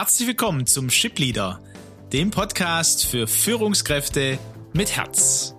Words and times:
Herzlich 0.00 0.28
willkommen 0.28 0.64
zum 0.64 0.90
Ship 0.90 1.18
Leader, 1.18 1.60
dem 2.12 2.30
Podcast 2.30 3.04
für 3.04 3.26
Führungskräfte 3.26 4.38
mit 4.72 4.94
Herz. 4.94 5.56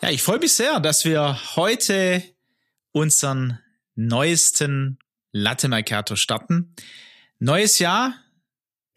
Ja, 0.00 0.10
ich 0.10 0.22
freue 0.22 0.38
mich 0.38 0.54
sehr, 0.54 0.78
dass 0.78 1.04
wir 1.04 1.36
heute 1.56 2.22
unseren 2.92 3.58
neuesten 3.96 5.00
Latte 5.32 5.66
Macchiato 5.66 6.14
starten. 6.14 6.76
Neues 7.38 7.78
Jahr, 7.78 8.14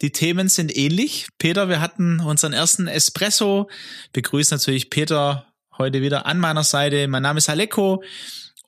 die 0.00 0.12
Themen 0.12 0.48
sind 0.48 0.74
ähnlich. 0.74 1.28
Peter, 1.36 1.68
wir 1.68 1.82
hatten 1.82 2.20
unseren 2.20 2.54
ersten 2.54 2.86
Espresso. 2.86 3.68
Begrüße 4.14 4.54
natürlich 4.54 4.88
Peter 4.88 5.52
heute 5.76 6.00
wieder 6.00 6.24
an 6.24 6.38
meiner 6.38 6.64
Seite. 6.64 7.06
Mein 7.06 7.22
Name 7.22 7.36
ist 7.36 7.50
Aleko 7.50 8.02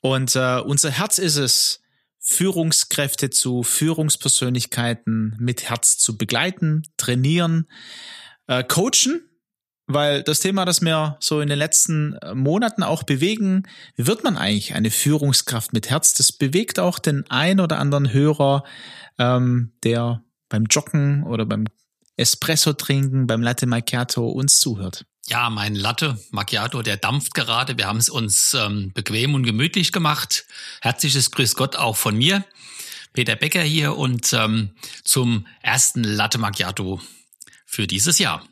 und 0.02 0.36
äh, 0.36 0.60
unser 0.60 0.90
Herz 0.90 1.18
ist 1.18 1.36
es, 1.36 1.80
Führungskräfte 2.18 3.30
zu 3.30 3.62
Führungspersönlichkeiten 3.62 5.36
mit 5.40 5.70
Herz 5.70 5.96
zu 5.96 6.18
begleiten, 6.18 6.82
trainieren, 6.98 7.66
äh, 8.48 8.62
coachen 8.62 9.26
weil 9.94 10.22
das 10.22 10.40
Thema, 10.40 10.64
das 10.64 10.80
mir 10.80 11.16
so 11.20 11.40
in 11.40 11.48
den 11.48 11.58
letzten 11.58 12.14
äh, 12.14 12.34
Monaten 12.34 12.82
auch 12.82 13.02
bewegen, 13.02 13.68
wird 13.96 14.24
man 14.24 14.36
eigentlich 14.36 14.74
eine 14.74 14.90
Führungskraft 14.90 15.72
mit 15.72 15.90
Herz? 15.90 16.14
Das 16.14 16.32
bewegt 16.32 16.78
auch 16.78 16.98
den 16.98 17.28
ein 17.30 17.60
oder 17.60 17.78
anderen 17.78 18.12
Hörer, 18.12 18.64
ähm, 19.18 19.72
der 19.84 20.22
beim 20.48 20.64
Joggen 20.64 21.24
oder 21.24 21.46
beim 21.46 21.66
Espresso 22.16 22.72
trinken, 22.74 23.26
beim 23.26 23.42
Latte 23.42 23.66
Macchiato 23.66 24.28
uns 24.28 24.60
zuhört. 24.60 25.04
Ja, 25.26 25.50
mein 25.50 25.74
Latte 25.74 26.18
Macchiato, 26.30 26.82
der 26.82 26.96
dampft 26.96 27.34
gerade. 27.34 27.78
Wir 27.78 27.86
haben 27.86 27.98
es 27.98 28.08
uns 28.08 28.54
ähm, 28.54 28.92
bequem 28.92 29.34
und 29.34 29.44
gemütlich 29.44 29.92
gemacht. 29.92 30.44
Herzliches 30.80 31.30
Grüß 31.30 31.54
Gott 31.54 31.76
auch 31.76 31.96
von 31.96 32.16
mir, 32.16 32.44
Peter 33.12 33.36
Becker 33.36 33.62
hier 33.62 33.96
und 33.96 34.32
ähm, 34.32 34.70
zum 35.04 35.46
ersten 35.62 36.02
Latte 36.02 36.38
Macchiato 36.38 37.00
für 37.64 37.86
dieses 37.86 38.18
Jahr. 38.18 38.44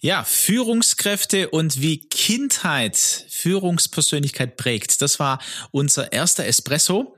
Ja, 0.00 0.22
Führungskräfte 0.22 1.50
und 1.50 1.80
wie 1.80 1.98
Kindheit 1.98 2.96
Führungspersönlichkeit 3.30 4.56
prägt. 4.56 5.02
Das 5.02 5.18
war 5.18 5.40
unser 5.72 6.12
erster 6.12 6.46
Espresso. 6.46 7.16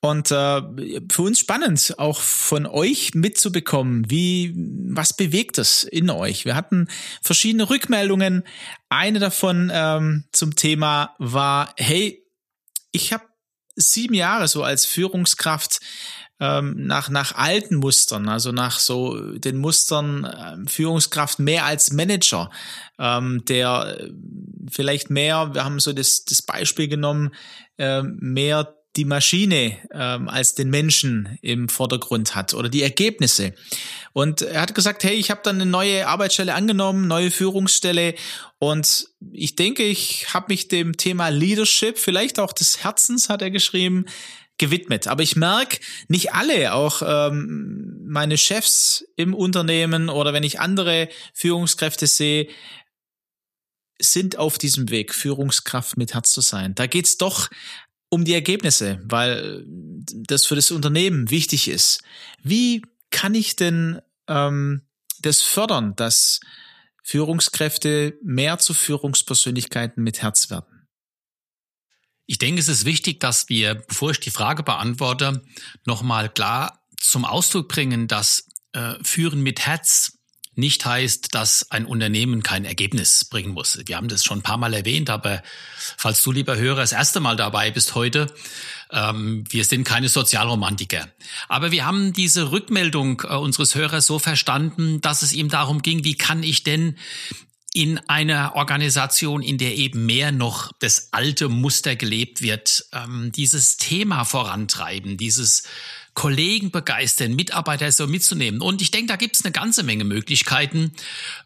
Und 0.00 0.30
äh, 0.30 0.62
für 1.10 1.22
uns 1.22 1.40
spannend, 1.40 1.94
auch 1.98 2.20
von 2.20 2.66
euch 2.66 3.14
mitzubekommen, 3.14 4.08
wie, 4.10 4.52
was 4.56 5.12
bewegt 5.12 5.58
es 5.58 5.84
in 5.84 6.10
euch? 6.10 6.44
Wir 6.44 6.54
hatten 6.54 6.88
verschiedene 7.22 7.68
Rückmeldungen. 7.68 8.44
Eine 8.88 9.18
davon 9.18 9.70
ähm, 9.72 10.24
zum 10.32 10.54
Thema 10.54 11.14
war, 11.18 11.72
hey, 11.76 12.24
ich 12.92 13.12
habe 13.12 13.24
sieben 13.74 14.14
Jahre 14.14 14.48
so 14.48 14.62
als 14.62 14.86
Führungskraft 14.86 15.80
ähm, 16.40 16.86
nach, 16.86 17.08
nach 17.08 17.34
alten 17.34 17.76
Mustern, 17.76 18.28
also 18.28 18.52
nach 18.52 18.78
so 18.78 19.18
den 19.38 19.58
Mustern 19.58 20.24
äh, 20.24 20.68
Führungskraft 20.68 21.38
mehr 21.38 21.64
als 21.64 21.92
Manager, 21.92 22.50
ähm, 22.98 23.44
der 23.46 23.98
äh, 24.00 24.10
vielleicht 24.70 25.10
mehr, 25.10 25.54
wir 25.54 25.64
haben 25.64 25.80
so 25.80 25.92
das, 25.92 26.24
das 26.24 26.42
Beispiel 26.42 26.88
genommen, 26.88 27.34
äh, 27.76 28.02
mehr 28.02 28.74
die 28.96 29.04
Maschine 29.04 29.76
ähm, 29.92 30.28
als 30.28 30.54
den 30.54 30.70
Menschen 30.70 31.38
im 31.42 31.68
Vordergrund 31.68 32.34
hat 32.34 32.54
oder 32.54 32.68
die 32.68 32.82
Ergebnisse. 32.82 33.54
Und 34.12 34.42
er 34.42 34.62
hat 34.62 34.74
gesagt, 34.74 35.04
hey, 35.04 35.14
ich 35.14 35.30
habe 35.30 35.40
dann 35.44 35.56
eine 35.60 35.70
neue 35.70 36.08
Arbeitsstelle 36.08 36.54
angenommen, 36.54 37.06
neue 37.06 37.30
Führungsstelle 37.30 38.14
und 38.58 39.08
ich 39.32 39.54
denke, 39.54 39.84
ich 39.84 40.34
habe 40.34 40.46
mich 40.48 40.68
dem 40.68 40.96
Thema 40.96 41.28
Leadership, 41.28 41.98
vielleicht 41.98 42.40
auch 42.40 42.52
des 42.52 42.82
Herzens, 42.82 43.28
hat 43.28 43.42
er 43.42 43.50
geschrieben, 43.50 44.06
gewidmet. 44.58 45.06
Aber 45.06 45.22
ich 45.22 45.36
merke, 45.36 45.78
nicht 46.08 46.34
alle, 46.34 46.74
auch 46.74 47.02
ähm, 47.04 48.04
meine 48.06 48.36
Chefs 48.36 49.04
im 49.16 49.34
Unternehmen 49.34 50.08
oder 50.08 50.32
wenn 50.32 50.42
ich 50.42 50.60
andere 50.60 51.08
Führungskräfte 51.32 52.06
sehe, 52.06 52.48
sind 54.00 54.38
auf 54.38 54.58
diesem 54.58 54.90
Weg, 54.90 55.14
Führungskraft 55.14 55.96
mit 55.96 56.14
Herz 56.14 56.30
zu 56.30 56.40
sein. 56.40 56.74
Da 56.74 56.86
geht's 56.86 57.18
doch 57.18 57.48
um 58.10 58.24
die 58.24 58.34
Ergebnisse, 58.34 59.00
weil 59.04 59.64
das 59.66 60.46
für 60.46 60.54
das 60.54 60.70
Unternehmen 60.70 61.30
wichtig 61.30 61.68
ist. 61.68 62.02
Wie 62.42 62.82
kann 63.10 63.34
ich 63.34 63.56
denn 63.56 64.00
ähm, 64.28 64.82
das 65.20 65.42
fördern, 65.42 65.94
dass 65.96 66.40
Führungskräfte 67.02 68.18
mehr 68.22 68.58
zu 68.58 68.72
Führungspersönlichkeiten 68.72 70.02
mit 70.02 70.22
Herz 70.22 70.50
werden? 70.50 70.77
Ich 72.30 72.36
denke, 72.36 72.60
es 72.60 72.68
ist 72.68 72.84
wichtig, 72.84 73.20
dass 73.20 73.48
wir, 73.48 73.74
bevor 73.74 74.10
ich 74.10 74.20
die 74.20 74.30
Frage 74.30 74.62
beantworte, 74.62 75.42
nochmal 75.86 76.28
klar 76.28 76.84
zum 77.00 77.24
Ausdruck 77.24 77.68
bringen, 77.68 78.06
dass 78.06 78.46
äh, 78.74 78.96
Führen 79.02 79.42
mit 79.42 79.64
Herz 79.64 80.18
nicht 80.54 80.84
heißt, 80.84 81.34
dass 81.34 81.70
ein 81.70 81.86
Unternehmen 81.86 82.42
kein 82.42 82.66
Ergebnis 82.66 83.24
bringen 83.24 83.54
muss. 83.54 83.80
Wir 83.86 83.96
haben 83.96 84.08
das 84.08 84.24
schon 84.24 84.40
ein 84.40 84.42
paar 84.42 84.58
Mal 84.58 84.74
erwähnt, 84.74 85.08
aber 85.08 85.42
falls 85.96 86.22
du, 86.22 86.30
lieber 86.30 86.58
Hörer, 86.58 86.82
das 86.82 86.92
erste 86.92 87.20
Mal 87.20 87.36
dabei 87.36 87.70
bist 87.70 87.94
heute, 87.94 88.26
ähm, 88.90 89.44
wir 89.48 89.64
sind 89.64 89.84
keine 89.84 90.10
Sozialromantiker. 90.10 91.08
Aber 91.48 91.70
wir 91.70 91.86
haben 91.86 92.12
diese 92.12 92.50
Rückmeldung 92.50 93.22
äh, 93.24 93.36
unseres 93.36 93.74
Hörers 93.74 94.04
so 94.04 94.18
verstanden, 94.18 95.00
dass 95.00 95.22
es 95.22 95.32
ihm 95.32 95.48
darum 95.48 95.80
ging, 95.80 96.04
wie 96.04 96.16
kann 96.16 96.42
ich 96.42 96.62
denn 96.62 96.98
in 97.78 97.98
einer 98.08 98.56
Organisation, 98.56 99.40
in 99.40 99.56
der 99.56 99.76
eben 99.76 100.04
mehr 100.04 100.32
noch 100.32 100.72
das 100.80 101.12
alte 101.12 101.48
Muster 101.48 101.94
gelebt 101.94 102.42
wird, 102.42 102.86
ähm, 102.92 103.30
dieses 103.30 103.76
Thema 103.76 104.24
vorantreiben, 104.24 105.16
dieses 105.16 105.62
Kollegen 106.12 106.72
begeistern, 106.72 107.36
Mitarbeiter 107.36 107.92
so 107.92 108.08
mitzunehmen. 108.08 108.62
Und 108.62 108.82
ich 108.82 108.90
denke, 108.90 109.06
da 109.06 109.16
gibt 109.16 109.36
es 109.36 109.44
eine 109.44 109.52
ganze 109.52 109.84
Menge 109.84 110.02
Möglichkeiten, 110.02 110.92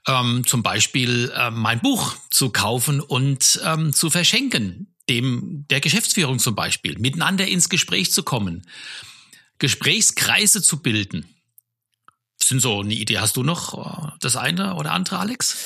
ähm, 0.08 0.44
zum 0.46 0.62
Beispiel 0.62 1.30
äh, 1.36 1.50
mein 1.50 1.80
Buch 1.80 2.16
zu 2.30 2.48
kaufen 2.48 3.02
und 3.02 3.60
ähm, 3.66 3.92
zu 3.92 4.08
verschenken, 4.08 4.86
dem 5.10 5.66
der 5.68 5.82
Geschäftsführung 5.82 6.38
zum 6.38 6.54
Beispiel, 6.54 6.98
miteinander 6.98 7.46
ins 7.46 7.68
Gespräch 7.68 8.10
zu 8.10 8.22
kommen, 8.22 8.66
Gesprächskreise 9.58 10.62
zu 10.62 10.80
bilden. 10.80 11.26
Sind 12.42 12.60
so 12.60 12.80
eine 12.80 12.94
Idee. 12.94 13.18
Hast 13.18 13.36
du 13.36 13.42
noch 13.42 13.74
äh, 13.74 14.12
das 14.20 14.36
eine 14.36 14.76
oder 14.76 14.92
andere, 14.92 15.18
Alex? 15.18 15.58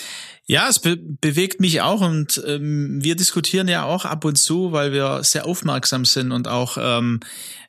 Ja, 0.48 0.68
es 0.68 0.78
be 0.78 0.96
bewegt 0.96 1.60
mich 1.60 1.80
auch 1.80 2.00
und 2.00 2.40
ähm, 2.46 3.02
wir 3.02 3.16
diskutieren 3.16 3.66
ja 3.66 3.84
auch 3.84 4.04
ab 4.04 4.24
und 4.24 4.36
zu, 4.36 4.70
weil 4.70 4.92
wir 4.92 5.24
sehr 5.24 5.44
aufmerksam 5.44 6.04
sind 6.04 6.30
und 6.30 6.46
auch 6.46 6.78
ähm, 6.80 7.18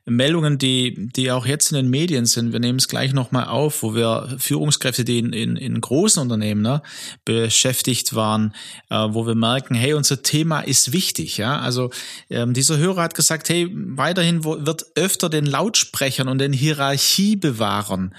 Meldungen, 0.09 0.57
die, 0.57 1.09
die 1.16 1.31
auch 1.31 1.45
jetzt 1.45 1.72
in 1.72 1.75
den 1.75 1.90
Medien 1.90 2.25
sind. 2.25 2.53
Wir 2.53 2.62
nehmen 2.62 2.79
es 2.79 2.88
gleich 2.88 3.13
nochmal 3.13 3.47
auf, 3.47 3.84
wo 3.84 3.94
wir 3.94 4.35
Führungskräfte, 4.40 5.03
die 5.03 5.19
in, 5.19 5.34
in, 5.34 5.57
in 5.57 5.81
großen 5.81 6.22
Unternehmen 6.22 6.62
ne, 6.62 6.81
beschäftigt 7.25 8.16
waren, 8.16 8.53
äh, 8.90 8.95
wo 8.95 9.28
wir 9.28 9.35
merken, 9.35 9.75
hey, 9.75 9.94
unser 9.94 10.23
Thema 10.23 10.62
ist 10.62 10.94
wichtig. 10.94 11.38
Ja, 11.38 11.59
also 11.59 11.91
ähm, 12.29 12.53
dieser 12.53 12.78
Hörer 12.78 13.03
hat 13.03 13.16
gesagt, 13.16 13.50
hey, 13.50 13.69
weiterhin 13.73 14.45
wird 14.45 14.85
öfter 14.95 15.29
den 15.29 15.45
Lautsprechern 15.45 16.29
und 16.29 16.39
den 16.39 16.53
Hierarchiebewahrern 16.53 18.13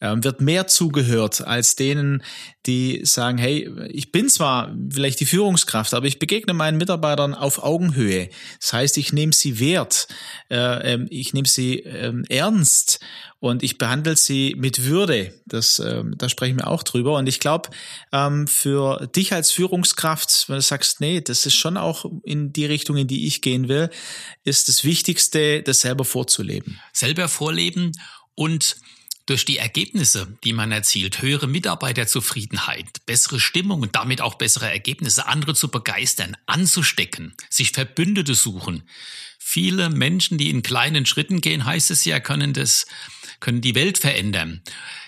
ähm, 0.00 0.24
wird 0.24 0.40
mehr 0.40 0.66
zugehört 0.66 1.46
als 1.46 1.76
denen, 1.76 2.22
die 2.66 3.00
sagen, 3.04 3.36
hey, 3.36 3.70
ich 3.90 4.10
bin 4.10 4.28
zwar 4.28 4.74
vielleicht 4.90 5.20
die 5.20 5.26
Führungskraft, 5.26 5.92
aber 5.92 6.06
ich 6.06 6.18
begegne 6.18 6.54
meinen 6.54 6.78
Mitarbeitern 6.78 7.34
auf 7.34 7.62
Augenhöhe. 7.62 8.30
Das 8.60 8.72
heißt, 8.72 8.98
ich 8.98 9.12
nehme 9.12 9.32
sie 9.32 9.60
wert, 9.60 10.08
äh, 10.50 10.94
ähm, 10.94 11.06
ich 11.10 11.33
nehme 11.34 11.46
sie 11.46 11.80
ähm, 11.80 12.24
ernst 12.30 13.00
und 13.40 13.62
ich 13.62 13.76
behandle 13.76 14.16
sie 14.16 14.54
mit 14.56 14.84
Würde. 14.84 15.38
Das, 15.44 15.78
ähm, 15.78 16.14
da 16.16 16.30
sprechen 16.30 16.56
wir 16.56 16.68
auch 16.68 16.82
drüber. 16.82 17.18
Und 17.18 17.28
ich 17.28 17.40
glaube, 17.40 17.68
ähm, 18.12 18.46
für 18.46 19.06
dich 19.14 19.34
als 19.34 19.50
Führungskraft, 19.50 20.48
wenn 20.48 20.56
du 20.56 20.62
sagst, 20.62 21.00
nee, 21.00 21.20
das 21.20 21.44
ist 21.44 21.54
schon 21.54 21.76
auch 21.76 22.06
in 22.22 22.54
die 22.54 22.64
Richtung, 22.64 22.96
in 22.96 23.06
die 23.06 23.26
ich 23.26 23.42
gehen 23.42 23.68
will, 23.68 23.90
ist 24.44 24.68
das 24.68 24.84
Wichtigste, 24.84 25.62
das 25.62 25.80
selber 25.80 26.06
vorzuleben. 26.06 26.80
Selber 26.92 27.28
vorleben 27.28 27.92
und 28.34 28.76
durch 29.26 29.44
die 29.44 29.58
Ergebnisse, 29.58 30.36
die 30.44 30.52
man 30.52 30.70
erzielt, 30.70 31.22
höhere 31.22 31.46
Mitarbeiterzufriedenheit, 31.46 33.04
bessere 33.06 33.40
Stimmung 33.40 33.80
und 33.80 33.96
damit 33.96 34.20
auch 34.20 34.34
bessere 34.34 34.70
Ergebnisse, 34.70 35.26
andere 35.26 35.54
zu 35.54 35.68
begeistern, 35.68 36.36
anzustecken, 36.46 37.34
sich 37.48 37.72
Verbündete 37.72 38.34
suchen. 38.34 38.82
Viele 39.54 39.88
Menschen, 39.88 40.36
die 40.36 40.50
in 40.50 40.64
kleinen 40.64 41.06
Schritten 41.06 41.40
gehen, 41.40 41.64
heißt 41.64 41.92
es 41.92 42.04
ja, 42.04 42.18
können 42.18 42.54
das, 42.54 42.86
können 43.38 43.60
die 43.60 43.76
Welt 43.76 43.98
verändern. 43.98 44.62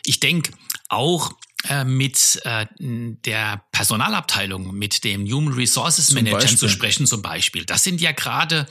Ich 0.04 0.20
denke 0.20 0.52
auch, 0.88 1.32
äh, 1.68 1.82
mit 1.82 2.40
äh, 2.44 2.66
der 2.78 3.64
Personalabteilung, 3.72 4.72
mit 4.72 5.02
dem 5.02 5.26
Human 5.26 5.52
Resources 5.52 6.12
Manager 6.12 6.46
zu 6.46 6.68
sprechen 6.68 7.08
zum 7.08 7.22
Beispiel. 7.22 7.64
Das 7.64 7.82
sind 7.82 8.00
ja 8.00 8.12
gerade 8.12 8.68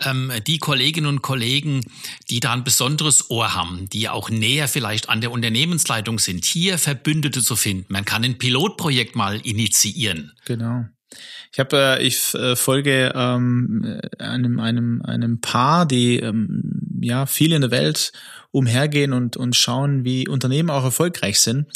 ähm, 0.00 0.32
die 0.44 0.58
Kolleginnen 0.58 1.06
und 1.06 1.22
Kollegen, 1.22 1.84
die 2.28 2.40
da 2.40 2.54
ein 2.54 2.64
besonderes 2.64 3.30
Ohr 3.30 3.54
haben, 3.54 3.88
die 3.90 4.08
auch 4.08 4.28
näher 4.28 4.66
vielleicht 4.66 5.08
an 5.08 5.20
der 5.20 5.30
Unternehmensleitung 5.30 6.18
sind, 6.18 6.44
hier 6.44 6.78
Verbündete 6.78 7.44
zu 7.44 7.54
finden. 7.54 7.86
Man 7.92 8.04
kann 8.04 8.24
ein 8.24 8.38
Pilotprojekt 8.38 9.14
mal 9.14 9.38
initiieren. 9.46 10.32
Genau. 10.46 10.86
Ich 11.52 11.60
habe, 11.60 11.98
äh, 11.98 12.02
ich 12.06 12.34
äh, 12.34 12.56
folge 12.56 13.12
ähm, 13.14 14.00
einem 14.18 14.58
einem 14.58 15.02
einem 15.02 15.40
Paar, 15.40 15.86
die 15.86 16.18
ähm, 16.18 16.81
ja 17.02 17.26
viel 17.26 17.52
in 17.52 17.60
der 17.60 17.70
Welt 17.70 18.12
umhergehen 18.50 19.12
und 19.12 19.36
und 19.36 19.56
schauen, 19.56 20.04
wie 20.04 20.28
Unternehmen 20.28 20.70
auch 20.70 20.84
erfolgreich 20.84 21.40
sind. 21.40 21.66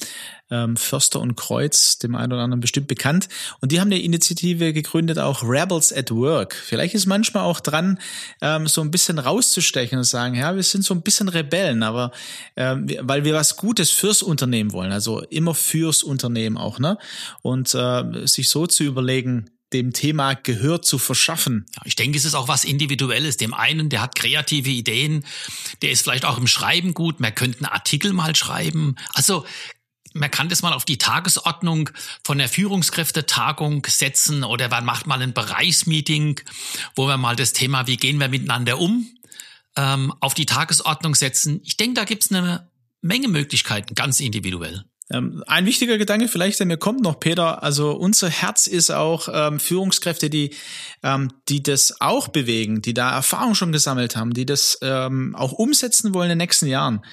Ähm, 0.49 0.77
Förster 0.77 1.21
und 1.21 1.35
Kreuz, 1.37 1.99
dem 1.99 2.15
einen 2.15 2.33
oder 2.33 2.43
anderen 2.43 2.61
bestimmt 2.61 2.87
bekannt. 2.87 3.29
Und 3.61 3.73
die 3.73 3.81
haben 3.81 3.89
eine 3.89 4.01
Initiative 4.01 4.73
gegründet, 4.73 5.19
auch 5.19 5.43
Rebels 5.43 5.93
at 5.93 6.13
Work. 6.13 6.55
Vielleicht 6.55 6.95
ist 6.95 7.07
manchmal 7.07 7.43
auch 7.43 7.59
dran, 7.59 7.99
ähm, 8.41 8.69
so 8.69 8.81
ein 8.81 8.93
bisschen 8.93 9.19
rauszustechen 9.19 9.99
und 9.99 10.05
sagen, 10.05 10.37
ja, 10.37 10.55
wir 10.55 10.63
sind 10.63 10.85
so 10.85 10.95
ein 10.95 11.03
bisschen 11.03 11.29
Rebellen, 11.29 11.83
aber 11.83 12.13
ähm, 12.55 12.87
weil 13.01 13.25
wir 13.25 13.35
was 13.35 13.57
Gutes 13.57 13.91
fürs 13.91 14.23
Unternehmen 14.23 14.73
wollen, 14.73 14.93
also 14.93 15.21
immer 15.23 15.55
fürs 15.55 16.05
Unternehmen 16.05 16.59
auch, 16.59 16.79
ne? 16.79 16.97
Und 17.43 17.75
äh, 17.75 18.27
sich 18.27 18.49
so 18.49 18.69
zu 18.69 18.85
überlegen, 18.85 19.51
dem 19.73 19.93
Thema 19.93 20.35
Gehör 20.35 20.83
zu 20.83 20.99
verschaffen. 20.99 21.67
Ich 21.85 21.97
denke, 21.97 22.19
es 22.19 22.25
ist 22.25 22.35
auch 22.35 22.49
was 22.49 22.65
Individuelles. 22.65 23.37
Dem 23.37 23.53
einen, 23.53 23.89
der 23.89 24.01
hat 24.01 24.15
kreative 24.15 24.71
Ideen, 24.71 25.25
der 25.83 25.91
ist 25.91 26.03
vielleicht 26.03 26.25
auch 26.25 26.39
im 26.39 26.47
Schreiben 26.47 26.95
gut, 26.95 27.21
man 27.21 27.35
könnte 27.35 27.59
einen 27.59 27.73
Artikel 27.73 28.13
mal 28.13 28.37
schreiben. 28.37 28.95
Also 29.13 29.45
man 30.13 30.31
kann 30.31 30.49
das 30.49 30.63
mal 30.63 30.73
auf 30.73 30.85
die 30.85 30.99
Tagesordnung 30.99 31.91
von 32.25 32.39
der 32.39 32.49
Führungskräftetagung 32.49 33.87
setzen 33.87 34.45
oder 34.45 34.69
man 34.69 34.85
macht 34.85 35.07
mal 35.07 35.21
ein 35.21 35.35
Bereichsmeeting, 35.35 36.41
wo 36.95 37.07
wir 37.07 37.17
mal 37.17 37.37
das 37.37 37.53
Thema, 37.53 37.87
wie 37.87 37.97
gehen 37.97 38.19
wir 38.19 38.29
miteinander 38.29 38.79
um, 38.79 39.07
ähm, 39.77 40.15
auf 40.21 40.35
die 40.35 40.47
Tagesordnung 40.47 41.15
setzen. 41.15 41.61
Ich 41.65 41.77
denke, 41.77 41.95
da 41.95 42.05
gibt 42.05 42.25
es 42.25 42.31
eine 42.31 42.71
Menge 43.03 43.29
Möglichkeiten, 43.29 43.95
ganz 43.95 44.21
individuell. 44.21 44.85
Ähm, 45.11 45.45
ein 45.47 45.67
wichtiger 45.67 45.99
Gedanke 45.99 46.27
vielleicht, 46.27 46.59
der 46.59 46.67
mir 46.67 46.79
kommt 46.79 47.03
noch, 47.03 47.21
Peter. 47.21 47.63
Also 47.63 47.93
unser 47.93 48.29
Herz 48.29 48.67
ist 48.67 48.91
auch 48.91 49.29
ähm, 49.33 49.61
Führungskräfte, 49.61 50.31
die, 50.31 50.51
ähm, 51.03 51.31
die 51.49 51.63
das 51.63 52.01
auch 52.01 52.29
bewegen, 52.29 52.83
die 52.83 52.95
da 52.95 53.15
Erfahrung 53.15 53.55
schon 53.55 53.73
gesammelt 53.73 54.17
haben, 54.17 54.35
die 54.35 54.47
das 54.47 54.79
ähm, 54.83 55.37
auch 55.37 55.53
umsetzen 55.53 56.13
wollen 56.13 56.31
in 56.31 56.39
den 56.39 56.45
nächsten 56.45 56.67
Jahren, 56.67 57.05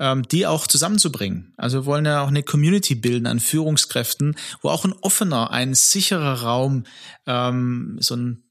ähm, 0.00 0.24
die 0.24 0.46
auch 0.46 0.66
zusammenzubringen. 0.66 1.54
Also 1.56 1.82
wir 1.82 1.86
wollen 1.86 2.04
ja 2.04 2.22
auch 2.22 2.28
eine 2.28 2.42
Community 2.42 2.96
bilden 2.96 3.28
an 3.28 3.38
Führungskräften, 3.38 4.34
wo 4.60 4.70
auch 4.70 4.84
ein 4.84 4.94
offener, 5.00 5.52
ein 5.52 5.74
sicherer 5.74 6.42
Raum, 6.42 6.82
ähm, 7.26 7.96
so 8.00 8.16
ein 8.16 8.42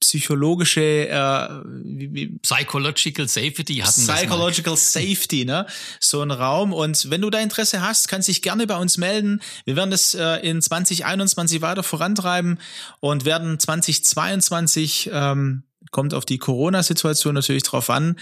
psychologische 0.00 1.08
äh, 1.08 1.48
wie, 1.84 2.12
wie, 2.12 2.26
Psychological 2.38 3.28
Safety 3.28 3.76
hatten 3.76 4.06
Psychological 4.06 4.76
Safety, 4.76 5.44
ne? 5.44 5.66
So 6.00 6.20
ein 6.20 6.32
Raum. 6.32 6.72
Und 6.72 7.10
wenn 7.10 7.20
du 7.20 7.30
da 7.30 7.38
Interesse 7.38 7.80
hast, 7.80 8.08
kannst 8.08 8.28
dich 8.28 8.42
gerne 8.42 8.66
bei 8.66 8.76
uns 8.76 8.98
melden. 8.98 9.40
Wir 9.64 9.76
werden 9.76 9.90
das 9.92 10.14
äh, 10.14 10.36
in 10.38 10.60
2021 10.60 11.62
weiter 11.62 11.82
vorantreiben 11.82 12.58
und 13.00 13.24
werden 13.24 13.58
2022 13.58 15.10
ähm, 15.12 15.62
kommt 15.92 16.14
auf 16.14 16.24
die 16.24 16.38
Corona-Situation 16.38 17.34
natürlich 17.34 17.62
drauf 17.62 17.90
an, 17.90 18.16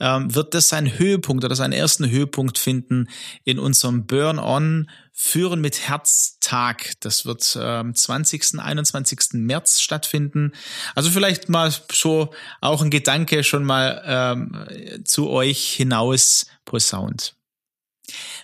ähm, 0.00 0.34
wird 0.34 0.54
das 0.54 0.68
seinen 0.68 0.98
Höhepunkt 0.98 1.44
oder 1.44 1.56
seinen 1.56 1.72
ersten 1.72 2.08
Höhepunkt 2.08 2.56
finden 2.56 3.08
in 3.44 3.58
unserem 3.58 4.06
Burn-On 4.06 4.88
Führen 5.18 5.62
mit 5.62 5.88
Herztag. 5.88 6.92
Das 7.00 7.24
wird 7.24 7.56
am 7.56 7.88
ähm, 7.88 7.94
20. 7.94 8.60
21. 8.60 9.20
März 9.32 9.80
stattfinden. 9.80 10.52
Also 10.94 11.10
vielleicht 11.10 11.48
mal 11.48 11.72
so 11.90 12.34
auch 12.60 12.82
ein 12.82 12.90
Gedanke 12.90 13.42
schon 13.42 13.64
mal 13.64 14.02
ähm, 14.04 15.04
zu 15.06 15.30
euch 15.30 15.72
hinaus 15.72 16.48
posaunt. 16.66 17.34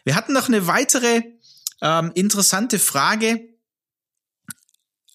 Wir 0.05 0.15
hatten 0.15 0.33
noch 0.33 0.49
eine 0.49 0.67
weitere 0.67 1.21
ähm, 1.83 2.11
interessante 2.15 2.79
Frage 2.79 3.52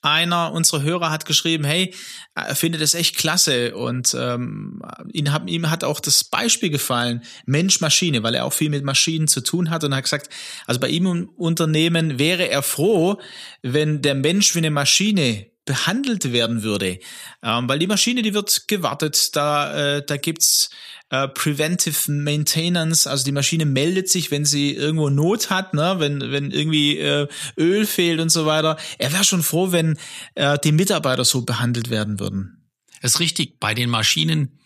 einer 0.08 0.52
unserer 0.54 0.82
Hörer 0.82 1.12
hat 1.12 1.26
geschrieben, 1.26 1.64
hey, 1.64 1.94
er 2.34 2.56
findet 2.56 2.82
es 2.82 2.94
echt 2.94 3.18
klasse. 3.18 3.76
Und 3.76 4.16
ähm, 4.18 4.82
ihn 5.12 5.34
hat, 5.34 5.50
ihm 5.50 5.70
hat 5.70 5.84
auch 5.84 6.00
das 6.00 6.24
Beispiel 6.24 6.70
gefallen, 6.70 7.24
Mensch-Maschine, 7.46 8.24
weil 8.24 8.36
er 8.36 8.46
auch 8.46 8.54
viel 8.54 8.70
mit 8.70 8.84
Maschinen 8.84 9.28
zu 9.28 9.42
tun 9.42 9.70
hat 9.70 9.84
und 9.84 9.94
hat 9.94 10.04
gesagt, 10.04 10.30
also 10.66 10.80
bei 10.80 10.90
ihm 10.90 11.06
im 11.08 11.30
Unternehmen 11.30 12.18
wäre 12.20 12.50
er 12.50 12.64
froh, 12.64 13.20
wenn 13.62 14.02
der 14.02 14.16
Mensch 14.16 14.56
wie 14.56 14.60
eine 14.60 14.72
Maschine 14.72 15.48
behandelt 15.68 16.32
werden 16.34 16.64
würde. 16.64 16.98
Ähm, 17.44 17.70
weil 17.70 17.78
die 17.78 17.86
Maschine, 17.86 18.24
die 18.24 18.34
wird 18.34 18.68
gewartet, 18.68 19.36
da, 19.36 19.98
äh, 19.98 20.04
da 20.04 20.18
gibt's 20.18 20.72
äh, 21.12 21.28
Preventive 21.28 22.12
Maintenance, 22.12 23.06
also 23.06 23.24
die 23.24 23.32
Maschine 23.32 23.66
meldet 23.66 24.10
sich, 24.10 24.32
wenn 24.32 24.46
sie 24.46 24.74
irgendwo 24.74 25.10
Not 25.10 25.52
hat, 25.52 25.76
ne, 25.76 25.98
wenn, 26.00 26.32
wenn 26.32 26.50
irgendwie 26.50 26.98
äh, 26.98 27.28
Öl 27.58 27.86
fehlt 27.86 28.20
und 28.20 28.30
so 28.30 28.48
weiter. 28.48 28.78
Er 28.98 29.14
wäre 29.14 29.24
schon 29.24 29.44
froh, 29.44 29.72
wenn 29.72 30.00
äh, 30.34 30.58
die 30.58 30.72
Mitarbeiter 30.72 31.24
so 31.24 31.42
behandelt 31.42 31.92
werden 31.92 32.20
würden. 32.20 32.68
Das 33.02 33.16
ist 33.16 33.20
richtig. 33.20 33.60
Bei 33.60 33.76
den 33.76 33.92
Maschinen 33.92 34.58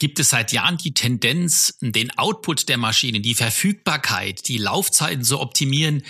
gibt 0.00 0.18
es 0.18 0.30
seit 0.30 0.50
Jahren 0.50 0.78
die 0.78 0.94
Tendenz, 0.94 1.76
den 1.80 2.10
Output 2.18 2.68
der 2.68 2.78
Maschinen, 2.78 3.22
die 3.22 3.34
Verfügbarkeit, 3.34 4.48
die 4.48 4.58
Laufzeiten 4.58 5.22
zu 5.22 5.38
optimieren, 5.38 6.02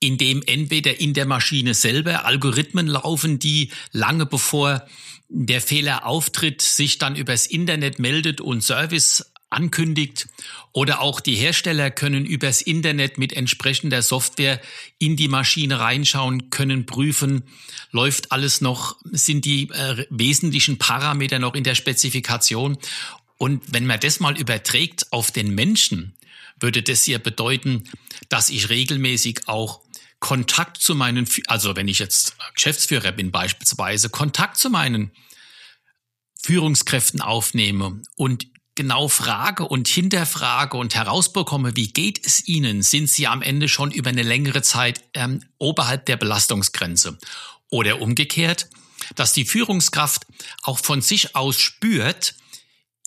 indem 0.00 0.42
entweder 0.44 0.98
in 0.98 1.14
der 1.14 1.26
Maschine 1.26 1.74
selber 1.74 2.24
Algorithmen 2.24 2.88
laufen, 2.88 3.38
die 3.38 3.70
lange 3.92 4.26
bevor 4.26 4.86
der 5.28 5.60
Fehler 5.60 6.06
auftritt, 6.06 6.62
sich 6.62 6.98
dann 6.98 7.14
übers 7.14 7.46
Internet 7.46 7.98
meldet 7.98 8.40
und 8.40 8.62
Service 8.62 9.30
ankündigt 9.50 10.28
oder 10.72 11.00
auch 11.00 11.20
die 11.20 11.34
Hersteller 11.34 11.90
können 11.90 12.26
übers 12.26 12.60
Internet 12.60 13.18
mit 13.18 13.32
entsprechender 13.32 14.02
Software 14.02 14.60
in 14.98 15.16
die 15.16 15.28
Maschine 15.28 15.80
reinschauen, 15.80 16.50
können 16.50 16.84
prüfen, 16.84 17.44
läuft 17.90 18.30
alles 18.30 18.60
noch, 18.60 18.96
sind 19.04 19.44
die 19.44 19.70
äh, 19.70 20.06
wesentlichen 20.10 20.76
Parameter 20.78 21.38
noch 21.38 21.54
in 21.54 21.64
der 21.64 21.74
Spezifikation. 21.74 22.76
Und 23.38 23.62
wenn 23.72 23.86
man 23.86 24.00
das 24.00 24.20
mal 24.20 24.36
überträgt 24.38 25.12
auf 25.12 25.30
den 25.30 25.54
Menschen, 25.54 26.14
würde 26.60 26.82
das 26.82 27.04
hier 27.04 27.20
bedeuten, 27.20 27.84
dass 28.28 28.50
ich 28.50 28.68
regelmäßig 28.68 29.48
auch 29.48 29.80
Kontakt 30.18 30.78
zu 30.78 30.96
meinen, 30.96 31.28
also 31.46 31.76
wenn 31.76 31.86
ich 31.86 32.00
jetzt 32.00 32.36
Geschäftsführer 32.54 33.12
bin 33.12 33.30
beispielsweise, 33.30 34.10
Kontakt 34.10 34.56
zu 34.56 34.68
meinen 34.68 35.12
Führungskräften 36.42 37.20
aufnehme 37.20 38.02
und 38.16 38.46
genau 38.74 39.08
frage 39.08 39.64
und 39.64 39.88
hinterfrage 39.88 40.76
und 40.76 40.94
herausbekomme, 40.94 41.76
wie 41.76 41.92
geht 41.92 42.24
es 42.24 42.46
Ihnen? 42.46 42.82
Sind 42.82 43.08
Sie 43.08 43.26
am 43.26 43.42
Ende 43.42 43.68
schon 43.68 43.90
über 43.90 44.10
eine 44.10 44.22
längere 44.22 44.62
Zeit 44.62 45.02
ähm, 45.14 45.44
oberhalb 45.58 46.06
der 46.06 46.16
Belastungsgrenze? 46.16 47.18
Oder 47.70 48.00
umgekehrt, 48.00 48.68
dass 49.14 49.32
die 49.32 49.44
Führungskraft 49.44 50.26
auch 50.62 50.78
von 50.78 51.02
sich 51.02 51.34
aus 51.36 51.60
spürt, 51.60 52.34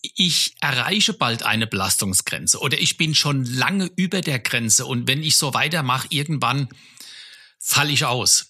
ich 0.02 0.56
erreiche 0.62 1.14
bald 1.14 1.44
eine 1.44 1.68
Belastungsgrenze 1.68 2.60
oder 2.60 2.80
ich 2.80 2.98
bin 2.98 3.14
schon 3.14 3.46
lange 3.46 3.90
über 3.96 4.22
der 4.22 4.40
Grenze 4.40 4.86
und 4.86 5.08
wenn 5.08 5.24
ich 5.24 5.36
so 5.38 5.54
weitermache, 5.54 6.08
irgendwann 6.10 6.70
falle 7.60 7.92
ich 7.92 8.06
aus. 8.06 8.48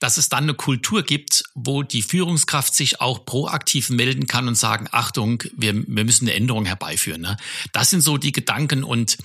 Dass 0.00 0.16
es 0.16 0.28
dann 0.28 0.44
eine 0.44 0.54
Kultur 0.54 1.02
gibt, 1.02 1.44
wo 1.54 1.82
die 1.82 2.02
Führungskraft 2.02 2.74
sich 2.74 3.00
auch 3.00 3.24
proaktiv 3.24 3.90
melden 3.90 4.26
kann 4.26 4.48
und 4.48 4.56
sagen, 4.56 4.88
Achtung, 4.90 5.42
wir, 5.56 5.72
wir 5.74 6.04
müssen 6.04 6.26
eine 6.26 6.34
Änderung 6.34 6.66
herbeiführen. 6.66 7.22
Ne? 7.22 7.36
Das 7.72 7.90
sind 7.90 8.00
so 8.00 8.18
die 8.18 8.32
Gedanken 8.32 8.82
und 8.82 9.16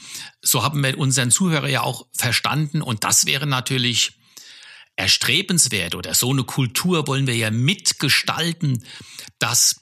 so 0.41 0.63
haben 0.63 0.81
wir 0.83 0.97
unseren 0.97 1.31
Zuhörer 1.31 1.67
ja 1.67 1.81
auch 1.81 2.05
verstanden 2.13 2.81
und 2.81 3.03
das 3.03 3.25
wäre 3.25 3.47
natürlich 3.47 4.13
erstrebenswert 4.95 5.95
oder 5.95 6.13
so 6.13 6.29
eine 6.31 6.43
Kultur 6.43 7.07
wollen 7.07 7.25
wir 7.25 7.35
ja 7.35 7.51
mitgestalten, 7.51 8.83
dass 9.39 9.78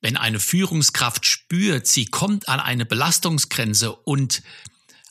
wenn 0.00 0.16
eine 0.16 0.40
Führungskraft 0.40 1.26
spürt, 1.26 1.86
sie 1.86 2.06
kommt 2.06 2.48
an 2.48 2.60
eine 2.60 2.86
Belastungsgrenze 2.86 3.92
und 3.92 4.42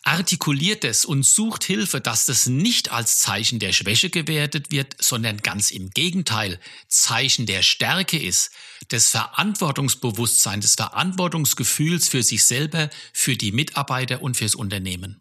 artikuliert 0.08 0.86
es 0.86 1.04
und 1.04 1.26
sucht 1.26 1.66
Hilfe, 1.66 2.00
dass 2.00 2.26
das 2.26 2.46
nicht 2.46 2.92
als 2.92 3.20
Zeichen 3.20 3.60
der 3.60 3.74
Schwäche 3.74 4.10
gewertet 4.10 4.72
wird, 4.72 4.96
sondern 5.02 5.38
ganz 5.40 5.70
im 5.70 5.90
Gegenteil 5.90 6.62
Zeichen 6.88 7.46
der 7.46 7.62
Stärke 7.62 8.18
ist, 8.18 8.52
des 8.90 9.10
Verantwortungsbewusstseins, 9.10 10.64
des 10.64 10.76
Verantwortungsgefühls 10.76 12.08
für 12.08 12.24
sich 12.24 12.46
selber, 12.46 12.90
für 13.12 13.36
die 13.36 13.52
Mitarbeiter 13.52 14.22
und 14.22 14.38
fürs 14.38 14.56
Unternehmen. 14.56 15.20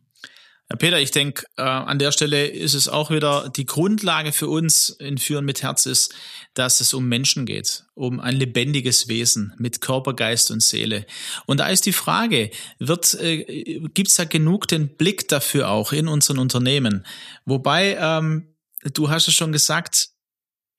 Ja, 0.69 0.75
Peter, 0.77 1.01
ich 1.01 1.13
denke, 1.13 1.47
äh, 1.57 1.63
an 1.63 2.01
der 2.01 2.11
Stelle 2.11 2.49
ist 2.49 2.75
es 2.75 2.89
auch 2.89 3.11
wieder 3.11 3.49
die 3.51 3.67
Grundlage 3.67 4.33
für 4.33 4.49
uns 4.49 4.89
in 4.89 5.17
Führen 5.17 5.45
mit 5.45 5.63
Herz 5.63 5.87
ist, 5.87 6.13
dass 6.55 6.81
es 6.81 6.93
um 6.93 7.09
Menschen 7.09 7.47
geht, 7.47 7.85
um 7.95 8.19
ein 8.19 8.35
lebendiges 8.35 9.07
Wesen 9.07 9.55
mit 9.59 9.81
Körper, 9.81 10.15
Geist 10.15 10.51
und 10.51 10.63
Seele. 10.63 11.07
Und 11.47 11.61
da 11.61 11.69
ist 11.69 11.87
die 11.87 11.93
Frage, 11.93 12.51
wird, 12.81 13.15
äh, 13.15 13.81
gibt 13.95 14.09
es 14.09 14.17
da 14.17 14.25
genug 14.25 14.67
den 14.67 14.97
Blick 14.97 15.29
dafür 15.29 15.71
auch 15.71 15.93
in 15.93 16.09
unseren 16.09 16.41
Unternehmen? 16.41 17.07
Wobei, 17.45 17.97
ähm, 18.01 18.57
du 18.93 19.09
hast 19.09 19.29
es 19.29 19.35
schon 19.35 19.53
gesagt, 19.53 20.09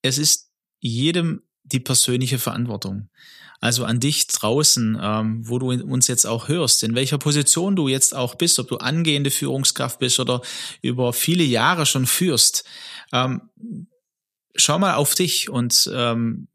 es 0.02 0.18
ist 0.18 0.52
jedem 0.80 1.44
die 1.64 1.80
persönliche 1.80 2.40
Verantwortung. 2.40 3.10
Also 3.60 3.86
an 3.86 4.00
dich 4.00 4.28
draußen, 4.28 4.98
ähm, 5.02 5.48
wo 5.48 5.58
du 5.58 5.72
uns 5.72 6.08
jetzt 6.08 6.26
auch 6.26 6.48
hörst, 6.48 6.84
in 6.84 6.94
welcher 6.94 7.18
Position 7.18 7.76
du 7.76 7.88
jetzt 7.88 8.16
auch 8.16 8.36
bist, 8.36 8.60
ob 8.60 8.68
du 8.68 8.78
angehende 8.78 9.32
Führungskraft 9.32 10.00
bist 10.00 10.20
oder 10.20 10.42
über 10.82 11.12
viele 11.12 11.44
Jahre 11.44 11.86
schon 11.86 12.06
führst. 12.06 12.66
Ähm, 13.12 13.42
schau 14.56 14.78
mal 14.78 14.96
auf 14.96 15.16
dich 15.16 15.50
und 15.50 15.90
ähm, 15.94 16.48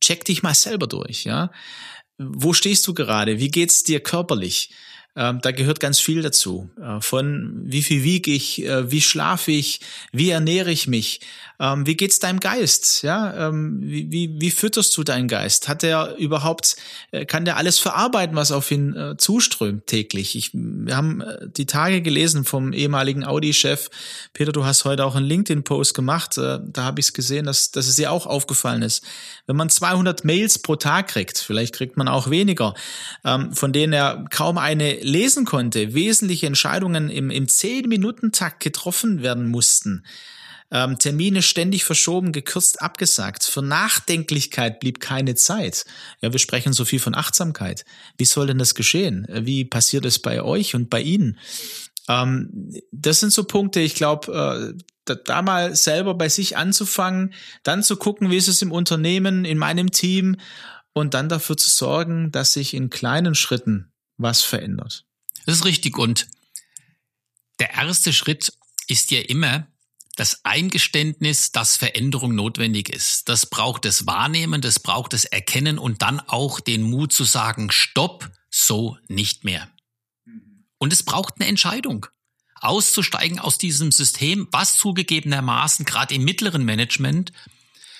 check 0.00 0.24
dich 0.24 0.42
mal 0.42 0.54
selber 0.54 0.86
durch. 0.86 1.24
Ja, 1.24 1.52
wo 2.18 2.52
stehst 2.52 2.86
du 2.86 2.94
gerade? 2.94 3.38
Wie 3.38 3.50
geht's 3.50 3.84
dir 3.84 4.00
körperlich? 4.00 4.70
Ähm, 5.18 5.40
da 5.42 5.50
gehört 5.50 5.80
ganz 5.80 5.98
viel 5.98 6.22
dazu. 6.22 6.70
Äh, 6.80 7.00
von 7.00 7.60
wie 7.64 7.82
viel 7.82 8.04
wiege 8.04 8.30
ich, 8.30 8.64
äh, 8.64 8.90
wie 8.92 9.00
schlafe 9.00 9.50
ich, 9.50 9.80
wie 10.12 10.30
ernähre 10.30 10.70
ich 10.70 10.86
mich, 10.86 11.20
ähm, 11.60 11.86
wie 11.86 11.96
geht's 11.96 12.20
deinem 12.20 12.38
Geist? 12.38 13.02
Ja, 13.02 13.48
ähm, 13.48 13.80
wie, 13.82 14.10
wie, 14.12 14.40
wie 14.40 14.50
fütterst 14.52 14.96
du 14.96 15.02
deinen 15.02 15.26
Geist? 15.26 15.66
Hat 15.68 15.82
der 15.82 16.14
überhaupt, 16.16 16.76
äh, 17.10 17.26
kann 17.26 17.44
der 17.44 17.56
alles 17.56 17.80
verarbeiten, 17.80 18.36
was 18.36 18.52
auf 18.52 18.70
ihn 18.70 18.94
äh, 18.94 19.16
zuströmt 19.16 19.88
täglich? 19.88 20.36
Ich, 20.36 20.50
wir 20.52 20.96
haben 20.96 21.20
äh, 21.20 21.48
die 21.48 21.66
Tage 21.66 22.00
gelesen 22.00 22.44
vom 22.44 22.72
ehemaligen 22.72 23.24
Audi-Chef. 23.24 23.90
Peter, 24.34 24.52
du 24.52 24.64
hast 24.64 24.84
heute 24.84 25.04
auch 25.04 25.16
einen 25.16 25.26
LinkedIn-Post 25.26 25.94
gemacht. 25.94 26.38
Äh, 26.38 26.60
da 26.64 26.84
habe 26.84 27.00
ich 27.00 27.06
es 27.06 27.12
gesehen, 27.12 27.46
dass, 27.46 27.72
dass 27.72 27.88
es 27.88 27.96
dir 27.96 28.12
auch 28.12 28.26
aufgefallen 28.26 28.82
ist. 28.82 29.02
Wenn 29.46 29.56
man 29.56 29.68
200 29.68 30.24
Mails 30.24 30.60
pro 30.60 30.76
Tag 30.76 31.08
kriegt, 31.08 31.38
vielleicht 31.38 31.74
kriegt 31.74 31.96
man 31.96 32.06
auch 32.06 32.30
weniger, 32.30 32.74
ähm, 33.24 33.52
von 33.52 33.72
denen 33.72 33.92
er 33.92 34.26
kaum 34.30 34.58
eine 34.58 35.00
lesen 35.08 35.44
konnte, 35.44 35.94
wesentliche 35.94 36.46
Entscheidungen 36.46 37.10
im, 37.10 37.30
im 37.30 37.46
10-Minuten-Takt 37.46 38.60
getroffen 38.60 39.22
werden 39.22 39.48
mussten, 39.48 40.04
ähm, 40.70 40.98
Termine 40.98 41.42
ständig 41.42 41.84
verschoben, 41.84 42.32
gekürzt, 42.32 42.82
abgesagt. 42.82 43.44
Für 43.44 43.62
Nachdenklichkeit 43.62 44.80
blieb 44.80 45.00
keine 45.00 45.34
Zeit. 45.34 45.86
Ja, 46.20 46.32
wir 46.32 46.38
sprechen 46.38 46.72
so 46.72 46.84
viel 46.84 46.98
von 46.98 47.14
Achtsamkeit. 47.14 47.84
Wie 48.18 48.26
soll 48.26 48.46
denn 48.46 48.58
das 48.58 48.74
geschehen? 48.74 49.26
Wie 49.30 49.64
passiert 49.64 50.04
es 50.04 50.18
bei 50.18 50.42
euch 50.42 50.74
und 50.74 50.90
bei 50.90 51.00
Ihnen? 51.00 51.38
Ähm, 52.08 52.74
das 52.92 53.20
sind 53.20 53.32
so 53.32 53.44
Punkte, 53.44 53.80
ich 53.80 53.94
glaube, 53.94 54.74
äh, 54.76 54.82
da, 55.06 55.14
da 55.14 55.42
mal 55.42 55.74
selber 55.74 56.14
bei 56.14 56.28
sich 56.28 56.56
anzufangen, 56.58 57.32
dann 57.62 57.82
zu 57.82 57.96
gucken, 57.96 58.30
wie 58.30 58.36
ist 58.36 58.48
es 58.48 58.60
im 58.60 58.72
Unternehmen, 58.72 59.46
in 59.46 59.56
meinem 59.56 59.90
Team 59.90 60.36
und 60.92 61.14
dann 61.14 61.30
dafür 61.30 61.56
zu 61.56 61.70
sorgen, 61.70 62.30
dass 62.30 62.52
sich 62.52 62.74
in 62.74 62.90
kleinen 62.90 63.34
Schritten 63.34 63.90
was 64.18 64.42
verändert. 64.42 65.04
Das 65.46 65.56
ist 65.56 65.64
richtig. 65.64 65.96
Und 65.96 66.28
der 67.58 67.74
erste 67.74 68.12
Schritt 68.12 68.52
ist 68.86 69.10
ja 69.10 69.20
immer, 69.20 69.66
das 70.18 70.44
Eingeständnis, 70.44 71.52
dass 71.52 71.76
Veränderung 71.76 72.34
notwendig 72.34 72.88
ist. 72.88 73.28
Das 73.28 73.46
braucht 73.46 73.84
das 73.84 74.06
Wahrnehmen, 74.06 74.60
das 74.60 74.80
braucht 74.80 75.12
das 75.12 75.24
Erkennen 75.24 75.78
und 75.78 76.02
dann 76.02 76.18
auch 76.18 76.58
den 76.58 76.82
Mut 76.82 77.12
zu 77.12 77.22
sagen, 77.22 77.70
stopp, 77.70 78.28
so 78.50 78.98
nicht 79.06 79.44
mehr. 79.44 79.68
Und 80.78 80.92
es 80.92 81.04
braucht 81.04 81.34
eine 81.38 81.48
Entscheidung, 81.48 82.06
auszusteigen 82.56 83.38
aus 83.38 83.58
diesem 83.58 83.92
System, 83.92 84.48
was 84.50 84.76
zugegebenermaßen 84.76 85.84
gerade 85.84 86.14
im 86.14 86.24
mittleren 86.24 86.64
Management 86.64 87.32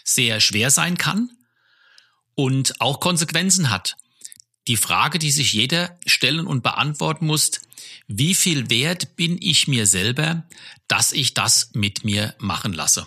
sehr 0.02 0.40
schwer 0.40 0.70
sein 0.70 0.98
kann 0.98 1.30
und 2.34 2.80
auch 2.80 2.98
Konsequenzen 2.98 3.70
hat. 3.70 3.96
Die 4.68 4.76
Frage, 4.76 5.18
die 5.18 5.30
sich 5.30 5.54
jeder 5.54 5.98
stellen 6.06 6.46
und 6.46 6.62
beantworten 6.62 7.26
muss, 7.26 7.50
wie 8.06 8.34
viel 8.34 8.70
wert 8.70 9.16
bin 9.16 9.38
ich 9.40 9.66
mir 9.66 9.86
selber, 9.86 10.44
dass 10.88 11.12
ich 11.12 11.34
das 11.34 11.70
mit 11.74 12.04
mir 12.04 12.34
machen 12.38 12.72
lasse? 12.72 13.06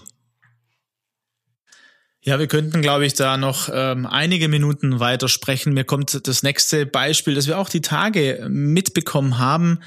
Ja, 2.24 2.38
wir 2.38 2.48
könnten, 2.48 2.84
glaube 2.84 3.08
ich, 3.08 3.16
da 3.16 3.36
noch 3.36 3.68
ähm, 3.74 4.06
einige 4.06 4.48
Minuten 4.48 5.00
weiter 5.00 5.28
sprechen. 5.28 5.74
Mir 5.74 5.86
kommt 5.86 6.28
das 6.28 6.44
nächste 6.44 6.86
Beispiel, 6.86 7.34
das 7.34 7.48
wir 7.48 7.58
auch 7.58 7.70
die 7.70 7.82
Tage 7.82 8.48
mitbekommen 8.48 9.40
haben, 9.40 9.80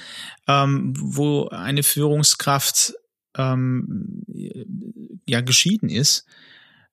ähm, 0.48 0.94
wo 0.98 1.48
eine 1.48 1.84
Führungskraft 1.84 2.94
ähm, 3.36 4.24
ja 5.26 5.42
geschieden 5.42 5.88
ist, 5.88 6.26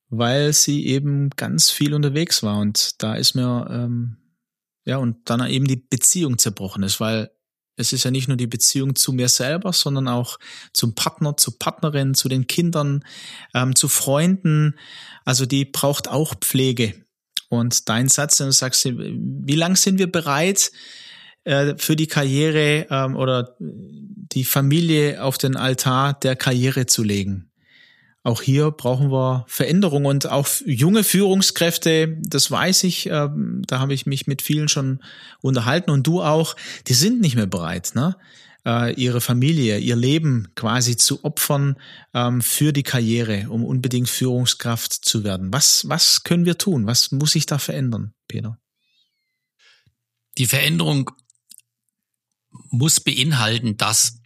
weil 0.09 0.53
sie 0.53 0.85
eben 0.85 1.31
ganz 1.31 1.71
viel 1.71 1.95
unterwegs 1.95 2.43
war. 2.43 2.59
Und 2.59 3.01
da 3.01 3.15
ist 3.15 3.33
mir 3.33 3.67
ähm, 3.71 4.17
ja 4.85 4.97
und 4.97 5.29
dann 5.29 5.47
eben 5.50 5.65
die 5.65 5.77
Beziehung 5.77 6.38
zerbrochen 6.38 6.83
ist, 6.83 7.00
weil 7.00 7.31
es 7.77 7.93
ist 7.93 8.03
ja 8.03 8.11
nicht 8.11 8.27
nur 8.27 8.38
die 8.38 8.47
Beziehung 8.47 8.95
zu 8.95 9.13
mir 9.13 9.27
selber, 9.27 9.73
sondern 9.73 10.07
auch 10.07 10.38
zum 10.73 10.93
Partner, 10.93 11.35
zur 11.38 11.57
Partnerin, 11.57 12.13
zu 12.13 12.29
den 12.29 12.47
Kindern, 12.47 13.03
ähm, 13.53 13.75
zu 13.75 13.88
Freunden. 13.88 14.77
Also 15.25 15.45
die 15.45 15.65
braucht 15.65 16.07
auch 16.07 16.35
Pflege. 16.35 17.05
Und 17.50 17.89
dein 17.89 18.07
Satz, 18.07 18.38
dann 18.38 18.51
sagst 18.51 18.85
du, 18.85 18.97
wie 18.97 19.55
lang 19.55 19.75
sind 19.75 20.00
wir 20.00 20.11
bereit, 20.11 20.71
äh, 21.43 21.75
für 21.77 21.95
die 21.95 22.07
Karriere 22.07 22.88
ähm, 22.89 23.15
oder 23.15 23.55
die 23.59 24.45
Familie 24.45 25.23
auf 25.23 25.38
den 25.38 25.55
Altar 25.55 26.13
der 26.13 26.35
Karriere 26.35 26.85
zu 26.85 27.03
legen? 27.03 27.50
Auch 28.23 28.41
hier 28.41 28.69
brauchen 28.71 29.11
wir 29.11 29.45
Veränderung 29.47 30.05
und 30.05 30.29
auch 30.29 30.47
junge 30.65 31.03
Führungskräfte, 31.03 32.19
das 32.21 32.51
weiß 32.51 32.83
ich, 32.83 33.07
äh, 33.07 33.29
da 33.67 33.79
habe 33.79 33.93
ich 33.93 34.05
mich 34.05 34.27
mit 34.27 34.43
vielen 34.43 34.67
schon 34.67 35.01
unterhalten 35.41 35.89
und 35.89 36.05
du 36.05 36.21
auch, 36.21 36.55
die 36.87 36.93
sind 36.93 37.19
nicht 37.21 37.35
mehr 37.35 37.47
bereit, 37.47 37.91
ne? 37.95 38.15
Äh, 38.63 38.93
ihre 38.93 39.21
Familie, 39.21 39.79
ihr 39.79 39.95
Leben 39.95 40.49
quasi 40.53 40.95
zu 40.95 41.23
opfern 41.23 41.77
ähm, 42.13 42.41
für 42.43 42.73
die 42.73 42.83
Karriere, 42.83 43.47
um 43.49 43.65
unbedingt 43.65 44.07
Führungskraft 44.07 44.93
zu 44.93 45.23
werden. 45.23 45.51
Was, 45.51 45.89
was 45.89 46.23
können 46.23 46.45
wir 46.45 46.59
tun? 46.59 46.85
Was 46.85 47.11
muss 47.11 47.31
sich 47.31 47.47
da 47.47 47.57
verändern, 47.57 48.13
Peter? 48.27 48.59
Die 50.37 50.45
Veränderung 50.45 51.09
muss 52.69 52.99
beinhalten, 52.99 53.77
dass 53.77 54.21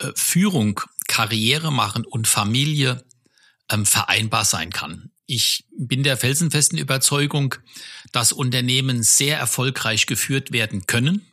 äh, 0.00 0.12
Führung, 0.14 0.82
Karriere 1.06 1.72
machen 1.72 2.04
und 2.04 2.28
Familie 2.28 3.02
ähm, 3.70 3.86
vereinbar 3.86 4.44
sein 4.44 4.70
kann. 4.70 5.10
Ich 5.26 5.64
bin 5.76 6.02
der 6.02 6.16
felsenfesten 6.16 6.78
Überzeugung, 6.78 7.54
dass 8.12 8.32
Unternehmen 8.32 9.02
sehr 9.02 9.38
erfolgreich 9.38 10.06
geführt 10.06 10.52
werden 10.52 10.86
können 10.86 11.26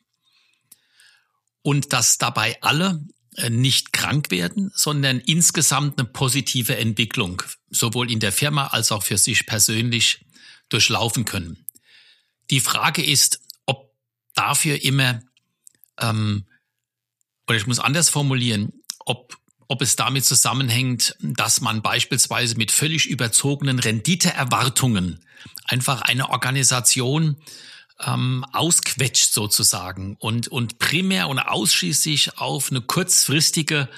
und 1.62 1.94
dass 1.94 2.18
dabei 2.18 2.62
alle 2.62 3.06
äh, 3.38 3.50
nicht 3.50 3.94
krank 3.94 4.32
werden, 4.32 4.72
sondern 4.76 5.20
insgesamt 5.20 6.00
eine 6.00 6.08
positive 6.08 6.78
Entwicklung 6.78 7.42
sowohl 7.70 8.12
in 8.12 8.20
der 8.20 8.32
Firma 8.32 8.68
als 8.68 8.92
auch 8.92 9.04
für 9.04 9.18
sich 9.18 9.46
persönlich 9.46 10.26
durchlaufen 10.70 11.26
können. 11.26 11.66
Die 12.50 12.60
Frage 12.60 13.04
ist, 13.04 13.42
ob 13.66 13.94
dafür 14.34 14.84
immer, 14.84 15.22
ähm, 16.00 16.46
oder 17.48 17.58
ich 17.58 17.68
muss 17.68 17.80
anders 17.80 18.10
formulieren, 18.10 18.74
ob 19.00 19.38
ob 19.68 19.82
es 19.82 19.96
damit 19.96 20.26
zusammenhängt, 20.26 21.16
dass 21.20 21.62
man 21.62 21.82
beispielsweise 21.82 22.56
mit 22.56 22.72
völlig 22.72 23.08
überzogenen 23.08 23.80
Renditeerwartungen 23.80 25.20
einfach 25.66 26.02
eine 26.02 26.30
Organisation 26.30 27.38
ähm, 28.06 28.46
ausquetscht 28.52 29.34
sozusagen 29.34 30.18
und, 30.20 30.48
und 30.48 30.80
primär 30.80 31.30
und 31.30 31.40
ausschließlich 31.40 32.38
auf 32.38 32.70
eine 32.70 32.82
kurzfristige 32.82 33.90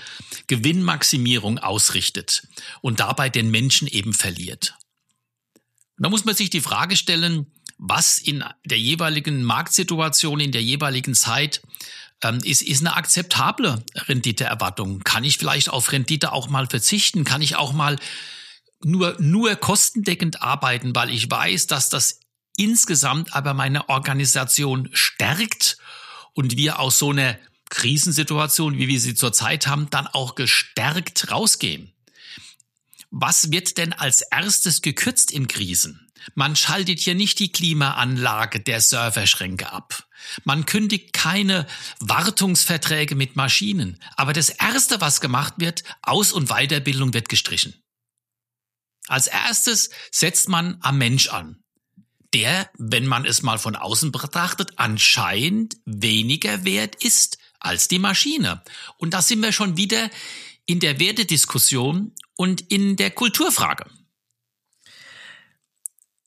Gewinnmaximierung 0.48 1.58
ausrichtet 1.58 2.48
und 2.82 3.00
dabei 3.00 3.30
den 3.30 3.50
Menschen 3.50 3.88
eben 3.88 4.14
verliert. 4.14 4.76
Und 5.98 6.04
da 6.04 6.10
muss 6.10 6.26
man 6.26 6.36
sich 6.36 6.50
die 6.50 6.62
Frage 6.62 6.96
stellen, 6.96 7.48
was 7.80 8.18
in 8.20 8.44
der 8.66 8.80
jeweiligen 8.80 9.44
Marktsituation, 9.44 10.40
in 10.40 10.52
der 10.52 10.64
jeweiligen 10.64 11.16
Zeit 11.16 11.62
ähm, 12.24 12.40
ist, 12.44 12.62
ist 12.62 12.82
eine 12.82 12.96
akzeptable 12.96 13.84
Renditeerwartung. 14.08 15.00
Kann 15.00 15.24
ich 15.24 15.38
vielleicht 15.38 15.70
auf 15.70 15.92
Rendite 15.92 16.32
auch 16.32 16.50
mal 16.50 16.68
verzichten? 16.68 17.24
Kann 17.24 17.42
ich 17.42 17.56
auch 17.56 17.74
mal 17.74 17.98
nur, 18.84 19.16
nur 19.20 19.56
kostendeckend 19.56 20.42
arbeiten, 20.42 20.96
weil 20.96 21.10
ich 21.10 21.30
weiß, 21.30 21.68
dass 21.68 21.90
das 21.90 22.20
insgesamt 22.58 23.36
aber 23.36 23.54
meine 23.54 23.90
Organisation 23.90 24.90
stärkt 24.94 25.78
und 26.34 26.58
wir 26.58 26.80
aus 26.80 26.98
so 26.98 27.12
einer 27.12 27.38
Krisensituation, 27.70 28.78
wie 28.78 28.88
wir 28.88 29.00
sie 29.00 29.16
zurzeit 29.16 29.68
haben, 29.68 29.90
dann 29.90 30.08
auch 30.08 30.36
gestärkt 30.36 31.32
rausgehen. 31.32 31.92
Was 33.10 33.52
wird 33.52 33.78
denn 33.78 33.94
als 33.94 34.22
erstes 34.22 34.82
gekürzt 34.82 35.32
in 35.32 35.48
Krisen? 35.48 36.08
Man 36.36 36.56
schaltet 36.56 37.00
hier 37.00 37.16
nicht 37.16 37.40
die 37.40 37.52
Klimaanlage 37.52 38.60
der 38.60 38.82
Serverschränke 38.82 39.72
ab. 39.72 40.07
Man 40.44 40.66
kündigt 40.66 41.14
keine 41.14 41.68
Wartungsverträge 42.00 43.16
mit 43.16 43.36
Maschinen. 43.36 44.00
Aber 44.16 44.34
das 44.34 44.50
Erste, 44.50 45.02
was 45.02 45.22
gemacht 45.22 45.56
wird, 45.58 45.84
Aus- 46.02 46.32
und 46.32 46.50
Weiterbildung 46.50 47.14
wird 47.14 47.30
gestrichen. 47.30 47.74
Als 49.08 49.28
erstes 49.28 49.90
setzt 50.12 50.50
man 50.50 50.78
am 50.82 50.98
Mensch 50.98 51.30
an. 51.30 51.64
Der, 52.34 52.70
wenn 52.78 53.08
man 53.08 53.26
es 53.26 53.42
mal 53.42 53.58
von 53.58 53.76
außen 53.76 54.12
betrachtet, 54.12 54.74
anscheinend 54.76 55.78
weniger 55.86 56.66
wert 56.66 57.02
ist 57.04 57.38
als 57.60 57.88
die 57.88 58.00
Maschine. 58.00 58.62
Und 58.98 59.14
da 59.14 59.22
sind 59.22 59.42
wir 59.42 59.54
schon 59.54 59.78
wieder 59.78 60.10
in 60.66 60.80
der 60.80 61.00
Wertediskussion 61.00 62.14
und 62.36 62.62
in 62.62 62.98
der 62.98 63.12
Kulturfrage. 63.12 63.86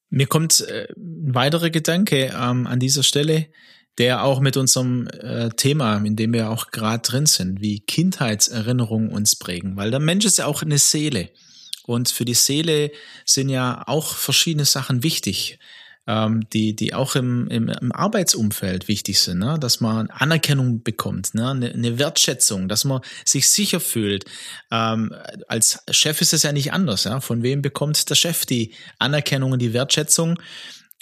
Mir 0.09 0.27
kommt 0.27 0.61
äh, 0.63 0.89
ein 0.97 1.35
weiterer 1.35 1.71
Gedanke 1.71 2.35
ähm, 2.35 2.67
an 2.67 2.81
dieser 2.81 3.03
Stelle, 3.05 3.49
der 4.01 4.25
auch 4.25 4.41
mit 4.41 4.57
unserem 4.57 5.07
äh, 5.09 5.51
Thema, 5.51 5.99
in 5.99 6.17
dem 6.17 6.33
wir 6.33 6.51
auch 6.51 6.73
gerade 6.73 7.03
drin 7.03 7.27
sind, 7.27 7.61
wie 7.61 7.81
Kindheitserinnerungen 7.81 9.11
uns 9.11 9.37
prägen. 9.37 9.77
Weil 9.77 9.91
der 9.93 10.01
Mensch 10.01 10.25
ist 10.25 10.39
ja 10.39 10.47
auch 10.47 10.63
eine 10.63 10.79
Seele. 10.79 11.29
Und 11.85 12.09
für 12.11 12.25
die 12.25 12.35
Seele 12.35 12.91
sind 13.25 13.49
ja 13.51 13.85
auch 13.87 14.15
verschiedene 14.15 14.65
Sachen 14.65 15.03
wichtig 15.03 15.59
ähm, 16.07 16.49
die, 16.53 16.75
die 16.75 16.93
auch 16.95 17.15
im, 17.15 17.47
im, 17.49 17.69
im 17.69 17.93
Arbeitsumfeld 17.93 18.89
wichtig 18.89 19.21
sind, 19.21 19.39
ne? 19.39 19.59
dass 19.61 19.81
man 19.81 20.11
Anerkennung 20.11 20.83
bekommt, 20.83 21.35
ne? 21.35 21.51
eine, 21.51 21.71
eine 21.71 21.99
Wertschätzung, 21.99 22.69
dass 22.69 22.85
man 22.85 23.01
sich 23.25 23.49
sicher 23.49 23.81
fühlt. 23.81 24.25
Ähm, 24.71 25.15
als 25.47 25.79
Chef 25.91 26.21
ist 26.21 26.33
es 26.33 26.43
ja 26.43 26.53
nicht 26.53 26.73
anders. 26.73 27.05
Ja? 27.05 27.21
Von 27.21 27.43
wem 27.43 27.63
bekommt 27.63 28.09
der 28.11 28.15
Chef 28.17 28.45
die 28.47 28.75
Anerkennung 28.99 29.53
und 29.53 29.61
die 29.61 29.73
Wertschätzung? 29.73 30.39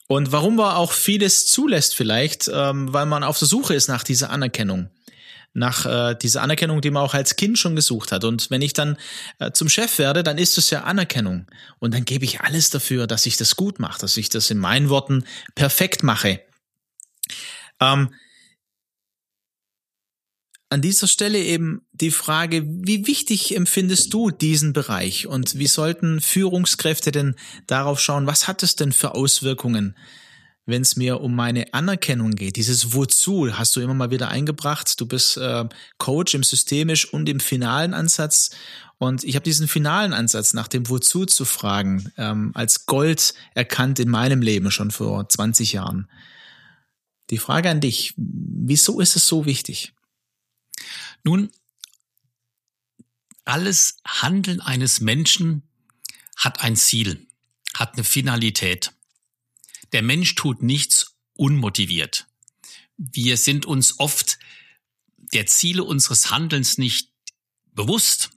Und 0.09 0.33
warum 0.33 0.57
man 0.57 0.75
auch 0.75 0.93
vieles 0.93 1.47
zulässt 1.47 1.95
vielleicht, 1.95 2.51
ähm, 2.53 2.93
weil 2.93 3.07
man 3.07 3.23
auf 3.23 3.39
der 3.39 3.47
Suche 3.47 3.75
ist 3.75 3.89
nach 3.89 4.03
dieser 4.03 4.31
Anerkennung 4.31 4.91
nach 5.55 5.87
äh, 5.87 6.15
dieser 6.15 6.43
Anerkennung, 6.43 6.81
die 6.81 6.91
man 6.91 7.03
auch 7.03 7.15
als 7.15 7.37
Kind 7.37 7.59
schon 7.59 7.77
gesucht 7.77 8.13
hat. 8.13 8.25
Und 8.25 8.51
wenn 8.51 8.63
ich 8.63 8.73
dann 8.73 8.97
äh, 9.39 9.51
zum 9.53 9.69
Chef 9.69 9.99
werde, 9.99 10.23
dann 10.23 10.39
ist 10.39 10.57
es 10.59 10.71
ja 10.71 10.85
Anerkennung. 10.85 11.47
Und 11.79 11.95
dann 11.95 12.05
gebe 12.05 12.25
ich 12.25 12.41
alles 12.41 12.71
dafür, 12.71 13.07
dass 13.07 13.27
ich 13.27 13.37
das 13.37 13.57
gut 13.57 13.79
mache, 13.79 14.01
dass 14.01 14.17
ich 14.17 14.29
das 14.29 14.51
in 14.51 14.59
meinen 14.59 14.89
Worten 14.89 15.25
perfekt 15.55 16.03
mache. 16.03 16.41
Ähm, 17.81 18.15
an 20.71 20.83
dieser 20.83 21.09
Stelle 21.09 21.39
eben 21.39 21.83
die 21.93 22.11
Frage, 22.11 22.65
wie 22.67 23.07
wichtig 23.07 23.57
empfindest 23.57 24.13
du 24.13 24.31
diesen 24.31 24.73
Bereich 24.73 25.27
und 25.27 25.59
wie 25.59 25.67
sollten 25.67 26.21
Führungskräfte 26.21 27.11
denn 27.11 27.37
darauf 27.67 28.01
schauen, 28.01 28.27
was 28.27 28.49
hat 28.49 28.63
es 28.63 28.77
denn 28.77 28.93
für 28.93 29.15
Auswirkungen 29.15 29.95
wenn 30.69 30.83
es 30.83 30.97
mir 30.97 31.23
um 31.23 31.35
meine 31.35 31.73
Anerkennung 31.73 32.33
geht, 32.33 32.57
dieses 32.57 32.93
Wozu 32.93 33.59
hast 33.59 33.75
du 33.75 33.81
immer 33.81 33.95
mal 33.95 34.11
wieder 34.11 34.29
eingebracht. 34.29 35.01
Du 35.01 35.07
bist 35.07 35.39
äh, 35.39 35.65
Coach 35.97 36.35
im 36.35 36.43
systemisch 36.43 37.11
und 37.11 37.27
im 37.31 37.41
finalen 37.41 37.95
Ansatz. 37.95 38.51
Und 38.99 39.25
ich 39.25 39.35
habe 39.35 39.45
diesen 39.45 39.67
finalen 39.67 40.13
Ansatz, 40.13 40.53
nach 40.53 40.69
dem 40.69 40.91
Wozu 40.91 41.25
zu 41.25 41.47
fragen, 41.47 42.13
ähm, 42.19 42.51
als 42.53 42.85
Gold 42.85 43.33
erkannt 43.55 43.99
in 43.99 44.11
meinem 44.11 44.43
Leben 44.43 44.71
schon 44.71 44.91
vor 44.91 45.27
20 45.27 45.73
Jahren. 45.73 46.07
Die 47.31 47.39
Frage 47.39 47.71
an 47.71 47.81
dich, 47.81 48.13
wieso 48.19 49.01
ist 49.01 49.17
es 49.17 49.27
so 49.27 49.47
wichtig? 49.47 49.95
Nun, 51.25 51.51
alles 53.45 53.97
Handeln 54.07 54.61
eines 54.61 55.01
Menschen 55.01 55.63
hat 56.37 56.61
ein 56.61 56.77
Ziel, 56.77 57.27
hat 57.75 57.95
eine 57.95 58.05
Finalität. 58.05 58.93
Der 59.93 60.03
Mensch 60.03 60.35
tut 60.35 60.63
nichts 60.63 61.17
unmotiviert. 61.35 62.27
Wir 62.97 63.37
sind 63.37 63.65
uns 63.65 63.99
oft 63.99 64.39
der 65.33 65.47
Ziele 65.47 65.85
unseres 65.85 66.31
Handelns 66.31 66.79
nicht 66.79 67.11
bewusst, 67.73 68.31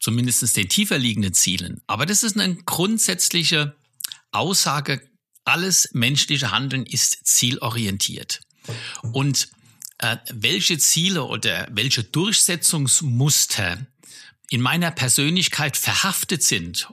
zumindest 0.00 0.56
den 0.56 0.68
tiefer 0.68 0.98
liegenden 0.98 1.34
Zielen. 1.34 1.80
Aber 1.86 2.06
das 2.06 2.22
ist 2.22 2.38
eine 2.38 2.56
grundsätzliche 2.56 3.76
Aussage, 4.32 5.08
alles 5.44 5.90
menschliche 5.92 6.50
Handeln 6.50 6.86
ist 6.86 7.26
zielorientiert. 7.26 8.40
Und 9.12 9.48
welche 10.30 10.78
Ziele 10.78 11.24
oder 11.24 11.68
welche 11.70 12.04
Durchsetzungsmuster 12.04 13.86
in 14.50 14.60
meiner 14.60 14.90
Persönlichkeit 14.90 15.76
verhaftet 15.76 16.42
sind 16.42 16.88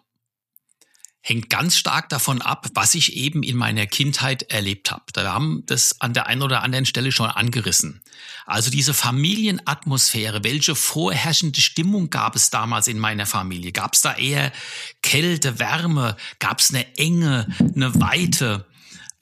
hängt 1.21 1.49
ganz 1.49 1.77
stark 1.77 2.09
davon 2.09 2.41
ab, 2.41 2.67
was 2.73 2.95
ich 2.95 3.15
eben 3.15 3.43
in 3.43 3.57
meiner 3.57 3.85
Kindheit 3.85 4.43
erlebt 4.43 4.91
habe. 4.91 5.03
Da 5.13 5.31
haben 5.33 5.63
das 5.65 5.99
an 5.99 6.13
der 6.13 6.27
einen 6.27 6.41
oder 6.41 6.63
anderen 6.63 6.85
Stelle 6.85 7.11
schon 7.11 7.29
angerissen. 7.29 8.01
Also 8.45 8.71
diese 8.71 8.93
Familienatmosphäre, 8.93 10.43
welche 10.43 10.75
vorherrschende 10.75 11.61
Stimmung 11.61 12.09
gab 12.09 12.35
es 12.35 12.49
damals 12.49 12.87
in 12.87 12.99
meiner 12.99 13.25
Familie? 13.25 13.71
Gab 13.71 13.93
es 13.93 14.01
da 14.01 14.15
eher 14.15 14.51
Kälte, 15.01 15.59
Wärme? 15.59 16.15
Gab 16.39 16.59
es 16.59 16.69
eine 16.69 16.97
Enge, 16.97 17.47
eine 17.59 17.93
Weite? 17.99 18.65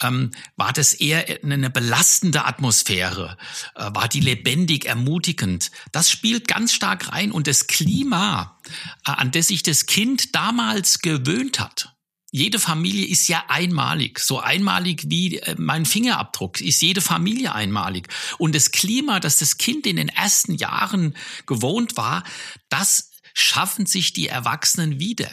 Ähm, 0.01 0.31
war 0.55 0.73
das 0.73 0.93
eher 0.93 1.25
eine 1.43 1.69
belastende 1.69 2.45
Atmosphäre? 2.45 3.37
Äh, 3.75 3.89
war 3.93 4.07
die 4.07 4.19
lebendig, 4.19 4.85
ermutigend? 4.85 5.71
Das 5.91 6.09
spielt 6.09 6.47
ganz 6.47 6.73
stark 6.73 7.11
rein 7.11 7.31
und 7.31 7.47
das 7.47 7.67
Klima, 7.67 8.59
äh, 9.05 9.11
an 9.11 9.31
das 9.31 9.47
sich 9.47 9.63
das 9.63 9.85
Kind 9.85 10.35
damals 10.35 10.99
gewöhnt 10.99 11.59
hat. 11.59 11.93
Jede 12.31 12.59
Familie 12.59 13.07
ist 13.07 13.29
ja 13.29 13.45
einmalig, 13.47 14.19
so 14.19 14.39
einmalig 14.39 15.05
wie 15.07 15.37
äh, 15.37 15.55
mein 15.57 15.85
Fingerabdruck 15.85 16.59
ist 16.61 16.81
jede 16.81 17.01
Familie 17.01 17.55
einmalig. 17.55 18.09
Und 18.37 18.53
das 18.53 18.71
Klima, 18.71 19.19
das 19.19 19.37
das 19.37 19.57
Kind 19.57 19.87
in 19.87 19.95
den 19.95 20.09
ersten 20.09 20.53
Jahren 20.53 21.15
gewohnt 21.45 21.95
war, 21.95 22.23
das 22.69 23.11
schaffen 23.33 23.85
sich 23.85 24.13
die 24.13 24.27
Erwachsenen 24.27 24.99
wieder. 24.99 25.29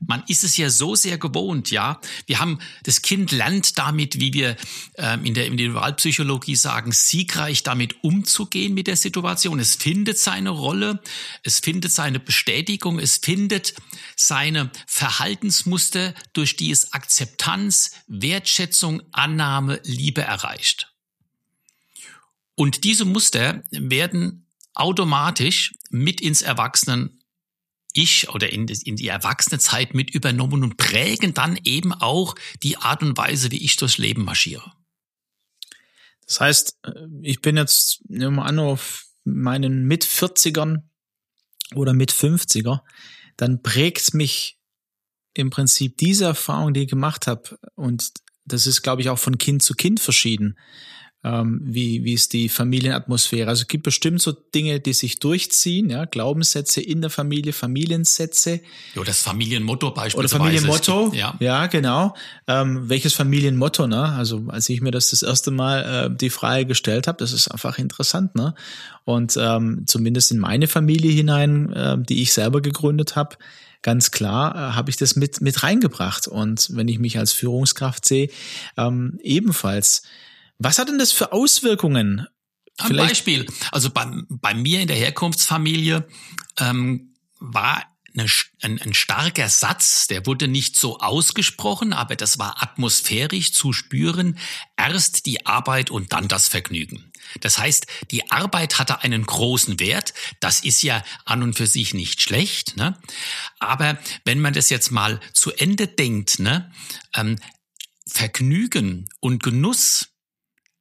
Man 0.00 0.22
ist 0.28 0.44
es 0.44 0.56
ja 0.56 0.70
so 0.70 0.94
sehr 0.94 1.18
gewohnt, 1.18 1.70
ja. 1.70 2.00
Wir 2.26 2.38
haben, 2.38 2.58
das 2.84 3.02
Kind 3.02 3.32
lernt 3.32 3.78
damit, 3.78 4.20
wie 4.20 4.32
wir 4.32 4.56
ähm, 4.96 5.24
in 5.24 5.34
der 5.34 5.46
Individualpsychologie 5.46 6.56
sagen, 6.56 6.92
siegreich 6.92 7.62
damit 7.62 8.02
umzugehen 8.02 8.74
mit 8.74 8.86
der 8.86 8.96
Situation. 8.96 9.58
Es 9.58 9.74
findet 9.76 10.18
seine 10.18 10.50
Rolle, 10.50 11.00
es 11.42 11.60
findet 11.60 11.92
seine 11.92 12.20
Bestätigung, 12.20 12.98
es 12.98 13.18
findet 13.18 13.74
seine 14.16 14.70
Verhaltensmuster, 14.86 16.14
durch 16.32 16.56
die 16.56 16.70
es 16.70 16.92
Akzeptanz, 16.92 17.92
Wertschätzung, 18.06 19.02
Annahme, 19.12 19.80
Liebe 19.84 20.22
erreicht. 20.22 20.92
Und 22.54 22.84
diese 22.84 23.04
Muster 23.04 23.62
werden 23.70 24.46
automatisch 24.74 25.74
mit 25.90 26.20
ins 26.20 26.42
Erwachsenen 26.42 27.17
ich 27.92 28.28
oder 28.30 28.50
in, 28.52 28.66
in 28.68 28.96
die 28.96 29.08
Erwachsenenzeit 29.08 29.94
mit 29.94 30.10
übernommen 30.10 30.62
und 30.62 30.76
prägen 30.76 31.34
dann 31.34 31.58
eben 31.64 31.92
auch 31.92 32.34
die 32.62 32.76
Art 32.76 33.02
und 33.02 33.16
Weise, 33.16 33.50
wie 33.50 33.64
ich 33.64 33.76
durchs 33.76 33.98
Leben 33.98 34.24
marschiere. 34.24 34.72
Das 36.26 36.40
heißt, 36.40 36.78
äh, 36.84 36.92
ich 37.22 37.40
bin 37.40 37.56
jetzt, 37.56 38.00
nehmen 38.08 38.36
wir 38.36 38.44
an, 38.44 38.58
auf 38.58 39.06
meinen 39.24 39.84
mit 39.86 40.04
40ern 40.04 40.82
oder 41.74 41.92
mit 41.92 42.12
50er, 42.12 42.80
dann 43.36 43.62
prägt 43.62 44.14
mich 44.14 44.58
im 45.34 45.50
Prinzip 45.50 45.96
diese 45.98 46.24
Erfahrung, 46.24 46.74
die 46.74 46.82
ich 46.82 46.90
gemacht 46.90 47.26
habe, 47.26 47.58
und 47.74 48.12
das 48.44 48.66
ist, 48.66 48.82
glaube 48.82 49.02
ich, 49.02 49.10
auch 49.10 49.18
von 49.18 49.38
Kind 49.38 49.62
zu 49.62 49.74
Kind 49.74 50.00
verschieden 50.00 50.58
ähm, 51.24 51.60
wie, 51.64 52.04
wie 52.04 52.12
ist 52.12 52.32
die 52.32 52.48
Familienatmosphäre. 52.48 53.48
Also 53.48 53.62
es 53.62 53.68
gibt 53.68 53.82
bestimmt 53.82 54.22
so 54.22 54.32
Dinge, 54.32 54.78
die 54.78 54.92
sich 54.92 55.18
durchziehen, 55.18 55.90
ja, 55.90 56.04
Glaubenssätze 56.04 56.80
in 56.80 57.00
der 57.00 57.10
Familie, 57.10 57.52
Familiensätze. 57.52 58.60
Ja, 58.94 59.02
das 59.02 59.20
Familienmotto 59.20 59.90
beispielsweise. 59.90 60.36
Oder 60.36 60.44
Familienmotto, 60.44 61.12
ja, 61.14 61.34
ja 61.40 61.66
genau. 61.66 62.14
Ähm, 62.46 62.88
welches 62.88 63.14
Familienmotto, 63.14 63.88
ne? 63.88 64.10
Also 64.10 64.44
als 64.48 64.68
ich 64.68 64.80
mir 64.80 64.92
das 64.92 65.10
das 65.10 65.22
erste 65.22 65.50
Mal 65.50 66.06
äh, 66.12 66.16
die 66.16 66.30
Frage 66.30 66.66
gestellt 66.66 67.08
habe, 67.08 67.18
das 67.18 67.32
ist 67.32 67.48
einfach 67.48 67.78
interessant, 67.78 68.36
ne? 68.36 68.54
Und 69.04 69.36
ähm, 69.40 69.84
zumindest 69.86 70.30
in 70.30 70.38
meine 70.38 70.68
Familie 70.68 71.10
hinein, 71.10 71.72
äh, 71.72 71.96
die 71.98 72.22
ich 72.22 72.32
selber 72.32 72.60
gegründet 72.60 73.16
habe, 73.16 73.36
ganz 73.82 74.12
klar 74.12 74.54
äh, 74.54 74.58
habe 74.74 74.90
ich 74.90 74.96
das 74.96 75.16
mit 75.16 75.40
mit 75.40 75.64
reingebracht. 75.64 76.28
Und 76.28 76.68
wenn 76.76 76.86
ich 76.86 77.00
mich 77.00 77.18
als 77.18 77.32
Führungskraft 77.32 78.06
sehe, 78.06 78.28
ähm, 78.76 79.18
ebenfalls 79.22 80.02
was 80.58 80.78
hat 80.78 80.88
denn 80.88 80.98
das 80.98 81.12
für 81.12 81.32
Auswirkungen? 81.32 82.26
Ein 82.78 82.88
Vielleicht 82.88 83.10
Beispiel. 83.10 83.46
Also 83.72 83.90
bei, 83.90 84.06
bei 84.28 84.54
mir 84.54 84.80
in 84.80 84.88
der 84.88 84.96
Herkunftsfamilie 84.96 86.06
ähm, 86.58 87.14
war 87.40 87.84
eine, 88.14 88.26
ein, 88.62 88.80
ein 88.80 88.94
starker 88.94 89.48
Satz, 89.48 90.06
der 90.06 90.26
wurde 90.26 90.48
nicht 90.48 90.76
so 90.76 90.98
ausgesprochen, 90.98 91.92
aber 91.92 92.16
das 92.16 92.38
war 92.38 92.62
atmosphärisch 92.62 93.52
zu 93.52 93.72
spüren. 93.72 94.38
Erst 94.76 95.26
die 95.26 95.46
Arbeit 95.46 95.90
und 95.90 96.12
dann 96.12 96.28
das 96.28 96.48
Vergnügen. 96.48 97.12
Das 97.40 97.58
heißt, 97.58 97.86
die 98.10 98.30
Arbeit 98.30 98.78
hatte 98.78 99.02
einen 99.02 99.26
großen 99.26 99.80
Wert. 99.80 100.14
Das 100.40 100.60
ist 100.60 100.82
ja 100.82 101.04
an 101.24 101.42
und 101.42 101.54
für 101.54 101.66
sich 101.66 101.94
nicht 101.94 102.20
schlecht. 102.20 102.76
Ne? 102.76 102.98
Aber 103.58 103.98
wenn 104.24 104.40
man 104.40 104.54
das 104.54 104.70
jetzt 104.70 104.90
mal 104.90 105.20
zu 105.32 105.52
Ende 105.52 105.86
denkt, 105.86 106.38
ne? 106.38 106.72
Ähm, 107.14 107.38
Vergnügen 108.10 109.10
und 109.20 109.42
Genuss 109.42 110.08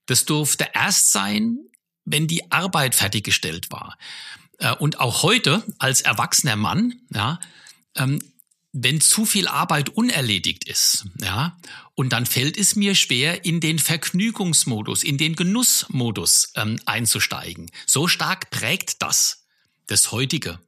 Das 0.08 0.26
durfte 0.26 0.68
erst 0.74 1.12
sein, 1.12 1.58
wenn 2.06 2.28
die 2.28 2.52
Arbeit 2.52 2.96
fertiggestellt 2.96 3.72
war. 3.72 3.98
Äh, 4.58 4.74
und 4.76 5.00
auch 5.00 5.24
heute 5.24 5.64
als 5.78 6.02
erwachsener 6.02 6.56
Mann, 6.56 6.96
ja, 7.14 7.40
ähm, 7.96 8.22
wenn 8.74 9.02
zu 9.02 9.26
viel 9.26 9.48
Arbeit 9.48 9.90
unerledigt 9.90 10.68
ist, 10.68 11.06
ja, 11.22 11.58
und 11.96 12.14
dann 12.14 12.26
fällt 12.26 12.58
es 12.58 12.76
mir 12.76 12.96
schwer, 12.96 13.46
in 13.46 13.60
den 13.60 13.80
Vergnügungsmodus, 13.80 15.04
in 15.04 15.18
den 15.18 15.36
Genussmodus 15.36 16.52
ähm, 16.56 16.80
einzusteigen. 16.86 17.72
So 17.86 18.08
stark 18.08 18.50
prägt 18.52 19.02
das 19.02 19.48
das 19.88 20.12
heutige. 20.12 20.60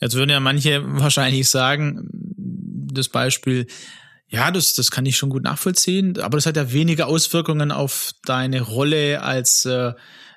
Jetzt 0.00 0.14
würden 0.14 0.30
ja 0.30 0.40
manche 0.40 0.82
wahrscheinlich 0.98 1.48
sagen, 1.48 2.08
das 2.92 3.08
Beispiel, 3.08 3.68
ja, 4.32 4.50
das, 4.50 4.74
das 4.74 4.90
kann 4.90 5.04
ich 5.04 5.16
schon 5.16 5.28
gut 5.28 5.42
nachvollziehen, 5.42 6.18
aber 6.18 6.38
das 6.38 6.46
hat 6.46 6.56
ja 6.56 6.72
weniger 6.72 7.06
Auswirkungen 7.06 7.70
auf 7.70 8.12
deine 8.24 8.62
Rolle 8.62 9.22
als 9.22 9.66
äh, 9.66 9.92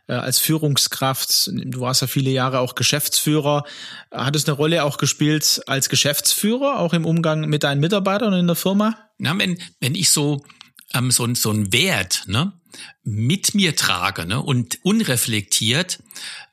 äh, 0.07 0.13
als 0.13 0.37
Führungskraft. 0.37 1.49
Du 1.51 1.79
warst 1.79 2.01
ja 2.01 2.07
viele 2.07 2.29
Jahre 2.29 2.59
auch 2.59 2.75
Geschäftsführer. 2.75 3.63
Hat 4.11 4.35
es 4.35 4.45
eine 4.45 4.55
Rolle 4.55 4.83
auch 4.83 4.97
gespielt 4.97 5.61
als 5.65 5.89
Geschäftsführer, 5.89 6.79
auch 6.79 6.93
im 6.93 7.05
Umgang 7.05 7.49
mit 7.49 7.63
deinen 7.63 7.79
Mitarbeitern 7.79 8.33
in 8.33 8.47
der 8.47 8.55
Firma? 8.55 8.97
Na, 9.17 9.35
wenn, 9.39 9.57
wenn 9.79 9.95
ich 9.95 10.11
so, 10.11 10.45
ähm, 10.93 11.09
so, 11.09 11.33
so 11.33 11.49
einen 11.49 11.73
Wert 11.73 12.23
ne, 12.27 12.53
mit 13.03 13.55
mir 13.55 13.75
trage 13.75 14.25
ne, 14.25 14.41
und 14.41 14.77
unreflektiert, 14.83 16.03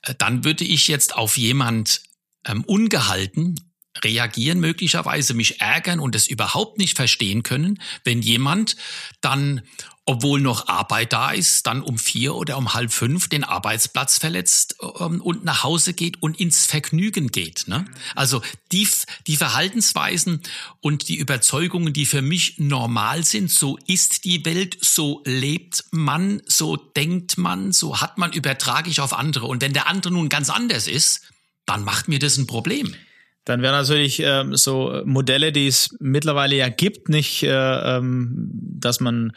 äh, 0.02 0.14
dann 0.16 0.44
würde 0.44 0.64
ich 0.64 0.88
jetzt 0.88 1.14
auf 1.14 1.37
jemand 1.37 2.02
ähm, 2.46 2.64
ungehalten 2.64 3.72
reagieren, 4.02 4.61
möglicherweise 4.61 5.35
mich 5.35 5.61
ärgern 5.61 6.00
und 6.00 6.14
es 6.14 6.26
überhaupt 6.26 6.78
nicht 6.78 6.96
verstehen 6.96 7.42
können, 7.42 7.81
wenn 8.05 8.22
jemand 8.22 8.76
dann 9.20 9.62
obwohl 10.05 10.40
noch 10.40 10.66
Arbeit 10.66 11.12
da 11.12 11.31
ist, 11.31 11.66
dann 11.68 11.81
um 11.81 11.96
vier 11.96 12.35
oder 12.35 12.59
um 12.59 12.74
halb 12.74 12.92
fünf 12.92 13.28
den 13.28 13.44
Arbeitsplatz 13.44 14.18
verletzt 14.18 14.76
ähm, 14.98 15.20
und 15.20 15.44
nach 15.44 15.62
Hause 15.62 15.92
geht 15.92 16.20
und 16.20 16.40
ins 16.40 16.66
Vergnügen 16.66 17.28
geht. 17.28 17.68
Ne? 17.68 17.85
Also 18.16 18.42
die, 18.72 18.88
die 19.28 19.37
Verhaltensweisen 19.37 20.42
und 20.81 21.09
die 21.09 21.16
Überzeugungen, 21.16 21.92
die 21.92 22.07
für 22.07 22.20
mich 22.20 22.59
normal 22.59 23.24
sind, 23.24 23.48
so 23.48 23.78
ist 23.87 24.24
die 24.24 24.44
Welt, 24.44 24.76
so 24.81 25.22
lebt 25.24 25.85
man, 25.92 26.42
so 26.46 26.74
denkt 26.76 27.38
man, 27.38 27.70
so 27.70 28.00
hat 28.00 28.18
man, 28.18 28.33
übertrage 28.33 28.90
ich 28.90 29.00
auf 29.00 29.12
andere. 29.12 29.46
Und 29.46 29.62
wenn 29.62 29.72
der 29.72 29.87
andere 29.87 30.12
nun 30.12 30.28
ganz 30.28 30.50
anders 30.50 30.88
ist, 30.88 31.22
dann 31.64 31.85
macht 31.85 32.09
mir 32.09 32.18
das 32.18 32.38
ein 32.38 32.48
Problem. 32.48 32.96
Dann 33.44 33.62
wären 33.62 33.72
natürlich 33.72 34.20
ähm, 34.20 34.57
so 34.57 35.02
Modelle, 35.05 35.52
die 35.52 35.66
es 35.66 35.96
mittlerweile 35.98 36.57
ja 36.57 36.68
gibt, 36.68 37.09
nicht, 37.09 37.42
äh, 37.42 37.48
ähm, 37.96 38.50
dass 38.52 39.00
man 39.00 39.33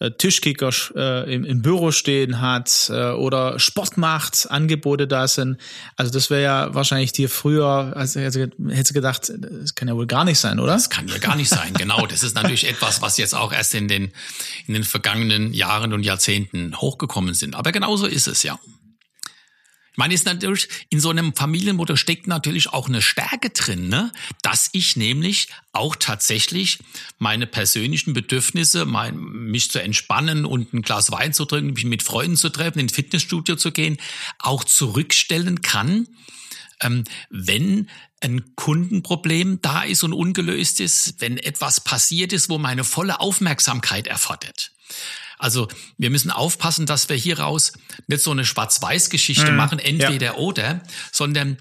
äh, 0.00 0.12
Tischkicker 0.12 0.70
äh, 0.96 1.34
im, 1.34 1.44
im 1.44 1.60
Büro 1.60 1.90
stehen 1.92 2.40
hat 2.40 2.90
äh, 2.90 3.10
oder 3.10 3.58
Sport 3.58 3.98
macht, 3.98 4.50
Angebote 4.50 5.06
da 5.06 5.28
sind. 5.28 5.58
Also 5.96 6.10
das 6.10 6.30
wäre 6.30 6.42
ja 6.42 6.74
wahrscheinlich 6.74 7.12
dir 7.12 7.28
früher, 7.28 7.92
also 7.94 8.18
hättest 8.18 8.90
du 8.90 8.94
gedacht, 8.94 9.30
das 9.36 9.74
kann 9.74 9.88
ja 9.88 9.94
wohl 9.94 10.06
gar 10.06 10.24
nicht 10.24 10.38
sein, 10.38 10.58
oder? 10.58 10.72
Das 10.72 10.88
kann 10.88 11.06
ja 11.06 11.18
gar 11.18 11.36
nicht 11.36 11.50
sein, 11.50 11.74
genau. 11.74 12.06
Das 12.06 12.22
ist 12.22 12.34
natürlich 12.34 12.66
etwas, 12.66 13.02
was 13.02 13.18
jetzt 13.18 13.34
auch 13.34 13.52
erst 13.52 13.74
in 13.74 13.88
den, 13.88 14.10
in 14.66 14.72
den 14.72 14.84
vergangenen 14.84 15.52
Jahren 15.52 15.92
und 15.92 16.02
Jahrzehnten 16.02 16.80
hochgekommen 16.80 17.34
sind. 17.34 17.54
Aber 17.54 17.70
genauso 17.70 18.06
ist 18.06 18.26
es 18.26 18.42
ja 18.42 18.58
meine, 20.00 20.14
ist 20.14 20.24
natürlich, 20.24 20.66
in 20.88 20.98
so 20.98 21.10
einem 21.10 21.34
Familienmodell 21.34 21.98
steckt 21.98 22.26
natürlich 22.26 22.70
auch 22.70 22.88
eine 22.88 23.02
Stärke 23.02 23.50
drin, 23.50 23.90
ne? 23.90 24.10
dass 24.40 24.70
ich 24.72 24.96
nämlich 24.96 25.48
auch 25.74 25.94
tatsächlich 25.94 26.78
meine 27.18 27.46
persönlichen 27.46 28.14
Bedürfnisse, 28.14 28.86
mein, 28.86 29.18
mich 29.18 29.70
zu 29.70 29.78
entspannen 29.78 30.46
und 30.46 30.72
ein 30.72 30.80
Glas 30.80 31.12
Wein 31.12 31.34
zu 31.34 31.44
trinken, 31.44 31.74
mich 31.74 31.84
mit 31.84 32.02
Freunden 32.02 32.38
zu 32.38 32.48
treffen, 32.48 32.78
ins 32.78 32.94
Fitnessstudio 32.94 33.56
zu 33.56 33.72
gehen, 33.72 33.98
auch 34.38 34.64
zurückstellen 34.64 35.60
kann, 35.60 36.08
ähm, 36.80 37.04
wenn 37.28 37.90
ein 38.22 38.56
Kundenproblem 38.56 39.60
da 39.60 39.82
ist 39.82 40.02
und 40.02 40.14
ungelöst 40.14 40.80
ist, 40.80 41.20
wenn 41.20 41.36
etwas 41.36 41.84
passiert 41.84 42.32
ist, 42.32 42.48
wo 42.48 42.56
meine 42.56 42.84
volle 42.84 43.20
Aufmerksamkeit 43.20 44.06
erfordert. 44.06 44.72
Also 45.40 45.68
wir 45.96 46.10
müssen 46.10 46.30
aufpassen, 46.30 46.86
dass 46.86 47.08
wir 47.08 47.16
hieraus 47.16 47.72
nicht 48.06 48.22
so 48.22 48.30
eine 48.30 48.44
Schwarz-Weiß-Geschichte 48.44 49.50
mhm. 49.50 49.56
machen, 49.56 49.78
entweder 49.78 50.26
ja. 50.26 50.34
oder, 50.34 50.82
sondern 51.10 51.56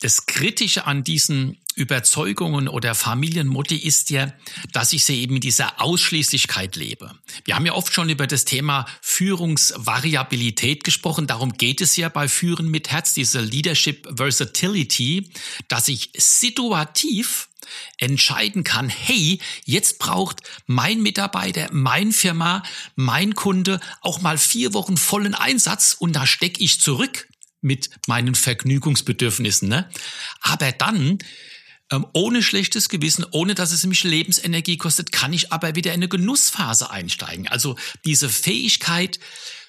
das 0.00 0.26
Kritische 0.26 0.86
an 0.86 1.02
diesen 1.02 1.58
Überzeugungen 1.74 2.68
oder 2.68 2.94
Familienmotti 2.94 3.76
ist 3.76 4.10
ja, 4.10 4.32
dass 4.72 4.92
ich 4.92 5.04
sie 5.04 5.20
eben 5.20 5.36
in 5.36 5.40
dieser 5.40 5.80
Ausschließlichkeit 5.80 6.76
lebe. 6.76 7.12
Wir 7.44 7.56
haben 7.56 7.66
ja 7.66 7.72
oft 7.72 7.92
schon 7.92 8.08
über 8.08 8.26
das 8.26 8.44
Thema 8.44 8.86
Führungsvariabilität 9.00 10.84
gesprochen. 10.84 11.26
Darum 11.26 11.52
geht 11.52 11.80
es 11.80 11.96
ja 11.96 12.08
bei 12.08 12.28
Führen 12.28 12.68
mit 12.68 12.90
Herz, 12.90 13.14
diese 13.14 13.40
Leadership 13.40 14.08
Versatility, 14.16 15.30
dass 15.68 15.88
ich 15.88 16.10
situativ 16.16 17.47
entscheiden 17.98 18.64
kann, 18.64 18.88
hey, 18.88 19.40
jetzt 19.64 19.98
braucht 19.98 20.40
mein 20.66 21.02
Mitarbeiter, 21.02 21.68
mein 21.72 22.12
Firma, 22.12 22.62
mein 22.96 23.34
Kunde 23.34 23.80
auch 24.00 24.20
mal 24.20 24.38
vier 24.38 24.74
Wochen 24.74 24.96
vollen 24.96 25.34
Einsatz 25.34 25.96
und 25.98 26.14
da 26.14 26.26
stecke 26.26 26.62
ich 26.62 26.80
zurück 26.80 27.28
mit 27.60 27.90
meinen 28.06 28.34
Vergnügungsbedürfnissen. 28.34 29.68
Ne? 29.68 29.88
Aber 30.40 30.72
dann 30.72 31.18
ähm, 31.90 32.06
ohne 32.12 32.42
schlechtes 32.42 32.88
Gewissen, 32.88 33.24
ohne 33.30 33.54
dass 33.54 33.72
es 33.72 33.84
mich 33.86 34.04
Lebensenergie 34.04 34.76
kostet, 34.76 35.12
kann 35.12 35.32
ich 35.32 35.52
aber 35.52 35.74
wieder 35.74 35.92
in 35.92 35.98
eine 35.98 36.08
Genussphase 36.08 36.90
einsteigen. 36.90 37.48
Also 37.48 37.76
diese 38.04 38.28
Fähigkeit 38.28 39.18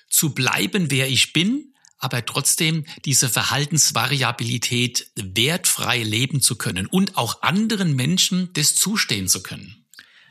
zu 0.10 0.34
bleiben, 0.34 0.92
wer 0.92 1.08
ich 1.08 1.34
bin, 1.34 1.68
aber 2.00 2.26
trotzdem 2.26 2.86
diese 3.06 3.30
Verhaltensvariabilität 3.30 5.12
wertfrei 5.16 6.02
leben 6.02 6.42
zu 6.42 6.56
können 6.56 6.88
und 6.88 7.18
auch 7.18 7.42
anderen 7.42 7.96
Menschen 7.96 8.50
das 8.54 8.76
zustehen 8.76 9.28
zu 9.28 9.44
können 9.44 9.80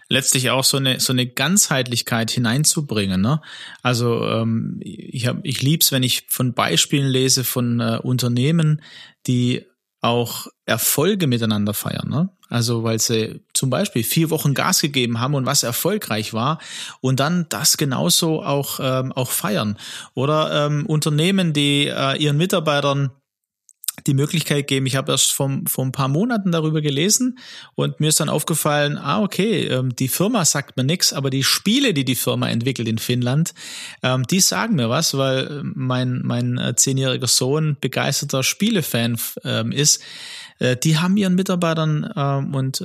letztlich 0.09 0.51
auch 0.51 0.65
so 0.65 0.79
eine 0.79 1.01
so 1.01 1.13
eine 1.13 1.27
Ganzheitlichkeit 1.27 2.31
hineinzubringen. 2.31 3.21
Ne? 3.21 3.41
Also 3.83 4.27
ähm, 4.27 4.79
ich 4.81 5.27
hab, 5.27 5.45
ich 5.45 5.63
lieb's, 5.63 5.93
wenn 5.93 6.03
ich 6.03 6.25
von 6.29 6.55
Beispielen 6.55 7.07
lese 7.07 7.45
von 7.45 7.81
äh, 7.81 7.99
Unternehmen, 8.03 8.83
die 9.27 9.67
auch 10.01 10.47
Erfolge 10.65 11.27
miteinander 11.27 11.75
feiern. 11.75 12.09
Ne? 12.09 12.29
Also 12.49 12.85
weil 12.85 12.99
sie 12.99 13.41
zum 13.53 13.71
Beispiel 13.71 14.05
vier 14.05 14.31
Wochen 14.31 14.55
Gas 14.55 14.81
gegeben 14.81 15.21
haben 15.21 15.35
und 15.35 15.47
was 15.47 15.63
erfolgreich 15.63 16.33
war 16.33 16.59
und 17.01 17.21
dann 17.21 17.47
das 17.49 17.77
genauso 17.77 18.43
auch, 18.43 18.81
ähm, 18.83 19.13
auch 19.13 19.31
feiern. 19.31 19.77
Oder 20.15 20.67
ähm, 20.67 20.87
Unternehmen, 20.87 21.53
die 21.53 21.87
äh, 21.87 22.17
ihren 22.17 22.37
Mitarbeitern 22.37 23.11
die 24.09 24.15
Möglichkeit 24.15 24.67
geben. 24.67 24.87
Ich 24.87 24.97
habe 24.97 25.13
erst 25.13 25.33
vor, 25.33 25.61
vor 25.69 25.85
ein 25.85 25.93
paar 25.93 26.09
Monaten 26.09 26.51
darüber 26.51 26.81
gelesen 26.81 27.39
und 27.75 28.01
mir 28.01 28.09
ist 28.09 28.19
dann 28.19 28.29
aufgefallen, 28.29 28.99
ah, 28.99 29.21
okay, 29.21 29.67
ähm, 29.67 29.95
die 29.95 30.09
Firma 30.09 30.45
sagt 30.45 30.77
mir 30.77 30.85
nichts, 30.85 31.13
aber 31.13 31.31
die 31.31 31.45
Spiele, 31.45 31.95
die 31.95 32.05
die 32.05 32.17
Firma 32.17 32.49
entwickelt 32.49 32.89
in 32.89 32.99
Finnland, 32.99 33.55
ähm, 34.03 34.25
die 34.25 34.41
sagen 34.41 34.75
mir 34.75 34.89
was, 34.89 35.17
weil 35.17 35.63
mein, 35.63 36.23
mein 36.25 36.59
äh, 36.59 36.75
zehnjähriger 36.75 37.29
Sohn 37.29 37.77
begeisterter 37.81 38.43
Spielefan 38.43 39.19
ähm, 39.45 39.71
ist. 39.71 40.03
Äh, 40.59 40.77
die 40.77 40.99
haben 40.99 41.17
ihren 41.17 41.35
Mitarbeitern 41.35 42.05
und 42.53 42.83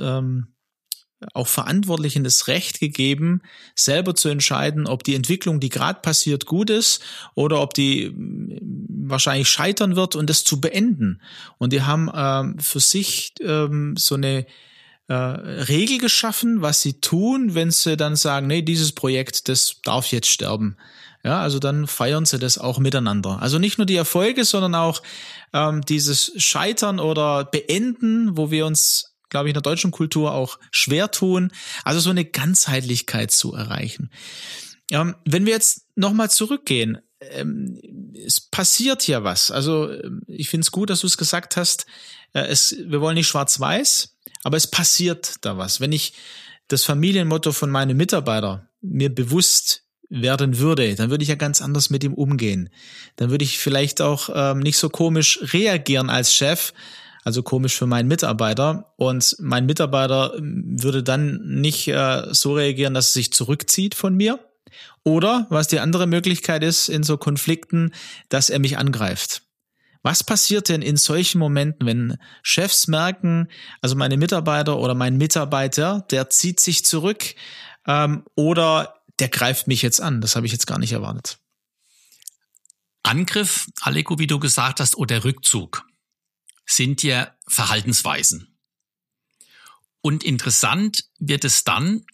auch 1.32 1.46
Verantwortlichen 1.46 2.24
das 2.24 2.48
Recht 2.48 2.80
gegeben, 2.80 3.42
selber 3.74 4.14
zu 4.14 4.28
entscheiden, 4.28 4.86
ob 4.86 5.04
die 5.04 5.14
Entwicklung, 5.14 5.60
die 5.60 5.68
gerade 5.68 6.00
passiert, 6.00 6.46
gut 6.46 6.70
ist 6.70 7.02
oder 7.34 7.60
ob 7.60 7.74
die 7.74 8.10
mm, 8.10 9.08
wahrscheinlich 9.08 9.48
scheitern 9.48 9.96
wird 9.96 10.16
und 10.16 10.28
das 10.28 10.44
zu 10.44 10.60
beenden. 10.60 11.20
Und 11.58 11.72
die 11.72 11.82
haben 11.82 12.10
ähm, 12.14 12.58
für 12.58 12.80
sich 12.80 13.32
ähm, 13.40 13.94
so 13.96 14.16
eine 14.16 14.46
äh, 15.08 15.14
Regel 15.14 15.98
geschaffen, 15.98 16.62
was 16.62 16.82
sie 16.82 17.00
tun, 17.00 17.54
wenn 17.54 17.70
sie 17.70 17.96
dann 17.96 18.16
sagen, 18.16 18.46
nee, 18.46 18.62
dieses 18.62 18.92
Projekt, 18.92 19.48
das 19.48 19.80
darf 19.82 20.06
jetzt 20.12 20.28
sterben. 20.28 20.76
Ja, 21.24 21.40
also 21.40 21.58
dann 21.58 21.86
feiern 21.86 22.26
sie 22.26 22.38
das 22.38 22.58
auch 22.58 22.78
miteinander. 22.78 23.40
Also 23.40 23.58
nicht 23.58 23.78
nur 23.78 23.86
die 23.86 23.96
Erfolge, 23.96 24.44
sondern 24.44 24.74
auch 24.74 25.02
ähm, 25.54 25.80
dieses 25.82 26.32
Scheitern 26.36 27.00
oder 27.00 27.46
Beenden, 27.46 28.36
wo 28.36 28.50
wir 28.50 28.66
uns 28.66 29.13
glaube 29.34 29.48
ich, 29.48 29.50
in 29.50 29.60
der 29.60 29.62
deutschen 29.62 29.90
Kultur 29.90 30.32
auch 30.32 30.60
schwer 30.70 31.10
tun. 31.10 31.50
Also 31.82 31.98
so 31.98 32.10
eine 32.10 32.24
Ganzheitlichkeit 32.24 33.32
zu 33.32 33.52
erreichen. 33.52 34.10
Ähm, 34.92 35.16
wenn 35.24 35.44
wir 35.44 35.54
jetzt 35.54 35.88
nochmal 35.96 36.30
zurückgehen, 36.30 36.98
ähm, 37.20 37.80
es 38.24 38.40
passiert 38.40 39.08
ja 39.08 39.24
was. 39.24 39.50
Also 39.50 39.90
ähm, 39.90 40.22
ich 40.28 40.48
finde 40.50 40.62
es 40.62 40.70
gut, 40.70 40.88
dass 40.88 41.00
du 41.00 41.08
es 41.08 41.18
gesagt 41.18 41.56
hast. 41.56 41.86
Äh, 42.32 42.46
es, 42.46 42.76
wir 42.78 43.00
wollen 43.00 43.16
nicht 43.16 43.26
schwarz-weiß, 43.26 44.16
aber 44.44 44.56
es 44.56 44.68
passiert 44.68 45.34
da 45.40 45.58
was. 45.58 45.80
Wenn 45.80 45.90
ich 45.90 46.12
das 46.68 46.84
Familienmotto 46.84 47.50
von 47.50 47.70
meinem 47.70 47.96
Mitarbeiter 47.96 48.68
mir 48.82 49.12
bewusst 49.12 49.82
werden 50.10 50.58
würde, 50.58 50.94
dann 50.94 51.10
würde 51.10 51.24
ich 51.24 51.28
ja 51.28 51.34
ganz 51.34 51.60
anders 51.60 51.90
mit 51.90 52.04
ihm 52.04 52.14
umgehen. 52.14 52.70
Dann 53.16 53.30
würde 53.30 53.44
ich 53.44 53.58
vielleicht 53.58 54.00
auch 54.00 54.30
ähm, 54.32 54.60
nicht 54.60 54.78
so 54.78 54.90
komisch 54.90 55.40
reagieren 55.52 56.08
als 56.08 56.32
Chef, 56.32 56.72
also 57.24 57.42
komisch 57.42 57.74
für 57.74 57.86
meinen 57.86 58.06
Mitarbeiter. 58.06 58.92
Und 58.96 59.36
mein 59.40 59.66
Mitarbeiter 59.66 60.34
ähm, 60.36 60.82
würde 60.82 61.02
dann 61.02 61.40
nicht 61.42 61.88
äh, 61.88 62.22
so 62.32 62.54
reagieren, 62.54 62.94
dass 62.94 63.10
er 63.10 63.14
sich 63.14 63.32
zurückzieht 63.32 63.94
von 63.94 64.14
mir, 64.14 64.38
Oder 65.04 65.46
was 65.50 65.68
die 65.68 65.80
andere 65.80 66.06
Möglichkeit 66.06 66.62
ist 66.62 66.88
in 66.88 67.02
so 67.02 67.16
Konflikten, 67.16 67.92
dass 68.28 68.50
er 68.50 68.58
mich 68.58 68.78
angreift. 68.78 69.42
Was 70.02 70.24
passiert 70.24 70.68
denn 70.68 70.82
in 70.82 70.96
solchen 70.96 71.38
Momenten, 71.38 71.86
wenn 71.86 72.18
Chefs 72.42 72.88
merken, 72.88 73.48
also 73.80 73.96
meine 73.96 74.16
Mitarbeiter 74.16 74.78
oder 74.78 74.94
mein 74.94 75.16
Mitarbeiter, 75.16 76.06
der 76.10 76.28
zieht 76.28 76.60
sich 76.60 76.84
zurück 76.84 77.34
ähm, 77.86 78.24
oder 78.34 79.00
der 79.18 79.28
greift 79.28 79.66
mich 79.66 79.82
jetzt 79.82 80.00
an? 80.00 80.20
Das 80.20 80.36
habe 80.36 80.46
ich 80.46 80.52
jetzt 80.52 80.66
gar 80.66 80.78
nicht 80.78 80.92
erwartet. 80.92 81.38
Angriff, 83.02 83.68
Aleko, 83.80 84.18
wie 84.18 84.26
du 84.26 84.38
gesagt 84.38 84.80
hast, 84.80 84.96
oder 84.96 85.24
Rückzug 85.24 85.86
sind 86.66 87.02
ja 87.02 87.34
Verhaltensweisen. 87.48 88.56
Und 90.00 90.22
interessant 90.22 91.04
wird 91.18 91.44
es 91.44 91.64
dann, 91.64 92.04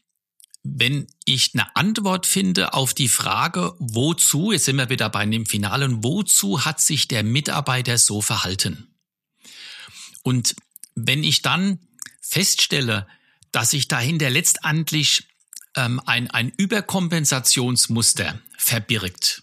wenn 0.62 1.06
ich 1.24 1.54
eine 1.54 1.74
Antwort 1.74 2.26
finde 2.26 2.74
auf 2.74 2.92
die 2.92 3.08
Frage, 3.08 3.74
wozu, 3.78 4.52
jetzt 4.52 4.66
sind 4.66 4.76
wir 4.76 4.90
wieder 4.90 5.08
bei 5.08 5.24
dem 5.24 5.46
Finalen, 5.46 6.04
wozu 6.04 6.64
hat 6.64 6.80
sich 6.80 7.08
der 7.08 7.22
Mitarbeiter 7.22 7.98
so 7.98 8.20
verhalten? 8.20 8.94
Und 10.22 10.54
wenn 10.94 11.24
ich 11.24 11.42
dann 11.42 11.80
feststelle, 12.20 13.06
dass 13.52 13.70
sich 13.70 13.88
dahinter 13.88 14.30
letztendlich 14.30 15.26
ähm, 15.74 16.00
ein, 16.04 16.30
ein 16.30 16.52
Überkompensationsmuster 16.56 18.40
verbirgt, 18.56 19.42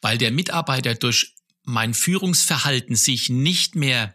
weil 0.00 0.16
der 0.18 0.30
Mitarbeiter 0.30 0.94
durch 0.94 1.33
mein 1.64 1.94
Führungsverhalten 1.94 2.96
sich 2.96 3.30
nicht 3.30 3.74
mehr 3.74 4.14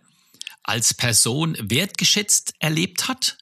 als 0.64 0.94
Person 0.94 1.58
wertgeschätzt 1.60 2.54
erlebt 2.60 3.08
hat, 3.08 3.38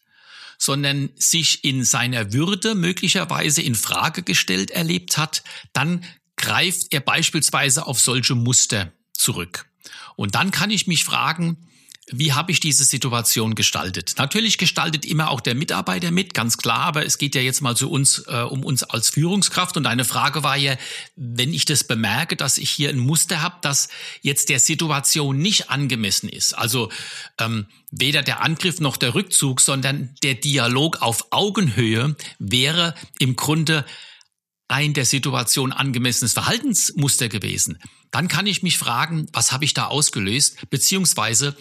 sondern 0.58 1.10
sich 1.16 1.64
in 1.64 1.84
seiner 1.84 2.34
Würde 2.34 2.74
möglicherweise 2.74 3.62
in 3.62 3.76
Frage 3.76 4.24
gestellt 4.24 4.72
erlebt 4.72 5.18
hat, 5.18 5.44
dann 5.74 6.04
greift 6.36 6.94
er 6.94 7.02
beispielsweise 7.02 7.86
auf 7.86 8.00
solche 8.00 8.36
Muster 8.36 8.92
zurück. 9.14 9.70
Und 10.16 10.36
dann 10.36 10.52
kann 10.52 10.72
ich 10.72 10.88
mich 10.88 11.04
fragen, 11.04 11.68
wie 12.10 12.32
habe 12.32 12.54
ich 12.54 12.62
diese 12.62 12.86
Situation 12.86 13.54
gestaltet? 13.54 14.16
Natürlich 14.18 14.58
gestaltet 14.58 15.06
immer 15.06 15.30
auch 15.30 15.42
der 15.42 15.56
Mitarbeiter 15.56 16.10
mit, 16.12 16.34
ganz 16.34 16.58
klar, 16.58 16.80
aber 16.80 17.06
es 17.06 17.18
geht 17.18 17.36
ja 17.36 17.42
jetzt 17.42 17.62
mal 17.62 17.76
zu 17.76 17.92
uns 17.92 18.24
äh, 18.28 18.44
um 18.44 18.64
uns 18.64 18.84
als 18.84 19.10
Führungskraft 19.10 19.76
und 19.76 19.86
eine 19.86 20.06
Frage 20.06 20.42
war 20.42 20.56
ja, 20.56 20.78
wenn 21.18 21.54
ich 21.54 21.66
das 21.66 21.84
bemerke, 21.84 22.38
dass 22.38 22.58
ich 22.58 22.70
hier 22.70 22.90
ein 22.90 22.98
Muster 22.98 23.42
habe, 23.42 23.58
das 23.62 23.90
jetzt 24.22 24.48
der 24.48 24.60
Situation 24.60 25.38
nicht 25.38 25.70
angemessen 25.70 26.30
ist. 26.30 26.54
Also 26.54 26.90
ähm, 27.40 27.68
weder 27.92 28.24
der 28.24 28.42
Angriff 28.42 28.80
noch 28.80 28.96
der 28.96 29.14
Rückzug, 29.14 29.60
sondern 29.60 30.16
der 30.24 30.36
Dialog 30.36 31.02
auf 31.02 31.28
Augenhöhe 31.32 32.16
wäre 32.40 32.96
im 33.20 33.36
Grunde 33.36 33.84
ein 34.70 34.94
der 34.94 35.06
Situation 35.06 35.74
angemessenes 35.74 36.34
Verhaltensmuster 36.34 37.28
gewesen. 37.28 37.80
Dann 38.12 38.30
kann 38.30 38.48
ich 38.48 38.64
mich 38.64 38.78
fragen, 38.78 39.28
was 39.34 39.52
habe 39.52 39.66
ich 39.66 39.74
da 39.74 39.88
ausgelöst, 39.88 40.70
beziehungsweise 40.70 41.56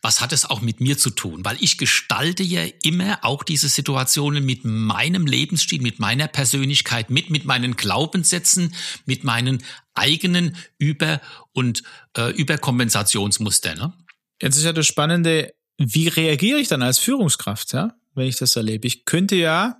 was 0.00 0.20
hat 0.20 0.32
es 0.32 0.48
auch 0.48 0.60
mit 0.62 0.80
mir 0.80 0.96
zu 0.96 1.10
tun? 1.10 1.44
Weil 1.44 1.56
ich 1.60 1.76
gestalte 1.76 2.42
ja 2.42 2.64
immer 2.82 3.18
auch 3.22 3.42
diese 3.42 3.68
Situationen 3.68 4.44
mit 4.44 4.64
meinem 4.64 5.26
Lebensstil, 5.26 5.82
mit 5.82 5.98
meiner 5.98 6.26
Persönlichkeit, 6.28 7.10
mit, 7.10 7.28
mit 7.28 7.44
meinen 7.44 7.76
Glaubenssätzen, 7.76 8.74
mit 9.04 9.24
meinen 9.24 9.62
eigenen 9.94 10.56
Über- 10.78 11.20
und 11.52 11.82
äh, 12.16 12.30
Überkompensationsmustern. 12.30 13.76
Ne? 13.76 13.92
Jetzt 14.40 14.56
ist 14.56 14.64
ja 14.64 14.72
das 14.72 14.86
Spannende, 14.86 15.52
wie 15.78 16.08
reagiere 16.08 16.58
ich 16.58 16.68
dann 16.68 16.82
als 16.82 16.98
Führungskraft, 16.98 17.72
ja, 17.74 17.94
wenn 18.14 18.26
ich 18.26 18.36
das 18.36 18.56
erlebe? 18.56 18.86
Ich 18.86 19.04
könnte 19.04 19.36
ja 19.36 19.76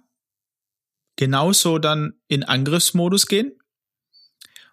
genauso 1.17 1.79
dann 1.79 2.15
in 2.29 2.45
Angriffsmodus 2.45 3.27
gehen 3.27 3.53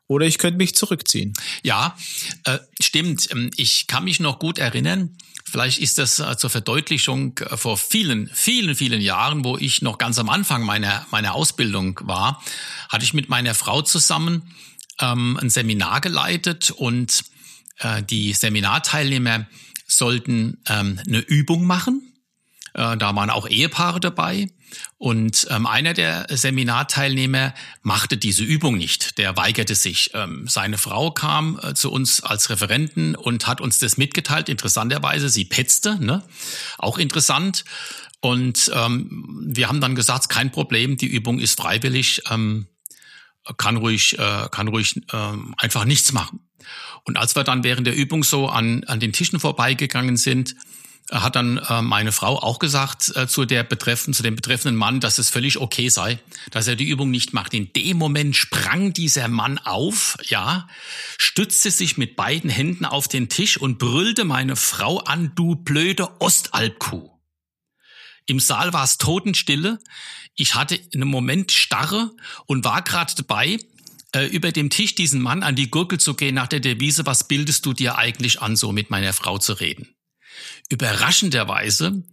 oder 0.09 0.25
ich 0.25 0.39
könnte 0.39 0.57
mich 0.57 0.75
zurückziehen. 0.75 1.33
Ja, 1.63 1.95
äh, 2.43 2.57
stimmt. 2.81 3.29
Ähm, 3.31 3.51
ich 3.55 3.87
kann 3.87 4.03
mich 4.03 4.19
noch 4.19 4.39
gut 4.39 4.57
erinnern. 4.57 5.15
Vielleicht 5.45 5.79
ist 5.79 5.97
das 5.99 6.19
äh, 6.19 6.35
zur 6.35 6.49
Verdeutlichung 6.49 7.37
äh, 7.37 7.55
vor 7.55 7.77
vielen, 7.77 8.27
vielen, 8.33 8.75
vielen 8.75 9.01
Jahren, 9.01 9.45
wo 9.45 9.55
ich 9.57 9.81
noch 9.81 9.99
ganz 9.99 10.17
am 10.17 10.27
Anfang 10.27 10.63
meiner, 10.63 11.05
meiner 11.11 11.35
Ausbildung 11.35 11.99
war, 12.03 12.43
hatte 12.89 13.05
ich 13.05 13.13
mit 13.13 13.29
meiner 13.29 13.53
Frau 13.53 13.83
zusammen 13.83 14.51
ähm, 14.99 15.37
ein 15.39 15.51
Seminar 15.51 16.01
geleitet 16.01 16.71
und 16.71 17.23
äh, 17.77 18.01
die 18.01 18.33
Seminarteilnehmer 18.33 19.47
sollten 19.85 20.57
ähm, 20.67 20.99
eine 21.05 21.19
Übung 21.19 21.65
machen. 21.65 22.01
Äh, 22.73 22.97
da 22.97 23.15
waren 23.15 23.29
auch 23.29 23.47
Ehepaare 23.47 23.99
dabei. 23.99 24.49
Und 24.97 25.47
ähm, 25.49 25.65
einer 25.65 25.93
der 25.93 26.27
Seminarteilnehmer 26.29 27.53
machte 27.81 28.17
diese 28.17 28.43
Übung 28.43 28.77
nicht. 28.77 29.17
Der 29.17 29.37
weigerte 29.37 29.75
sich. 29.75 30.11
Ähm, 30.13 30.45
seine 30.47 30.77
Frau 30.77 31.11
kam 31.11 31.59
äh, 31.63 31.73
zu 31.73 31.91
uns 31.91 32.21
als 32.21 32.49
Referenten 32.49 33.15
und 33.15 33.47
hat 33.47 33.61
uns 33.61 33.79
das 33.79 33.97
mitgeteilt. 33.97 34.49
Interessanterweise, 34.49 35.29
sie 35.29 35.45
petzte, 35.45 36.03
ne? 36.03 36.23
Auch 36.77 36.97
interessant. 36.97 37.63
Und 38.21 38.69
ähm, 38.73 39.45
wir 39.47 39.69
haben 39.69 39.79
dann 39.79 39.95
gesagt, 39.95 40.29
kein 40.29 40.51
Problem, 40.51 40.97
die 40.97 41.07
Übung 41.07 41.39
ist 41.39 41.59
freiwillig, 41.59 42.23
ähm, 42.29 42.67
kann 43.57 43.77
ruhig, 43.77 44.19
äh, 44.19 44.47
kann 44.51 44.67
ruhig 44.67 44.97
äh, 45.11 45.33
einfach 45.57 45.85
nichts 45.85 46.11
machen. 46.11 46.41
Und 47.05 47.17
als 47.17 47.35
wir 47.35 47.43
dann 47.43 47.63
während 47.63 47.87
der 47.87 47.95
Übung 47.95 48.23
so 48.23 48.49
an, 48.49 48.83
an 48.83 48.99
den 48.99 49.13
Tischen 49.13 49.39
vorbeigegangen 49.39 50.17
sind, 50.17 50.55
hat 51.11 51.35
dann 51.35 51.57
äh, 51.57 51.81
meine 51.81 52.11
Frau 52.11 52.37
auch 52.37 52.59
gesagt 52.59 53.15
äh, 53.15 53.27
zu 53.27 53.45
der 53.45 53.63
betreffenden, 53.63 54.13
zu 54.13 54.23
dem 54.23 54.35
betreffenden 54.35 54.75
Mann, 54.75 54.99
dass 54.99 55.17
es 55.17 55.29
völlig 55.29 55.57
okay 55.57 55.89
sei, 55.89 56.19
dass 56.51 56.67
er 56.67 56.75
die 56.75 56.87
Übung 56.87 57.09
nicht 57.09 57.33
macht. 57.33 57.53
In 57.53 57.73
dem 57.73 57.97
Moment 57.97 58.35
sprang 58.35 58.93
dieser 58.93 59.27
Mann 59.27 59.57
auf, 59.57 60.17
ja, 60.23 60.67
stützte 61.17 61.71
sich 61.71 61.97
mit 61.97 62.15
beiden 62.15 62.49
Händen 62.49 62.85
auf 62.85 63.07
den 63.07 63.29
Tisch 63.29 63.57
und 63.57 63.79
brüllte 63.79 64.23
meine 64.23 64.55
Frau 64.55 64.99
an, 64.99 65.31
du 65.35 65.55
blöde 65.55 66.21
Ostalbkuh. 66.21 67.09
Im 68.27 68.39
Saal 68.39 68.73
war 68.73 68.83
es 68.83 68.99
Totenstille. 68.99 69.79
Ich 70.35 70.53
hatte 70.53 70.79
einen 70.93 71.09
Moment 71.09 71.51
Starre 71.51 72.11
und 72.45 72.63
war 72.63 72.83
gerade 72.83 73.13
dabei, 73.15 73.57
äh, 74.13 74.25
über 74.27 74.51
dem 74.51 74.69
Tisch 74.69 74.93
diesen 74.93 75.21
Mann 75.21 75.41
an 75.41 75.55
die 75.55 75.71
Gurgel 75.71 75.99
zu 75.99 76.13
gehen 76.13 76.35
nach 76.35 76.47
der 76.47 76.59
Devise, 76.59 77.07
was 77.07 77.27
bildest 77.27 77.65
du 77.65 77.73
dir 77.73 77.97
eigentlich 77.97 78.41
an, 78.41 78.55
so 78.55 78.71
mit 78.71 78.91
meiner 78.91 79.13
Frau 79.13 79.39
zu 79.39 79.53
reden. 79.53 79.95
Überraschenderweise 80.69 82.03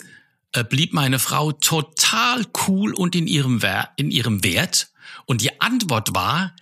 äh, 0.52 0.64
blieb 0.64 0.92
meine 0.92 1.18
Frau 1.18 1.52
total 1.52 2.46
cool 2.66 2.94
und 2.94 3.14
in 3.14 3.26
ihrem, 3.26 3.60
in 3.96 4.10
ihrem 4.10 4.42
Wert. 4.44 4.90
Und 5.26 5.40
die 5.40 5.60
Antwort 5.60 6.14
war, 6.14 6.54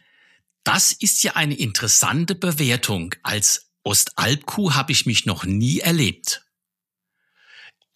das 0.64 0.92
ist 0.92 1.22
ja 1.22 1.32
eine 1.36 1.54
interessante 1.54 2.34
Bewertung. 2.34 3.14
Als 3.22 3.70
Ostalbkuh 3.84 4.74
habe 4.74 4.92
ich 4.92 5.06
mich 5.06 5.26
noch 5.26 5.44
nie 5.44 5.80
erlebt. 5.80 6.42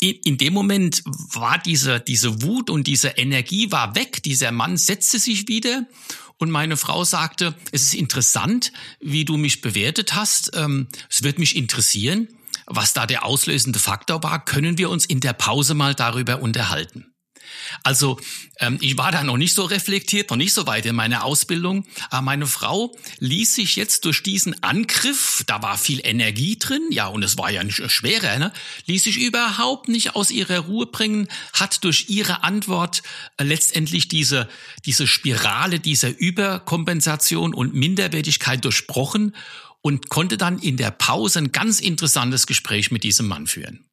In, 0.01 0.15
in 0.25 0.39
dem 0.39 0.53
Moment 0.53 1.03
war 1.05 1.59
diese, 1.59 1.99
diese 1.99 2.43
Wut 2.43 2.71
und 2.71 2.87
diese 2.87 3.09
Energie 3.09 3.73
war 3.73 3.95
weg. 3.95 4.23
Dieser 4.23 4.53
Mann 4.53 4.77
setzte 4.77 5.19
sich 5.19 5.49
wieder 5.49 5.87
und 6.39 6.51
meine 6.51 6.77
Frau 6.77 7.05
sagte, 7.05 7.55
es 7.73 7.83
ist 7.83 7.95
interessant, 7.95 8.73
wie 9.01 9.25
du 9.25 9.37
mich 9.37 9.61
bewertet 9.61 10.15
hast. 10.15 10.53
Ähm, 10.55 10.89
es 11.11 11.25
wird 11.25 11.39
mich 11.39 11.57
interessieren. 11.57 12.29
Was 12.71 12.93
da 12.93 13.07
der 13.07 13.25
auslösende 13.25 13.79
Faktor 13.79 14.23
war, 14.23 14.45
können 14.45 14.77
wir 14.77 14.91
uns 14.91 15.07
in 15.07 15.21
der 15.21 15.33
Pause 15.33 15.75
mal 15.75 15.95
darüber 15.95 16.43
unterhalten. 16.43 17.15
Also 17.83 18.19
ähm, 18.61 18.79
ich 18.81 18.99
war 18.99 19.13
da 19.13 19.23
noch 19.23 19.37
nicht 19.37 19.55
so 19.55 19.65
reflektiert, 19.65 20.31
noch 20.31 20.37
nicht 20.37 20.53
so 20.53 20.67
weit 20.67 20.87
in 20.87 20.95
meiner 20.95 21.25
Ausbildung, 21.25 21.87
aber 22.11 22.23
meine 22.23 22.47
Frau 22.47 22.95
ließ 23.19 23.55
sich 23.55 23.77
jetzt 23.77 24.05
durch 24.05 24.23
diesen 24.23 24.63
Angriff, 24.63 25.45
da 25.47 25.63
war 25.63 25.79
viel 25.79 26.01
Energie 26.05 26.59
drin, 26.59 26.83
ja, 26.91 27.07
und 27.07 27.23
es 27.23 27.39
war 27.39 27.51
ja 27.51 27.63
nicht 27.65 27.91
schwerer, 27.91 28.39
ne, 28.39 28.53
ließ 28.87 29.05
sich 29.05 29.19
überhaupt 29.19 29.89
nicht 29.89 30.15
aus 30.15 30.31
ihrer 30.31 30.61
Ruhe 30.61 30.87
bringen, 30.87 31.29
hat 31.53 31.85
durch 31.85 32.07
ihre 32.09 32.43
Antwort 32.43 33.03
äh, 33.37 33.45
letztendlich 33.45 34.09
diese, 34.09 34.49
diese 34.85 35.07
Spirale 35.07 35.81
dieser 35.81 36.17
Überkompensation 36.17 37.55
und 37.55 37.75
Minderwertigkeit 37.75 38.65
durchbrochen 38.65 39.35
und 39.81 40.09
konnte 40.09 40.37
dann 40.37 40.59
in 40.59 40.77
der 40.77 40.91
Pause 40.91 41.39
ein 41.41 41.53
ganz 41.53 41.81
interessantes 41.81 42.47
Gespräch 42.47 42.91
mit 42.91 43.05
diesem 43.05 43.29
Mann 43.29 43.47
führen. 43.47 43.85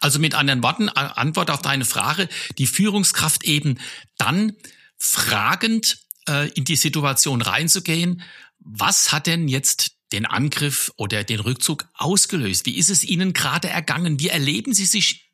Also 0.00 0.18
mit 0.18 0.34
anderen 0.34 0.62
Worten, 0.62 0.88
Antwort 0.88 1.50
auf 1.50 1.62
deine 1.62 1.84
Frage, 1.84 2.28
die 2.58 2.66
Führungskraft 2.66 3.44
eben 3.44 3.78
dann 4.16 4.52
fragend 4.96 5.98
äh, 6.28 6.48
in 6.50 6.64
die 6.64 6.76
Situation 6.76 7.42
reinzugehen, 7.42 8.22
was 8.60 9.10
hat 9.10 9.26
denn 9.26 9.48
jetzt 9.48 9.96
den 10.12 10.26
Angriff 10.26 10.92
oder 10.96 11.24
den 11.24 11.40
Rückzug 11.40 11.88
ausgelöst? 11.94 12.66
Wie 12.66 12.76
ist 12.76 12.90
es 12.90 13.02
Ihnen 13.02 13.32
gerade 13.32 13.68
ergangen? 13.68 14.20
Wie 14.20 14.28
erleben 14.28 14.72
Sie 14.72 14.84
sich 14.84 15.32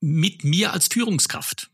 mit 0.00 0.42
mir 0.42 0.72
als 0.72 0.88
Führungskraft? 0.88 1.70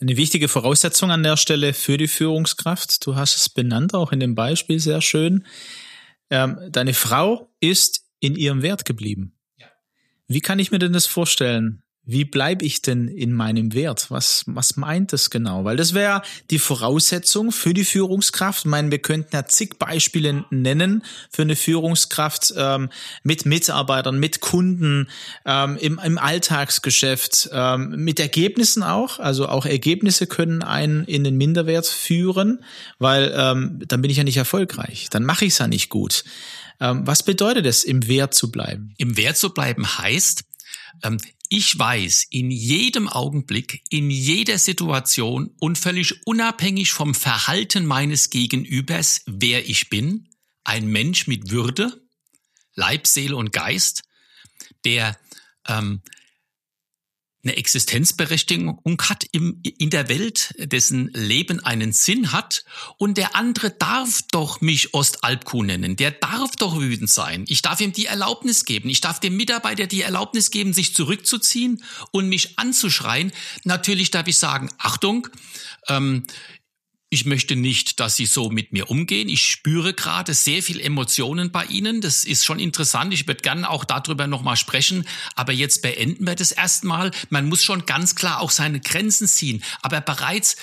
Eine 0.00 0.16
wichtige 0.16 0.48
Voraussetzung 0.48 1.10
an 1.10 1.22
der 1.22 1.36
Stelle 1.36 1.72
für 1.72 1.96
die 1.96 2.08
Führungskraft, 2.08 3.06
du 3.06 3.16
hast 3.16 3.36
es 3.36 3.48
benannt, 3.48 3.94
auch 3.94 4.12
in 4.12 4.20
dem 4.20 4.34
Beispiel 4.34 4.78
sehr 4.78 5.00
schön, 5.00 5.46
ähm, 6.34 6.58
deine 6.70 6.94
Frau 6.94 7.54
ist 7.60 8.04
in 8.18 8.34
ihrem 8.34 8.62
Wert 8.62 8.84
geblieben. 8.84 9.38
Ja. 9.56 9.68
Wie 10.26 10.40
kann 10.40 10.58
ich 10.58 10.72
mir 10.72 10.80
denn 10.80 10.92
das 10.92 11.06
vorstellen? 11.06 11.83
Wie 12.06 12.24
bleibe 12.24 12.64
ich 12.64 12.82
denn 12.82 13.08
in 13.08 13.32
meinem 13.32 13.72
Wert? 13.72 14.10
Was, 14.10 14.44
was 14.46 14.76
meint 14.76 15.12
das 15.12 15.30
genau? 15.30 15.64
Weil 15.64 15.76
das 15.76 15.94
wäre 15.94 16.22
die 16.50 16.58
Voraussetzung 16.58 17.50
für 17.50 17.72
die 17.72 17.84
Führungskraft. 17.84 18.60
Ich 18.60 18.70
meine, 18.70 18.90
wir 18.90 18.98
könnten 18.98 19.34
ja 19.34 19.46
zig 19.46 19.78
Beispiele 19.78 20.44
nennen 20.50 21.02
für 21.30 21.42
eine 21.42 21.56
Führungskraft 21.56 22.52
ähm, 22.56 22.90
mit 23.22 23.46
Mitarbeitern, 23.46 24.18
mit 24.18 24.40
Kunden, 24.40 25.08
ähm, 25.46 25.78
im, 25.78 25.98
im 25.98 26.18
Alltagsgeschäft, 26.18 27.48
ähm, 27.52 27.90
mit 27.96 28.20
Ergebnissen 28.20 28.82
auch. 28.82 29.18
Also 29.18 29.48
auch 29.48 29.64
Ergebnisse 29.64 30.26
können 30.26 30.62
einen 30.62 31.04
in 31.04 31.24
den 31.24 31.36
Minderwert 31.36 31.86
führen, 31.86 32.64
weil 32.98 33.32
ähm, 33.34 33.80
dann 33.88 34.02
bin 34.02 34.10
ich 34.10 34.18
ja 34.18 34.24
nicht 34.24 34.36
erfolgreich. 34.36 35.08
Dann 35.10 35.24
mache 35.24 35.46
ich 35.46 35.54
es 35.54 35.58
ja 35.58 35.68
nicht 35.68 35.88
gut. 35.88 36.24
Ähm, 36.80 37.06
was 37.06 37.22
bedeutet 37.22 37.64
es, 37.64 37.82
im 37.82 38.08
Wert 38.08 38.34
zu 38.34 38.50
bleiben? 38.50 38.92
Im 38.98 39.16
Wert 39.16 39.38
zu 39.38 39.54
bleiben 39.54 39.86
heißt, 39.86 40.44
ähm, 41.02 41.18
ich 41.56 41.78
weiß 41.78 42.26
in 42.30 42.50
jedem 42.50 43.08
Augenblick, 43.08 43.84
in 43.88 44.10
jeder 44.10 44.58
Situation 44.58 45.54
und 45.60 45.78
völlig 45.78 46.26
unabhängig 46.26 46.92
vom 46.92 47.14
Verhalten 47.14 47.86
meines 47.86 48.30
Gegenübers, 48.30 49.22
wer 49.26 49.68
ich 49.68 49.88
bin, 49.88 50.28
ein 50.64 50.88
Mensch 50.88 51.28
mit 51.28 51.52
Würde, 51.52 52.02
Leib, 52.74 53.06
Seele 53.06 53.36
und 53.36 53.52
Geist, 53.52 54.02
der 54.84 55.16
ähm, 55.68 56.02
eine 57.44 57.56
Existenzberechtigung 57.56 59.00
hat 59.02 59.24
im, 59.32 59.60
in 59.62 59.90
der 59.90 60.08
Welt, 60.08 60.54
dessen 60.58 61.10
Leben 61.12 61.60
einen 61.60 61.92
Sinn 61.92 62.32
hat. 62.32 62.64
Und 62.98 63.18
der 63.18 63.36
andere 63.36 63.70
darf 63.70 64.22
doch 64.30 64.60
mich 64.60 64.94
Ostalbkuh 64.94 65.62
nennen. 65.62 65.96
Der 65.96 66.10
darf 66.10 66.56
doch 66.56 66.80
wütend 66.80 67.10
sein. 67.10 67.44
Ich 67.48 67.62
darf 67.62 67.80
ihm 67.80 67.92
die 67.92 68.06
Erlaubnis 68.06 68.64
geben. 68.64 68.88
Ich 68.88 69.00
darf 69.00 69.20
dem 69.20 69.36
Mitarbeiter 69.36 69.86
die 69.86 70.02
Erlaubnis 70.02 70.50
geben, 70.50 70.72
sich 70.72 70.94
zurückzuziehen 70.94 71.84
und 72.10 72.28
mich 72.28 72.58
anzuschreien. 72.58 73.32
Natürlich 73.64 74.10
darf 74.10 74.26
ich 74.26 74.38
sagen, 74.38 74.70
Achtung, 74.78 75.28
ähm, 75.88 76.24
ich 77.14 77.24
möchte 77.24 77.56
nicht, 77.56 78.00
dass 78.00 78.16
sie 78.16 78.26
so 78.26 78.50
mit 78.50 78.72
mir 78.72 78.90
umgehen. 78.90 79.28
Ich 79.28 79.42
spüre 79.46 79.94
gerade 79.94 80.34
sehr 80.34 80.62
viel 80.62 80.80
Emotionen 80.80 81.52
bei 81.52 81.64
ihnen. 81.64 82.00
Das 82.00 82.24
ist 82.24 82.44
schon 82.44 82.58
interessant. 82.58 83.14
Ich 83.14 83.26
würde 83.26 83.40
gerne 83.40 83.70
auch 83.70 83.84
darüber 83.84 84.26
nochmal 84.26 84.56
sprechen. 84.56 85.06
Aber 85.34 85.52
jetzt 85.52 85.80
beenden 85.80 86.26
wir 86.26 86.34
das 86.34 86.52
erstmal. 86.52 87.12
Man 87.30 87.48
muss 87.48 87.64
schon 87.64 87.86
ganz 87.86 88.16
klar 88.16 88.40
auch 88.40 88.50
seine 88.50 88.80
Grenzen 88.80 89.28
ziehen. 89.28 89.62
Aber 89.80 90.00
bereits 90.00 90.56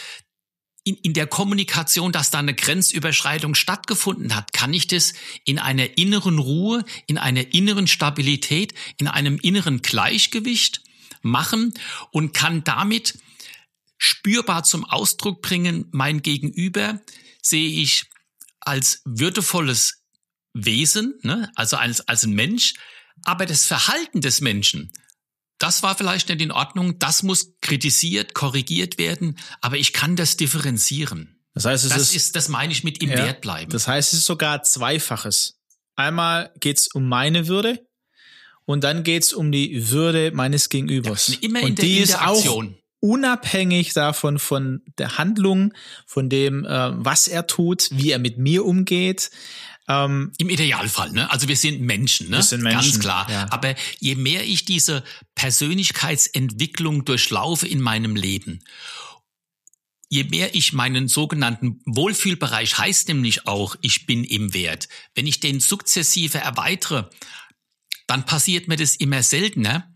in, 0.83 0.95
in 0.95 1.13
der 1.13 1.27
Kommunikation, 1.27 2.11
dass 2.11 2.31
da 2.31 2.39
eine 2.39 2.53
Grenzüberschreitung 2.53 3.55
stattgefunden 3.55 4.35
hat, 4.35 4.51
kann 4.51 4.73
ich 4.73 4.87
das 4.87 5.13
in 5.45 5.57
einer 5.57 5.97
inneren 5.97 6.37
Ruhe, 6.37 6.83
in 7.07 7.17
einer 7.17 7.53
inneren 7.53 7.87
Stabilität, 7.87 8.73
in 8.97 9.07
einem 9.07 9.37
inneren 9.41 9.81
Gleichgewicht 9.81 10.81
machen 11.21 11.73
und 12.11 12.33
kann 12.33 12.63
damit 12.63 13.17
spürbar 14.01 14.63
zum 14.63 14.83
Ausdruck 14.83 15.43
bringen, 15.43 15.85
mein 15.91 16.23
Gegenüber 16.23 16.99
sehe 17.43 17.69
ich 17.69 18.09
als 18.59 19.03
würdevolles 19.05 20.01
Wesen, 20.53 21.19
ne? 21.21 21.51
also 21.55 21.77
als, 21.77 22.01
als 22.07 22.23
ein 22.23 22.33
Mensch, 22.33 22.73
aber 23.25 23.45
das 23.45 23.65
Verhalten 23.65 24.21
des 24.21 24.41
Menschen, 24.41 24.91
das 25.59 25.83
war 25.83 25.95
vielleicht 25.95 26.29
nicht 26.29 26.41
in 26.41 26.51
Ordnung, 26.51 26.97
das 26.97 27.21
muss 27.21 27.53
kritisiert, 27.61 28.33
korrigiert 28.33 28.97
werden, 28.97 29.37
aber 29.61 29.77
ich 29.77 29.93
kann 29.93 30.15
das 30.15 30.35
differenzieren. 30.35 31.39
Das 31.53 31.65
heißt, 31.65 31.83
es 31.83 31.91
das 31.91 32.01
ist, 32.01 32.15
ist, 32.15 32.35
das 32.35 32.49
meine 32.49 32.73
ich 32.73 32.83
mit 32.83 33.03
im 33.03 33.11
ja, 33.11 33.17
Wert 33.17 33.41
bleiben. 33.41 33.71
Das 33.71 33.87
heißt, 33.87 34.13
es 34.13 34.19
ist 34.19 34.25
sogar 34.25 34.63
zweifaches. 34.63 35.59
Einmal 35.95 36.51
geht's 36.59 36.87
um 36.87 37.07
meine 37.07 37.47
Würde 37.47 37.85
und 38.65 38.83
dann 38.83 39.03
geht's 39.03 39.31
um 39.31 39.51
die 39.51 39.91
Würde 39.91 40.31
meines 40.31 40.69
Gegenübers. 40.69 41.27
Ja, 41.27 41.37
immer 41.41 41.61
und 41.61 41.69
in 41.69 41.75
der 41.75 41.85
die 41.85 41.99
Interaktion. 41.99 42.67
ist 42.69 42.75
auch 42.75 42.80
unabhängig 43.01 43.93
davon 43.93 44.39
von 44.39 44.81
der 44.97 45.17
Handlung, 45.17 45.73
von 46.05 46.29
dem, 46.29 46.63
äh, 46.65 46.91
was 46.93 47.27
er 47.27 47.47
tut, 47.47 47.89
wie 47.91 48.11
er 48.11 48.19
mit 48.19 48.37
mir 48.37 48.63
umgeht. 48.63 49.31
Ähm, 49.89 50.31
Im 50.37 50.49
Idealfall, 50.49 51.11
ne? 51.11 51.29
Also 51.29 51.47
wir 51.47 51.57
sind 51.57 51.81
Menschen, 51.81 52.29
ne? 52.29 52.37
Wir 52.37 52.43
sind 52.43 52.61
Menschen, 52.61 52.91
Ganz 52.91 52.99
klar. 52.99 53.29
Ja. 53.29 53.47
Aber 53.49 53.75
je 53.99 54.15
mehr 54.15 54.45
ich 54.45 54.63
diese 54.63 55.03
Persönlichkeitsentwicklung 55.35 57.03
durchlaufe 57.03 57.67
in 57.67 57.81
meinem 57.81 58.15
Leben, 58.15 58.63
je 60.07 60.23
mehr 60.25 60.53
ich 60.53 60.71
meinen 60.71 61.07
sogenannten 61.07 61.81
Wohlfühlbereich 61.85 62.77
heißt 62.77 63.07
nämlich 63.07 63.47
auch, 63.47 63.75
ich 63.81 64.05
bin 64.05 64.23
im 64.23 64.53
Wert. 64.53 64.87
Wenn 65.15 65.25
ich 65.25 65.39
den 65.39 65.59
sukzessive 65.59 66.37
erweitere, 66.37 67.09
dann 68.05 68.25
passiert 68.25 68.67
mir 68.67 68.77
das 68.77 68.95
immer 68.95 69.23
seltener, 69.23 69.90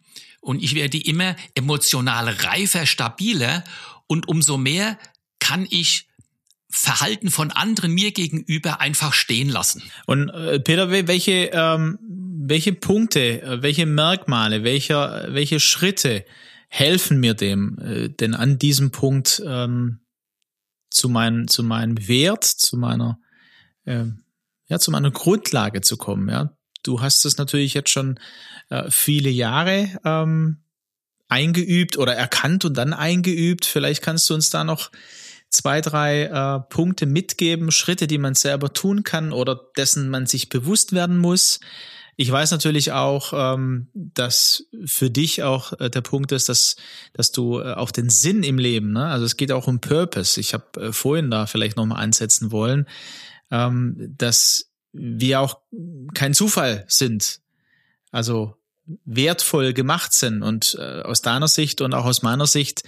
und 0.45 0.61
ich 0.61 0.75
werde 0.75 0.97
immer 0.99 1.35
emotional 1.55 2.29
reifer, 2.29 2.85
stabiler 2.85 3.63
und 4.07 4.27
umso 4.27 4.57
mehr 4.57 4.97
kann 5.39 5.67
ich 5.69 6.07
Verhalten 6.69 7.31
von 7.31 7.51
anderen 7.51 7.91
mir 7.93 8.11
gegenüber 8.11 8.81
einfach 8.81 9.13
stehen 9.13 9.49
lassen. 9.49 9.81
Und 10.05 10.29
äh, 10.29 10.59
Peter, 10.59 10.89
welche, 10.89 11.49
ähm, 11.53 11.97
welche 12.01 12.73
Punkte, 12.73 13.41
äh, 13.41 13.61
welche 13.61 13.85
Merkmale, 13.85 14.63
welche, 14.63 15.27
welche 15.29 15.59
Schritte 15.59 16.25
helfen 16.67 17.19
mir 17.19 17.33
dem 17.33 17.79
äh, 17.79 18.09
denn 18.09 18.33
an 18.33 18.59
diesem 18.59 18.91
Punkt 18.91 19.41
ähm, 19.45 20.01
zu, 20.89 21.07
mein, 21.07 21.47
zu 21.47 21.63
meinem 21.63 22.07
Wert, 22.07 22.43
zu 22.43 22.77
meiner, 22.77 23.19
äh, 23.85 24.05
ja, 24.67 24.79
zu 24.79 24.91
meiner 24.91 25.11
Grundlage 25.11 25.81
zu 25.81 25.97
kommen, 25.97 26.29
ja? 26.29 26.55
Du 26.87 27.01
hast 27.01 27.25
es 27.25 27.37
natürlich 27.37 27.73
jetzt 27.73 27.89
schon 27.89 28.19
äh, 28.69 28.89
viele 28.89 29.29
Jahre 29.29 29.89
ähm, 30.03 30.57
eingeübt 31.27 31.97
oder 31.97 32.15
erkannt 32.15 32.65
und 32.65 32.75
dann 32.75 32.93
eingeübt. 32.93 33.65
Vielleicht 33.65 34.01
kannst 34.01 34.29
du 34.29 34.33
uns 34.33 34.49
da 34.49 34.63
noch 34.63 34.91
zwei, 35.49 35.81
drei 35.81 36.23
äh, 36.23 36.59
Punkte 36.69 37.05
mitgeben, 37.05 37.71
Schritte, 37.71 38.07
die 38.07 38.17
man 38.17 38.35
selber 38.35 38.73
tun 38.73 39.03
kann 39.03 39.31
oder 39.31 39.59
dessen 39.77 40.09
man 40.09 40.25
sich 40.25 40.49
bewusst 40.49 40.93
werden 40.93 41.17
muss. 41.17 41.59
Ich 42.17 42.31
weiß 42.31 42.51
natürlich 42.51 42.93
auch, 42.93 43.33
ähm, 43.35 43.89
dass 43.93 44.67
für 44.85 45.09
dich 45.09 45.43
auch 45.43 45.73
äh, 45.79 45.89
der 45.89 46.01
Punkt 46.01 46.31
ist, 46.31 46.47
dass, 46.47 46.77
dass 47.13 47.31
du 47.31 47.59
äh, 47.59 47.73
auch 47.73 47.91
den 47.91 48.09
Sinn 48.09 48.43
im 48.43 48.57
Leben, 48.57 48.93
ne? 48.93 49.07
also 49.07 49.25
es 49.25 49.35
geht 49.35 49.51
auch 49.51 49.67
um 49.67 49.81
Purpose. 49.81 50.39
Ich 50.39 50.53
habe 50.53 50.79
äh, 50.79 50.93
vorhin 50.93 51.29
da 51.29 51.45
vielleicht 51.45 51.75
nochmal 51.75 52.01
ansetzen 52.01 52.51
wollen, 52.51 52.87
ähm, 53.51 54.13
dass 54.17 54.71
wir 54.95 55.41
auch 55.41 55.59
kein 56.13 56.33
Zufall 56.33 56.85
sind. 56.87 57.41
Also 58.11 58.55
wertvoll 59.05 59.73
gemacht 59.73 60.13
sind 60.13 60.43
und 60.43 60.77
äh, 60.79 61.01
aus 61.01 61.21
deiner 61.21 61.47
Sicht 61.47 61.81
und 61.81 61.93
auch 61.93 62.05
aus 62.05 62.21
meiner 62.21 62.47
Sicht 62.47 62.83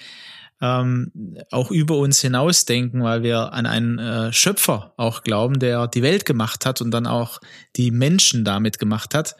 ähm, 0.62 1.12
auch 1.52 1.72
über 1.72 1.98
uns 1.98 2.22
hinausdenken, 2.22 3.04
weil 3.04 3.24
wir 3.24 3.54
an 3.54 3.66
einen 3.66 4.00
äh, 4.00 4.34
Schöpfer 4.34 4.94
auch 4.98 5.24
glauben, 5.24 5.60
der 5.60 5.88
die 5.88 6.02
Welt 6.02 6.26
gemacht 6.26 6.66
hat 6.66 6.82
und 6.82 6.92
dann 6.92 7.06
auch 7.06 7.40
die 7.76 7.92
Menschen 7.92 8.44
damit 8.44 8.80
gemacht 8.80 9.14
hat. 9.14 9.36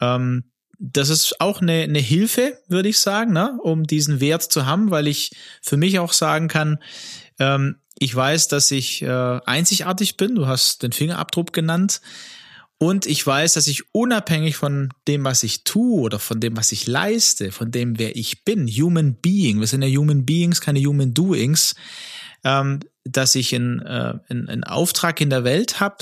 Ähm, 0.00 0.44
das 0.78 1.08
ist 1.08 1.40
auch 1.40 1.62
eine, 1.62 1.82
eine 1.82 1.98
Hilfe, 1.98 2.58
würde 2.68 2.88
ich 2.88 2.98
sagen, 2.98 3.32
ne, 3.32 3.58
um 3.62 3.84
diesen 3.84 4.20
Wert 4.20 4.42
zu 4.42 4.66
haben, 4.66 4.90
weil 4.90 5.06
ich 5.06 5.34
für 5.62 5.76
mich 5.76 5.98
auch 5.98 6.12
sagen 6.12 6.48
kann, 6.48 6.78
ähm, 7.38 7.76
ich 7.98 8.14
weiß, 8.14 8.48
dass 8.48 8.70
ich 8.70 9.02
äh, 9.02 9.40
einzigartig 9.46 10.16
bin. 10.16 10.34
Du 10.34 10.46
hast 10.46 10.82
den 10.82 10.92
Fingerabdruck 10.92 11.52
genannt. 11.52 12.00
Und 12.78 13.06
ich 13.06 13.26
weiß, 13.26 13.54
dass 13.54 13.68
ich 13.68 13.94
unabhängig 13.94 14.56
von 14.56 14.90
dem, 15.08 15.24
was 15.24 15.42
ich 15.42 15.64
tue 15.64 16.02
oder 16.02 16.18
von 16.18 16.40
dem, 16.40 16.58
was 16.58 16.72
ich 16.72 16.86
leiste, 16.86 17.50
von 17.50 17.70
dem, 17.70 17.98
wer 17.98 18.16
ich 18.16 18.44
bin, 18.44 18.68
Human 18.68 19.14
Being, 19.14 19.60
wir 19.60 19.66
sind 19.66 19.80
ja 19.80 19.88
Human 19.88 20.26
Beings, 20.26 20.60
keine 20.60 20.80
Human 20.80 21.14
Doings, 21.14 21.74
ähm, 22.44 22.80
dass 23.04 23.34
ich 23.34 23.54
einen, 23.54 23.80
äh, 23.80 24.18
einen, 24.28 24.48
einen 24.50 24.64
Auftrag 24.64 25.22
in 25.22 25.30
der 25.30 25.42
Welt 25.42 25.80
habe. 25.80 25.96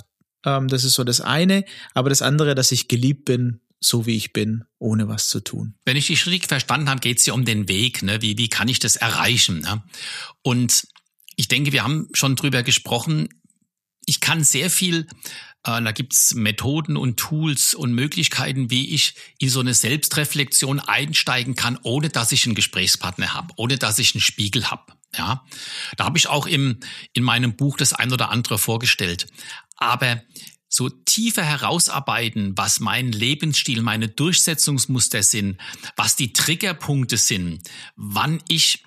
Ähm, 0.44 0.66
das 0.66 0.82
ist 0.82 0.94
so 0.94 1.04
das 1.04 1.20
eine. 1.20 1.64
Aber 1.94 2.08
das 2.08 2.22
andere, 2.22 2.56
dass 2.56 2.72
ich 2.72 2.88
geliebt 2.88 3.24
bin, 3.24 3.60
so 3.78 4.06
wie 4.06 4.16
ich 4.16 4.32
bin, 4.32 4.64
ohne 4.78 5.08
was 5.08 5.28
zu 5.28 5.40
tun. 5.40 5.74
Wenn 5.84 5.96
ich 5.96 6.08
dich 6.08 6.26
richtig 6.26 6.48
verstanden 6.48 6.88
habe, 6.88 7.00
geht 7.00 7.18
es 7.18 7.26
ja 7.26 7.34
um 7.34 7.44
den 7.44 7.68
Weg. 7.68 8.02
Ne? 8.02 8.20
Wie, 8.20 8.36
wie 8.36 8.48
kann 8.48 8.66
ich 8.66 8.80
das 8.80 8.96
erreichen? 8.96 9.60
Ne? 9.60 9.82
Und 10.42 10.88
ich 11.36 11.48
denke, 11.48 11.72
wir 11.72 11.82
haben 11.82 12.08
schon 12.12 12.36
drüber 12.36 12.62
gesprochen. 12.62 13.28
Ich 14.06 14.20
kann 14.20 14.44
sehr 14.44 14.70
viel, 14.70 15.06
äh, 15.64 15.82
da 15.82 15.92
gibt's 15.92 16.34
Methoden 16.34 16.96
und 16.96 17.18
Tools 17.18 17.74
und 17.74 17.94
Möglichkeiten, 17.94 18.70
wie 18.70 18.94
ich 18.94 19.14
in 19.38 19.48
so 19.48 19.60
eine 19.60 19.74
Selbstreflexion 19.74 20.80
einsteigen 20.80 21.54
kann, 21.54 21.78
ohne 21.82 22.10
dass 22.10 22.32
ich 22.32 22.44
einen 22.46 22.54
Gesprächspartner 22.54 23.32
habe, 23.32 23.54
ohne 23.56 23.78
dass 23.78 23.98
ich 23.98 24.14
einen 24.14 24.20
Spiegel 24.20 24.70
habe. 24.70 24.92
Ja, 25.16 25.44
da 25.96 26.04
habe 26.04 26.18
ich 26.18 26.28
auch 26.28 26.46
im, 26.46 26.80
in 27.12 27.22
meinem 27.22 27.56
Buch 27.56 27.76
das 27.76 27.92
ein 27.92 28.12
oder 28.12 28.30
andere 28.30 28.58
vorgestellt. 28.58 29.26
Aber 29.76 30.22
so 30.68 30.88
tiefer 30.88 31.44
herausarbeiten, 31.44 32.58
was 32.58 32.80
mein 32.80 33.12
Lebensstil, 33.12 33.80
meine 33.80 34.08
Durchsetzungsmuster 34.08 35.22
sind, 35.22 35.60
was 35.96 36.16
die 36.16 36.32
Triggerpunkte 36.32 37.16
sind, 37.16 37.60
wann 37.94 38.42
ich 38.48 38.82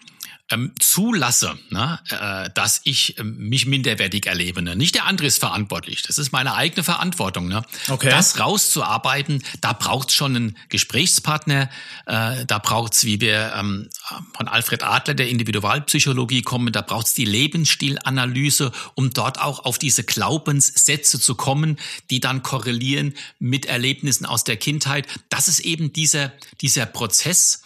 ähm, 0.50 0.72
zulasse, 0.80 1.58
ne, 1.70 2.00
äh, 2.10 2.50
dass 2.54 2.82
ich 2.86 3.18
äh, 3.18 3.24
mich 3.24 3.66
minderwertig 3.66 4.28
erlebe. 4.28 4.62
Ne? 4.62 4.76
Nicht 4.76 4.96
der 4.96 5.06
andere 5.06 5.28
ist 5.28 5.40
verantwortlich. 5.40 6.04
Das 6.04 6.18
ist 6.18 6.32
meine 6.32 6.56
eigene 6.56 6.84
Verantwortung. 6.84 7.48
Ne? 7.48 7.64
Okay. 7.90 8.10
Das 8.10 8.40
rauszuarbeiten, 8.40 9.44
da 9.60 9.74
braucht's 9.74 10.14
schon 10.14 10.36
einen 10.36 10.58
Gesprächspartner. 10.70 11.70
Äh, 12.06 12.46
da 12.46 12.60
braucht's, 12.60 13.04
wie 13.04 13.20
wir 13.20 13.54
ähm, 13.58 13.90
von 14.36 14.48
Alfred 14.48 14.84
Adler 14.84 15.16
der 15.16 15.28
Individualpsychologie 15.28 16.44
kommen, 16.44 16.72
da 16.72 16.82
braucht's 16.82 17.14
die 17.14 17.26
Lebensstilanalyse, 17.26 18.72
um 18.96 19.10
dort 19.10 19.42
auch 19.42 19.66
auf 19.66 19.78
diese 19.78 20.04
Glaubenssätze 20.04 21.20
zu 21.20 21.36
kommen, 21.36 21.78
die 22.10 22.22
dann 22.22 22.42
korrelieren 22.42 23.16
mit 23.40 23.66
Erlebnissen 23.66 24.26
aus 24.26 24.46
der 24.46 24.56
Kindheit. 24.56 25.08
Das 25.28 25.50
ist 25.50 25.60
eben 25.60 25.92
dieser, 25.92 26.32
dieser 26.62 26.86
Prozess, 26.86 27.64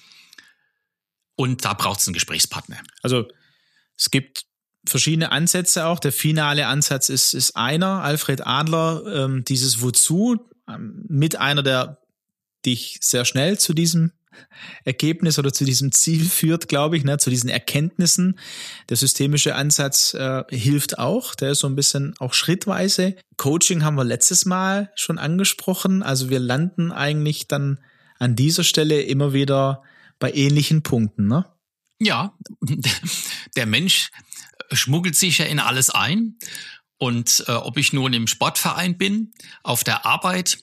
und 1.35 1.65
da 1.65 1.73
braucht 1.73 2.01
es 2.01 2.07
einen 2.07 2.13
Gesprächspartner. 2.13 2.77
Also 3.01 3.27
es 3.97 4.11
gibt 4.11 4.45
verschiedene 4.85 5.31
Ansätze 5.31 5.85
auch. 5.85 5.99
Der 5.99 6.11
finale 6.11 6.67
Ansatz 6.67 7.09
ist, 7.09 7.33
ist 7.33 7.55
einer, 7.55 8.01
Alfred 8.01 8.45
Adler, 8.45 9.03
ähm, 9.07 9.43
dieses 9.45 9.81
Wozu, 9.81 10.37
ähm, 10.67 11.05
mit 11.07 11.35
einer, 11.35 11.63
der 11.63 11.99
dich 12.65 12.97
sehr 13.01 13.25
schnell 13.25 13.57
zu 13.59 13.73
diesem 13.73 14.11
Ergebnis 14.85 15.37
oder 15.39 15.51
zu 15.51 15.65
diesem 15.65 15.91
Ziel 15.91 16.25
führt, 16.25 16.67
glaube 16.67 16.97
ich, 16.97 17.03
ne, 17.03 17.17
zu 17.17 17.29
diesen 17.29 17.49
Erkenntnissen. 17.49 18.39
Der 18.89 18.97
systemische 18.97 19.55
Ansatz 19.55 20.13
äh, 20.13 20.43
hilft 20.49 20.99
auch, 20.99 21.35
der 21.35 21.51
ist 21.51 21.59
so 21.59 21.67
ein 21.67 21.75
bisschen 21.75 22.15
auch 22.19 22.33
schrittweise. 22.33 23.15
Coaching 23.37 23.83
haben 23.83 23.95
wir 23.95 24.03
letztes 24.03 24.45
Mal 24.45 24.91
schon 24.95 25.17
angesprochen. 25.17 26.01
Also 26.01 26.29
wir 26.29 26.39
landen 26.39 26.91
eigentlich 26.91 27.47
dann 27.47 27.79
an 28.19 28.35
dieser 28.35 28.63
Stelle 28.63 29.01
immer 29.01 29.33
wieder 29.33 29.83
bei 30.21 30.31
ähnlichen 30.31 30.83
Punkten, 30.83 31.27
ne? 31.27 31.45
Ja, 31.99 32.37
der 33.57 33.65
Mensch 33.65 34.11
schmuggelt 34.71 35.17
sich 35.17 35.39
ja 35.39 35.45
in 35.45 35.59
alles 35.59 35.89
ein. 35.89 36.37
Und 36.97 37.43
äh, 37.47 37.51
ob 37.53 37.77
ich 37.77 37.91
nun 37.91 38.13
im 38.13 38.27
Sportverein 38.27 38.97
bin, 38.97 39.33
auf 39.63 39.83
der 39.83 40.05
Arbeit 40.05 40.59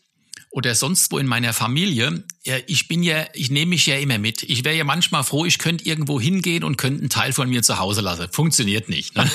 oder 0.59 0.75
sonst 0.75 1.13
wo 1.13 1.19
in 1.19 1.27
meiner 1.29 1.53
Familie, 1.53 2.25
ich 2.67 2.89
bin 2.89 3.05
ja, 3.05 3.27
ich 3.33 3.49
nehme 3.49 3.71
mich 3.71 3.87
ja 3.87 3.97
immer 3.97 4.19
mit. 4.19 4.43
Ich 4.43 4.65
wäre 4.65 4.75
ja 4.75 4.83
manchmal 4.83 5.23
froh, 5.23 5.45
ich 5.45 5.59
könnte 5.59 5.85
irgendwo 5.85 6.21
hingehen 6.21 6.65
und 6.65 6.77
könnte 6.77 6.99
einen 6.99 7.11
Teil 7.11 7.33
von 7.33 7.49
mir 7.49 7.63
zu 7.63 7.79
Hause 7.79 8.01
lassen. 8.01 8.27
Funktioniert 8.33 8.89
nicht. 8.89 9.15
Ne? 9.15 9.31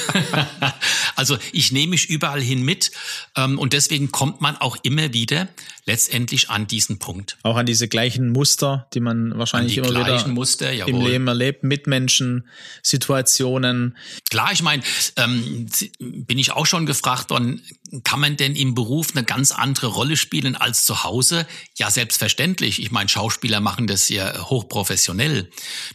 also 1.15 1.37
ich 1.53 1.71
nehme 1.71 1.91
mich 1.91 2.09
überall 2.09 2.41
hin 2.41 2.63
mit 2.63 2.91
ähm, 3.37 3.57
und 3.57 3.71
deswegen 3.71 4.11
kommt 4.11 4.41
man 4.41 4.57
auch 4.57 4.75
immer 4.83 5.13
wieder 5.13 5.47
letztendlich 5.85 6.49
an 6.49 6.67
diesen 6.67 6.99
Punkt. 6.99 7.37
Auch 7.43 7.55
an 7.55 7.65
diese 7.65 7.87
gleichen 7.87 8.29
Muster, 8.29 8.87
die 8.93 8.99
man 8.99 9.37
wahrscheinlich 9.37 9.77
immer 9.77 9.91
wieder 9.91 10.27
Muster, 10.27 10.73
im 10.73 10.99
Leben 10.99 11.27
erlebt, 11.27 11.63
Mitmenschen, 11.63 12.49
Situationen. 12.81 13.95
Klar, 14.29 14.51
ich 14.51 14.61
meine, 14.61 14.83
ähm, 15.15 15.67
bin 15.99 16.37
ich 16.37 16.51
auch 16.51 16.65
schon 16.65 16.85
gefragt 16.85 17.29
worden, 17.29 17.61
kann 18.03 18.19
man 18.19 18.37
denn 18.37 18.55
im 18.55 18.73
Beruf 18.73 19.09
eine 19.15 19.23
ganz 19.23 19.51
andere 19.51 19.87
Rolle 19.87 20.17
spielen 20.17 20.55
als 20.55 20.85
zu 20.85 21.03
Hause? 21.03 21.45
Ja, 21.77 21.91
selbstverständlich. 21.91 22.81
Ich 22.81 22.91
meine, 22.91 23.09
Schauspieler 23.09 23.59
machen 23.59 23.85
das 23.85 24.09
ja 24.09 24.49
hochprofessionell. 24.49 25.51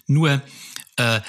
Nur 0.06 0.42
äh, 0.96 1.20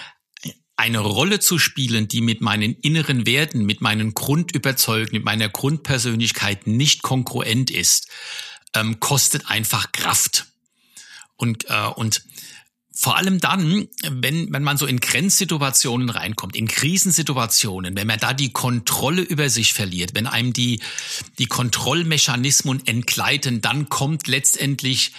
eine 0.75 0.99
Rolle 0.99 1.39
zu 1.39 1.59
spielen, 1.59 2.07
die 2.07 2.21
mit 2.21 2.39
meinen 2.39 2.75
inneren 2.75 3.25
Werten, 3.25 3.65
mit 3.65 3.81
meinen 3.81 4.13
Grundüberzeugungen, 4.13 5.11
mit 5.11 5.25
meiner 5.25 5.49
Grundpersönlichkeit 5.49 6.67
nicht 6.67 7.01
konkurrent 7.01 7.71
ist, 7.71 8.07
ähm, 8.75 8.99
kostet 8.99 9.49
einfach 9.49 9.91
Kraft. 9.91 10.45
Und, 11.35 11.65
äh, 11.69 11.87
und 11.95 12.23
vor 13.01 13.15
allem 13.15 13.39
dann, 13.39 13.87
wenn, 14.03 14.51
wenn 14.51 14.61
man 14.61 14.75
so 14.75 14.85
in 14.85 14.99
Grenzsituationen 14.99 16.09
reinkommt, 16.09 16.53
in 16.57 16.67
Krisensituationen, 16.67 17.95
wenn 17.95 18.07
man 18.07 18.19
da 18.19 18.33
die 18.33 18.51
Kontrolle 18.51 19.21
über 19.21 19.49
sich 19.49 19.71
verliert, 19.73 20.15
wenn 20.15 20.27
einem 20.27 20.51
die, 20.51 20.81
die 21.37 21.45
Kontrollmechanismen 21.45 22.85
entgleiten, 22.85 23.61
dann 23.61 23.87
kommt 23.87 24.27
letztendlich 24.27 25.13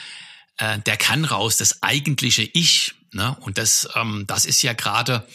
äh, 0.58 0.78
der 0.80 0.98
kann 0.98 1.24
raus, 1.24 1.56
das 1.56 1.82
eigentliche 1.82 2.42
Ich. 2.42 2.92
Ne? 3.12 3.34
Und 3.40 3.56
das, 3.56 3.88
ähm, 3.94 4.24
das 4.26 4.44
ist 4.44 4.60
ja 4.60 4.74
gerade 4.74 5.26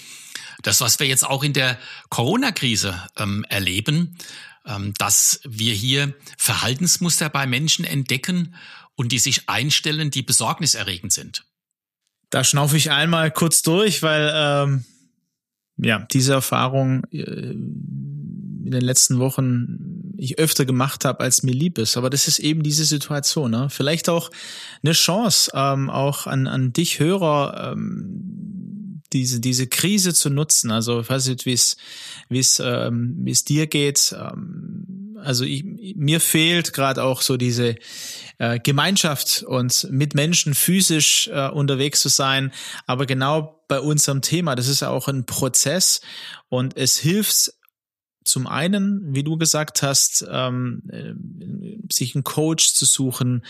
das, 0.62 0.82
was 0.82 1.00
wir 1.00 1.08
jetzt 1.08 1.26
auch 1.26 1.44
in 1.44 1.54
der 1.54 1.80
Corona-Krise 2.10 3.02
ähm, 3.18 3.44
erleben, 3.50 4.20
ähm, 4.68 4.94
dass 5.00 5.40
wir 5.46 5.74
hier 5.74 6.14
Verhaltensmuster 6.38 7.30
bei 7.30 7.48
Menschen 7.48 7.86
entdecken 7.86 8.54
und 8.94 9.12
die 9.12 9.20
sich 9.20 9.50
einstellen, 9.50 10.12
die 10.12 10.22
besorgniserregend 10.22 11.12
sind. 11.12 11.44
Da 12.36 12.44
schnaufe 12.44 12.76
ich 12.76 12.92
einmal 12.92 13.32
kurz 13.32 13.62
durch, 13.62 14.04
weil 14.04 14.30
ähm, 14.36 14.84
ja 15.78 16.06
diese 16.12 16.34
Erfahrung 16.34 17.06
äh, 17.10 17.22
in 17.22 18.72
den 18.72 18.82
letzten 18.82 19.20
Wochen 19.20 20.12
ich 20.18 20.38
öfter 20.38 20.66
gemacht 20.66 21.06
habe, 21.06 21.22
als 21.22 21.44
mir 21.44 21.54
lieb 21.54 21.78
ist. 21.78 21.96
Aber 21.96 22.10
das 22.10 22.28
ist 22.28 22.40
eben 22.40 22.62
diese 22.62 22.84
Situation. 22.84 23.52
Ne? 23.52 23.70
Vielleicht 23.70 24.10
auch 24.10 24.32
eine 24.84 24.92
Chance, 24.92 25.50
ähm, 25.54 25.90
auch 25.90 26.28
an, 26.28 26.48
an 26.48 26.74
dich 26.74 27.00
Hörer, 27.00 27.72
ähm, 27.72 29.02
diese, 29.14 29.40
diese 29.40 29.68
Krise 29.68 30.14
zu 30.14 30.30
nutzen. 30.30 30.72
Also 30.72 31.00
ich 31.00 31.10
weiß 31.10 31.30
nicht, 31.30 31.46
wie 31.46 31.54
es 31.54 31.78
wie 32.28 32.40
es 32.40 32.62
ähm, 32.62 33.16
wie 33.20 33.32
es 33.32 33.46
dir 33.46 33.68
geht. 33.68 34.14
Ähm, 34.20 34.85
also 35.26 35.44
ich, 35.44 35.66
mir 35.96 36.20
fehlt 36.20 36.74
gerade 36.74 37.04
auch 37.04 37.22
so 37.22 37.38
diese 37.38 37.76
äh, 38.38 38.60
Gemeinschaft 38.60 39.44
und 39.48 39.88
mit 39.92 40.16
Menschen 40.16 40.54
physisch 40.54 41.28
äh, 41.28 41.50
unterwegs 41.50 42.02
zu 42.02 42.10
sein. 42.10 42.52
Aber 42.86 43.06
genau 43.06 43.64
bei 43.68 43.80
unserem 43.80 44.22
Thema, 44.22 44.56
das 44.56 44.68
ist 44.68 44.84
auch 44.84 45.08
ein 45.08 45.26
Prozess 45.26 46.02
und 46.50 46.78
es 46.78 46.98
hilft 46.98 47.54
zum 48.26 48.48
einen, 48.48 49.14
wie 49.14 49.24
du 49.24 49.38
gesagt 49.38 49.84
hast, 49.84 50.26
ähm, 50.30 50.82
äh, 50.90 51.14
sich 51.94 52.16
einen 52.16 52.24
Coach 52.24 52.74
zu 52.74 52.86
suchen 52.86 53.46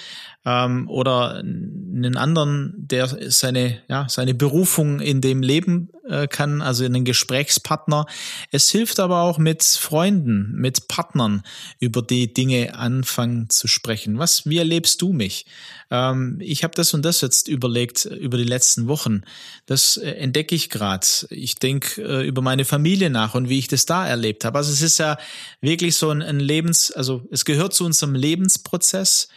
ähm, 0.45 0.89
oder 0.89 1.35
einen 1.35 2.17
anderen, 2.17 2.73
der 2.77 3.31
seine 3.31 3.81
ja 3.87 4.07
seine 4.09 4.33
Berufung 4.33 4.99
in 4.99 5.21
dem 5.21 5.41
Leben 5.41 5.89
äh, 6.07 6.27
kann, 6.27 6.61
also 6.61 6.85
einen 6.85 7.05
Gesprächspartner. 7.05 8.05
Es 8.51 8.69
hilft 8.69 8.99
aber 8.99 9.21
auch 9.21 9.37
mit 9.37 9.63
Freunden, 9.63 10.51
mit 10.53 10.87
Partnern 10.87 11.43
über 11.79 12.01
die 12.01 12.33
Dinge 12.33 12.75
anfangen 12.75 13.49
zu 13.49 13.67
sprechen. 13.67 14.19
Was, 14.19 14.45
wie 14.45 14.57
erlebst 14.57 15.01
du 15.01 15.13
mich? 15.13 15.45
Ähm, 15.91 16.37
ich 16.41 16.63
habe 16.63 16.73
das 16.75 16.93
und 16.93 17.03
das 17.03 17.21
jetzt 17.21 17.47
überlegt 17.47 18.05
äh, 18.05 18.15
über 18.15 18.37
die 18.37 18.43
letzten 18.43 18.87
Wochen. 18.87 19.21
Das 19.65 19.97
äh, 19.97 20.11
entdecke 20.11 20.55
ich 20.55 20.69
gerade. 20.69 21.07
Ich 21.29 21.55
denke 21.55 22.01
äh, 22.01 22.27
über 22.27 22.41
meine 22.41 22.65
Familie 22.65 23.09
nach 23.09 23.35
und 23.35 23.49
wie 23.49 23.59
ich 23.59 23.67
das 23.67 23.85
da 23.85 24.07
erlebt 24.07 24.45
habe. 24.45 24.57
Also 24.57 24.71
es 24.71 24.81
ist 24.81 24.97
ja 24.97 25.17
wirklich 25.61 25.95
so 25.95 26.09
ein, 26.09 26.21
ein 26.21 26.39
Lebens, 26.39 26.91
also 26.91 27.23
es 27.31 27.45
gehört 27.45 27.73
zu 27.73 27.85
unserem 27.85 28.15
Lebensprozess 28.15 29.27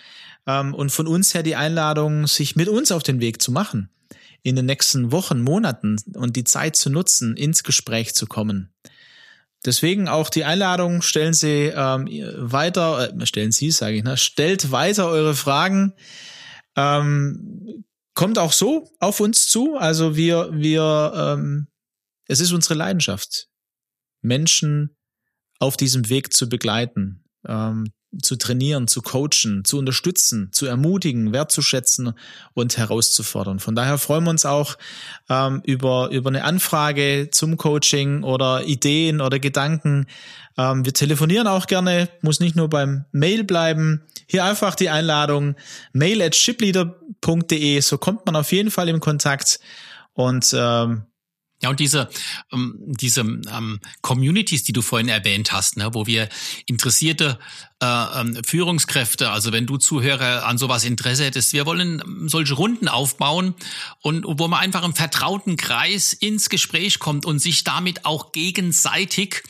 ähm, 0.46 0.74
und 0.74 0.90
von 0.90 1.06
uns 1.06 1.34
her 1.34 1.42
die 1.42 1.56
Einladung, 1.56 2.26
sich 2.26 2.56
mit 2.56 2.68
uns 2.68 2.92
auf 2.92 3.02
den 3.02 3.20
Weg 3.20 3.42
zu 3.42 3.52
machen 3.52 3.90
in 4.42 4.56
den 4.56 4.66
nächsten 4.66 5.12
Wochen, 5.12 5.42
Monaten 5.42 5.96
und 6.14 6.36
die 6.36 6.44
Zeit 6.44 6.76
zu 6.76 6.90
nutzen, 6.90 7.36
ins 7.36 7.62
Gespräch 7.62 8.14
zu 8.14 8.26
kommen. 8.26 8.72
Deswegen 9.64 10.08
auch 10.08 10.30
die 10.30 10.44
Einladung, 10.44 11.02
stellen 11.02 11.34
Sie 11.34 11.72
ähm, 11.74 12.06
weiter, 12.36 13.12
äh, 13.12 13.26
stellen 13.26 13.50
Sie, 13.50 13.70
sage 13.70 13.96
ich, 13.96 14.04
ne, 14.04 14.16
stellt 14.16 14.70
weiter 14.70 15.08
eure 15.08 15.34
Fragen. 15.34 15.94
Ähm, 16.76 17.84
kommt 18.14 18.38
auch 18.38 18.52
so 18.52 18.90
auf 19.00 19.20
uns 19.20 19.48
zu. 19.48 19.76
Also 19.76 20.16
wir, 20.16 20.50
wir, 20.52 21.12
ähm, 21.14 21.66
es 22.26 22.40
ist 22.40 22.52
unsere 22.52 22.74
Leidenschaft, 22.74 23.48
Menschen 24.22 24.96
auf 25.58 25.76
diesem 25.76 26.08
Weg 26.08 26.32
zu 26.32 26.48
begleiten, 26.48 27.24
ähm, 27.46 27.92
zu 28.22 28.36
trainieren, 28.36 28.88
zu 28.88 29.02
coachen, 29.02 29.64
zu 29.64 29.78
unterstützen, 29.78 30.48
zu 30.52 30.66
ermutigen, 30.66 31.32
wertzuschätzen 31.32 32.14
und 32.54 32.78
herauszufordern. 32.78 33.58
Von 33.58 33.74
daher 33.74 33.98
freuen 33.98 34.24
wir 34.24 34.30
uns 34.30 34.46
auch 34.46 34.78
ähm, 35.28 35.60
über, 35.64 36.08
über 36.10 36.30
eine 36.30 36.44
Anfrage 36.44 37.28
zum 37.30 37.56
Coaching 37.56 38.22
oder 38.22 38.64
Ideen 38.64 39.20
oder 39.20 39.38
Gedanken. 39.38 40.06
Ähm, 40.56 40.84
wir 40.84 40.94
telefonieren 40.94 41.46
auch 41.46 41.66
gerne, 41.66 42.08
muss 42.22 42.40
nicht 42.40 42.56
nur 42.56 42.68
beim 42.68 43.04
Mail 43.12 43.44
bleiben. 43.44 44.02
Hier 44.26 44.44
einfach 44.44 44.74
die 44.74 44.88
Einladung 44.88 45.54
mail 45.92 46.22
at 46.22 46.34
shipleader.de, 46.34 47.80
so 47.80 47.98
kommt 47.98 48.24
man 48.24 48.36
auf 48.36 48.52
jeden 48.52 48.70
Fall 48.70 48.88
im 48.88 49.00
Kontakt 49.00 49.60
und 50.14 50.54
ähm, 50.56 51.02
ja, 51.60 51.70
und 51.70 51.80
diese, 51.80 52.08
ähm, 52.52 52.76
diese 52.78 53.22
ähm, 53.22 53.80
Communities, 54.00 54.62
die 54.62 54.72
du 54.72 54.80
vorhin 54.80 55.08
erwähnt 55.08 55.50
hast, 55.52 55.76
ne, 55.76 55.90
wo 55.92 56.06
wir 56.06 56.28
interessierte 56.66 57.38
äh, 57.80 57.86
ähm, 57.86 58.40
Führungskräfte, 58.46 59.30
also 59.30 59.52
wenn 59.52 59.66
du 59.66 59.76
Zuhörer 59.76 60.46
an 60.46 60.56
sowas 60.58 60.84
Interesse 60.84 61.24
hättest, 61.24 61.52
wir 61.52 61.66
wollen 61.66 62.28
solche 62.28 62.54
Runden 62.54 62.86
aufbauen 62.86 63.54
und 64.02 64.24
wo 64.26 64.46
man 64.46 64.60
einfach 64.60 64.84
im 64.84 64.94
vertrauten 64.94 65.56
Kreis 65.56 66.12
ins 66.12 66.48
Gespräch 66.48 67.00
kommt 67.00 67.26
und 67.26 67.40
sich 67.40 67.64
damit 67.64 68.04
auch 68.04 68.30
gegenseitig 68.30 69.42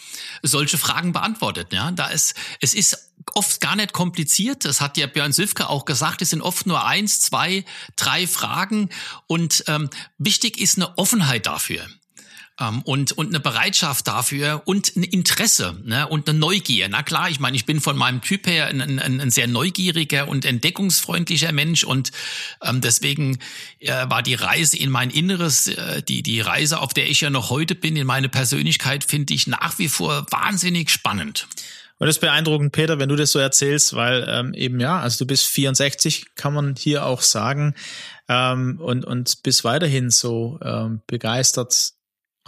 solche 0.43 0.79
Fragen 0.79 1.13
beantwortet. 1.13 1.73
Ja, 1.73 1.91
da 1.91 2.07
ist, 2.07 2.35
es 2.61 2.73
ist 2.73 3.13
oft 3.35 3.61
gar 3.61 3.77
nicht 3.77 3.93
kompliziert. 3.93 4.65
Das 4.65 4.81
hat 4.81 4.97
ja 4.97 5.07
Björn 5.07 5.33
Süfke 5.33 5.69
auch 5.69 5.85
gesagt. 5.85 6.23
Es 6.23 6.31
sind 6.31 6.43
oft 6.43 6.67
nur 6.67 6.87
eins, 6.87 7.21
zwei, 7.21 7.65
drei 7.97 8.27
Fragen 8.27 8.91
und 9.27 9.65
ähm, 9.67 9.91
wichtig 10.19 10.59
ist 10.59 10.77
eine 10.77 10.97
Offenheit 10.97 11.47
dafür. 11.47 11.87
Ähm, 12.61 12.83
und, 12.83 13.13
und 13.13 13.29
eine 13.29 13.41
Bereitschaft 13.41 14.09
dafür 14.09 14.63
und 14.65 14.97
ein 14.97 15.03
Interesse 15.03 15.77
ne? 15.85 16.09
und 16.09 16.29
eine 16.29 16.39
Neugier. 16.39 16.89
Na 16.89 17.03
klar, 17.03 17.31
ich 17.31 17.41
meine, 17.41 17.57
ich 17.57 17.67
bin 17.67 17.81
von 17.81 17.97
meinem 17.97 18.21
Typ 18.21 18.47
her 18.47 18.67
ein, 18.67 18.81
ein, 18.81 19.21
ein 19.21 19.31
sehr 19.31 19.47
neugieriger 19.47 20.29
und 20.29 20.45
entdeckungsfreundlicher 20.45 21.53
Mensch 21.53 21.85
und 21.85 22.11
ähm, 22.63 22.81
deswegen 22.81 23.39
äh, 23.81 24.09
war 24.09 24.23
die 24.23 24.35
Reise 24.35 24.77
in 24.77 24.91
mein 24.91 25.11
Inneres, 25.11 25.69
äh, 25.69 26.03
die, 26.03 26.23
die 26.23 26.41
Reise, 26.41 26.81
auf 26.81 26.95
der 26.95 27.09
ich 27.09 27.21
ja 27.21 27.31
noch 27.31 27.51
heute 27.51 27.75
bin, 27.75 27.97
in 27.97 28.07
meine 28.07 28.29
Persönlichkeit, 28.29 29.05
finde 29.05 29.35
ich 29.35 29.47
nach 29.47 29.79
wie 29.79 29.89
vor 29.89 30.27
wahnsinnig 30.31 30.91
spannend. 30.91 31.47
Und 31.99 32.07
das 32.07 32.17
ist 32.17 32.21
beeindruckend, 32.21 32.71
Peter, 32.71 33.01
wenn 33.01 33.09
du 33.09 33.17
das 33.17 33.33
so 33.33 33.41
erzählst, 33.41 33.95
weil 33.95 34.25
ähm, 34.29 34.55
eben 34.55 34.79
ja, 34.79 35.01
also 35.01 35.25
du 35.25 35.27
bist 35.27 35.47
64, 35.47 36.37
kann 36.37 36.55
man 36.55 36.77
hier 36.77 37.05
auch 37.05 37.23
sagen, 37.23 37.75
ähm, 38.29 38.79
und, 38.81 39.05
und 39.05 39.43
bis 39.43 39.65
weiterhin 39.65 40.11
so 40.11 40.61
ähm, 40.63 41.01
begeistert 41.09 41.95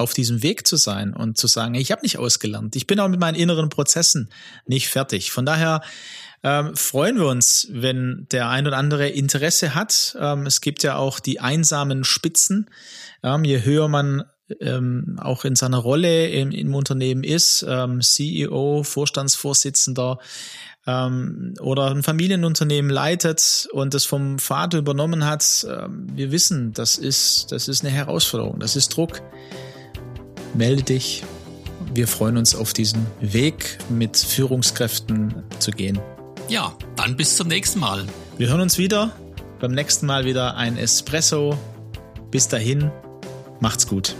auf 0.00 0.14
diesem 0.14 0.42
Weg 0.42 0.66
zu 0.66 0.76
sein 0.76 1.14
und 1.14 1.36
zu 1.38 1.46
sagen, 1.46 1.74
ich 1.74 1.92
habe 1.92 2.02
nicht 2.02 2.18
ausgelernt, 2.18 2.74
ich 2.74 2.86
bin 2.86 2.98
auch 2.98 3.08
mit 3.08 3.20
meinen 3.20 3.36
inneren 3.36 3.68
Prozessen 3.68 4.30
nicht 4.66 4.88
fertig. 4.88 5.30
Von 5.30 5.46
daher 5.46 5.82
ähm, 6.42 6.74
freuen 6.74 7.18
wir 7.18 7.26
uns, 7.26 7.68
wenn 7.70 8.26
der 8.32 8.48
ein 8.48 8.66
oder 8.66 8.78
andere 8.78 9.08
Interesse 9.08 9.74
hat. 9.74 10.16
Ähm, 10.18 10.46
es 10.46 10.60
gibt 10.60 10.82
ja 10.82 10.96
auch 10.96 11.20
die 11.20 11.40
einsamen 11.40 12.02
Spitzen. 12.04 12.70
Ähm, 13.22 13.44
je 13.44 13.62
höher 13.62 13.88
man 13.88 14.24
ähm, 14.58 15.18
auch 15.20 15.44
in 15.44 15.54
seiner 15.54 15.78
Rolle 15.78 16.28
im, 16.28 16.50
im 16.50 16.74
Unternehmen 16.74 17.24
ist, 17.24 17.64
ähm, 17.68 18.00
CEO, 18.00 18.82
Vorstandsvorsitzender 18.84 20.18
ähm, 20.86 21.54
oder 21.60 21.90
ein 21.90 22.02
Familienunternehmen 22.02 22.90
leitet 22.90 23.68
und 23.72 23.92
das 23.92 24.06
vom 24.06 24.38
Vater 24.38 24.78
übernommen 24.78 25.26
hat, 25.26 25.66
wir 26.14 26.32
wissen, 26.32 26.72
das 26.72 26.96
ist, 26.96 27.52
das 27.52 27.68
ist 27.68 27.84
eine 27.84 27.92
Herausforderung, 27.92 28.58
das 28.58 28.76
ist 28.76 28.96
Druck 28.96 29.20
melde 30.54 30.82
dich. 30.82 31.22
Wir 31.92 32.06
freuen 32.06 32.36
uns 32.36 32.54
auf 32.54 32.72
diesen 32.72 33.06
Weg 33.20 33.78
mit 33.88 34.16
Führungskräften 34.16 35.42
zu 35.58 35.70
gehen. 35.70 35.98
Ja, 36.48 36.74
dann 36.96 37.16
bis 37.16 37.36
zum 37.36 37.48
nächsten 37.48 37.80
Mal. 37.80 38.06
Wir 38.38 38.48
hören 38.48 38.60
uns 38.60 38.78
wieder. 38.78 39.12
Beim 39.60 39.72
nächsten 39.72 40.06
Mal 40.06 40.24
wieder 40.24 40.56
ein 40.56 40.76
Espresso. 40.76 41.56
Bis 42.30 42.48
dahin, 42.48 42.90
macht's 43.60 43.86
gut. 43.86 44.14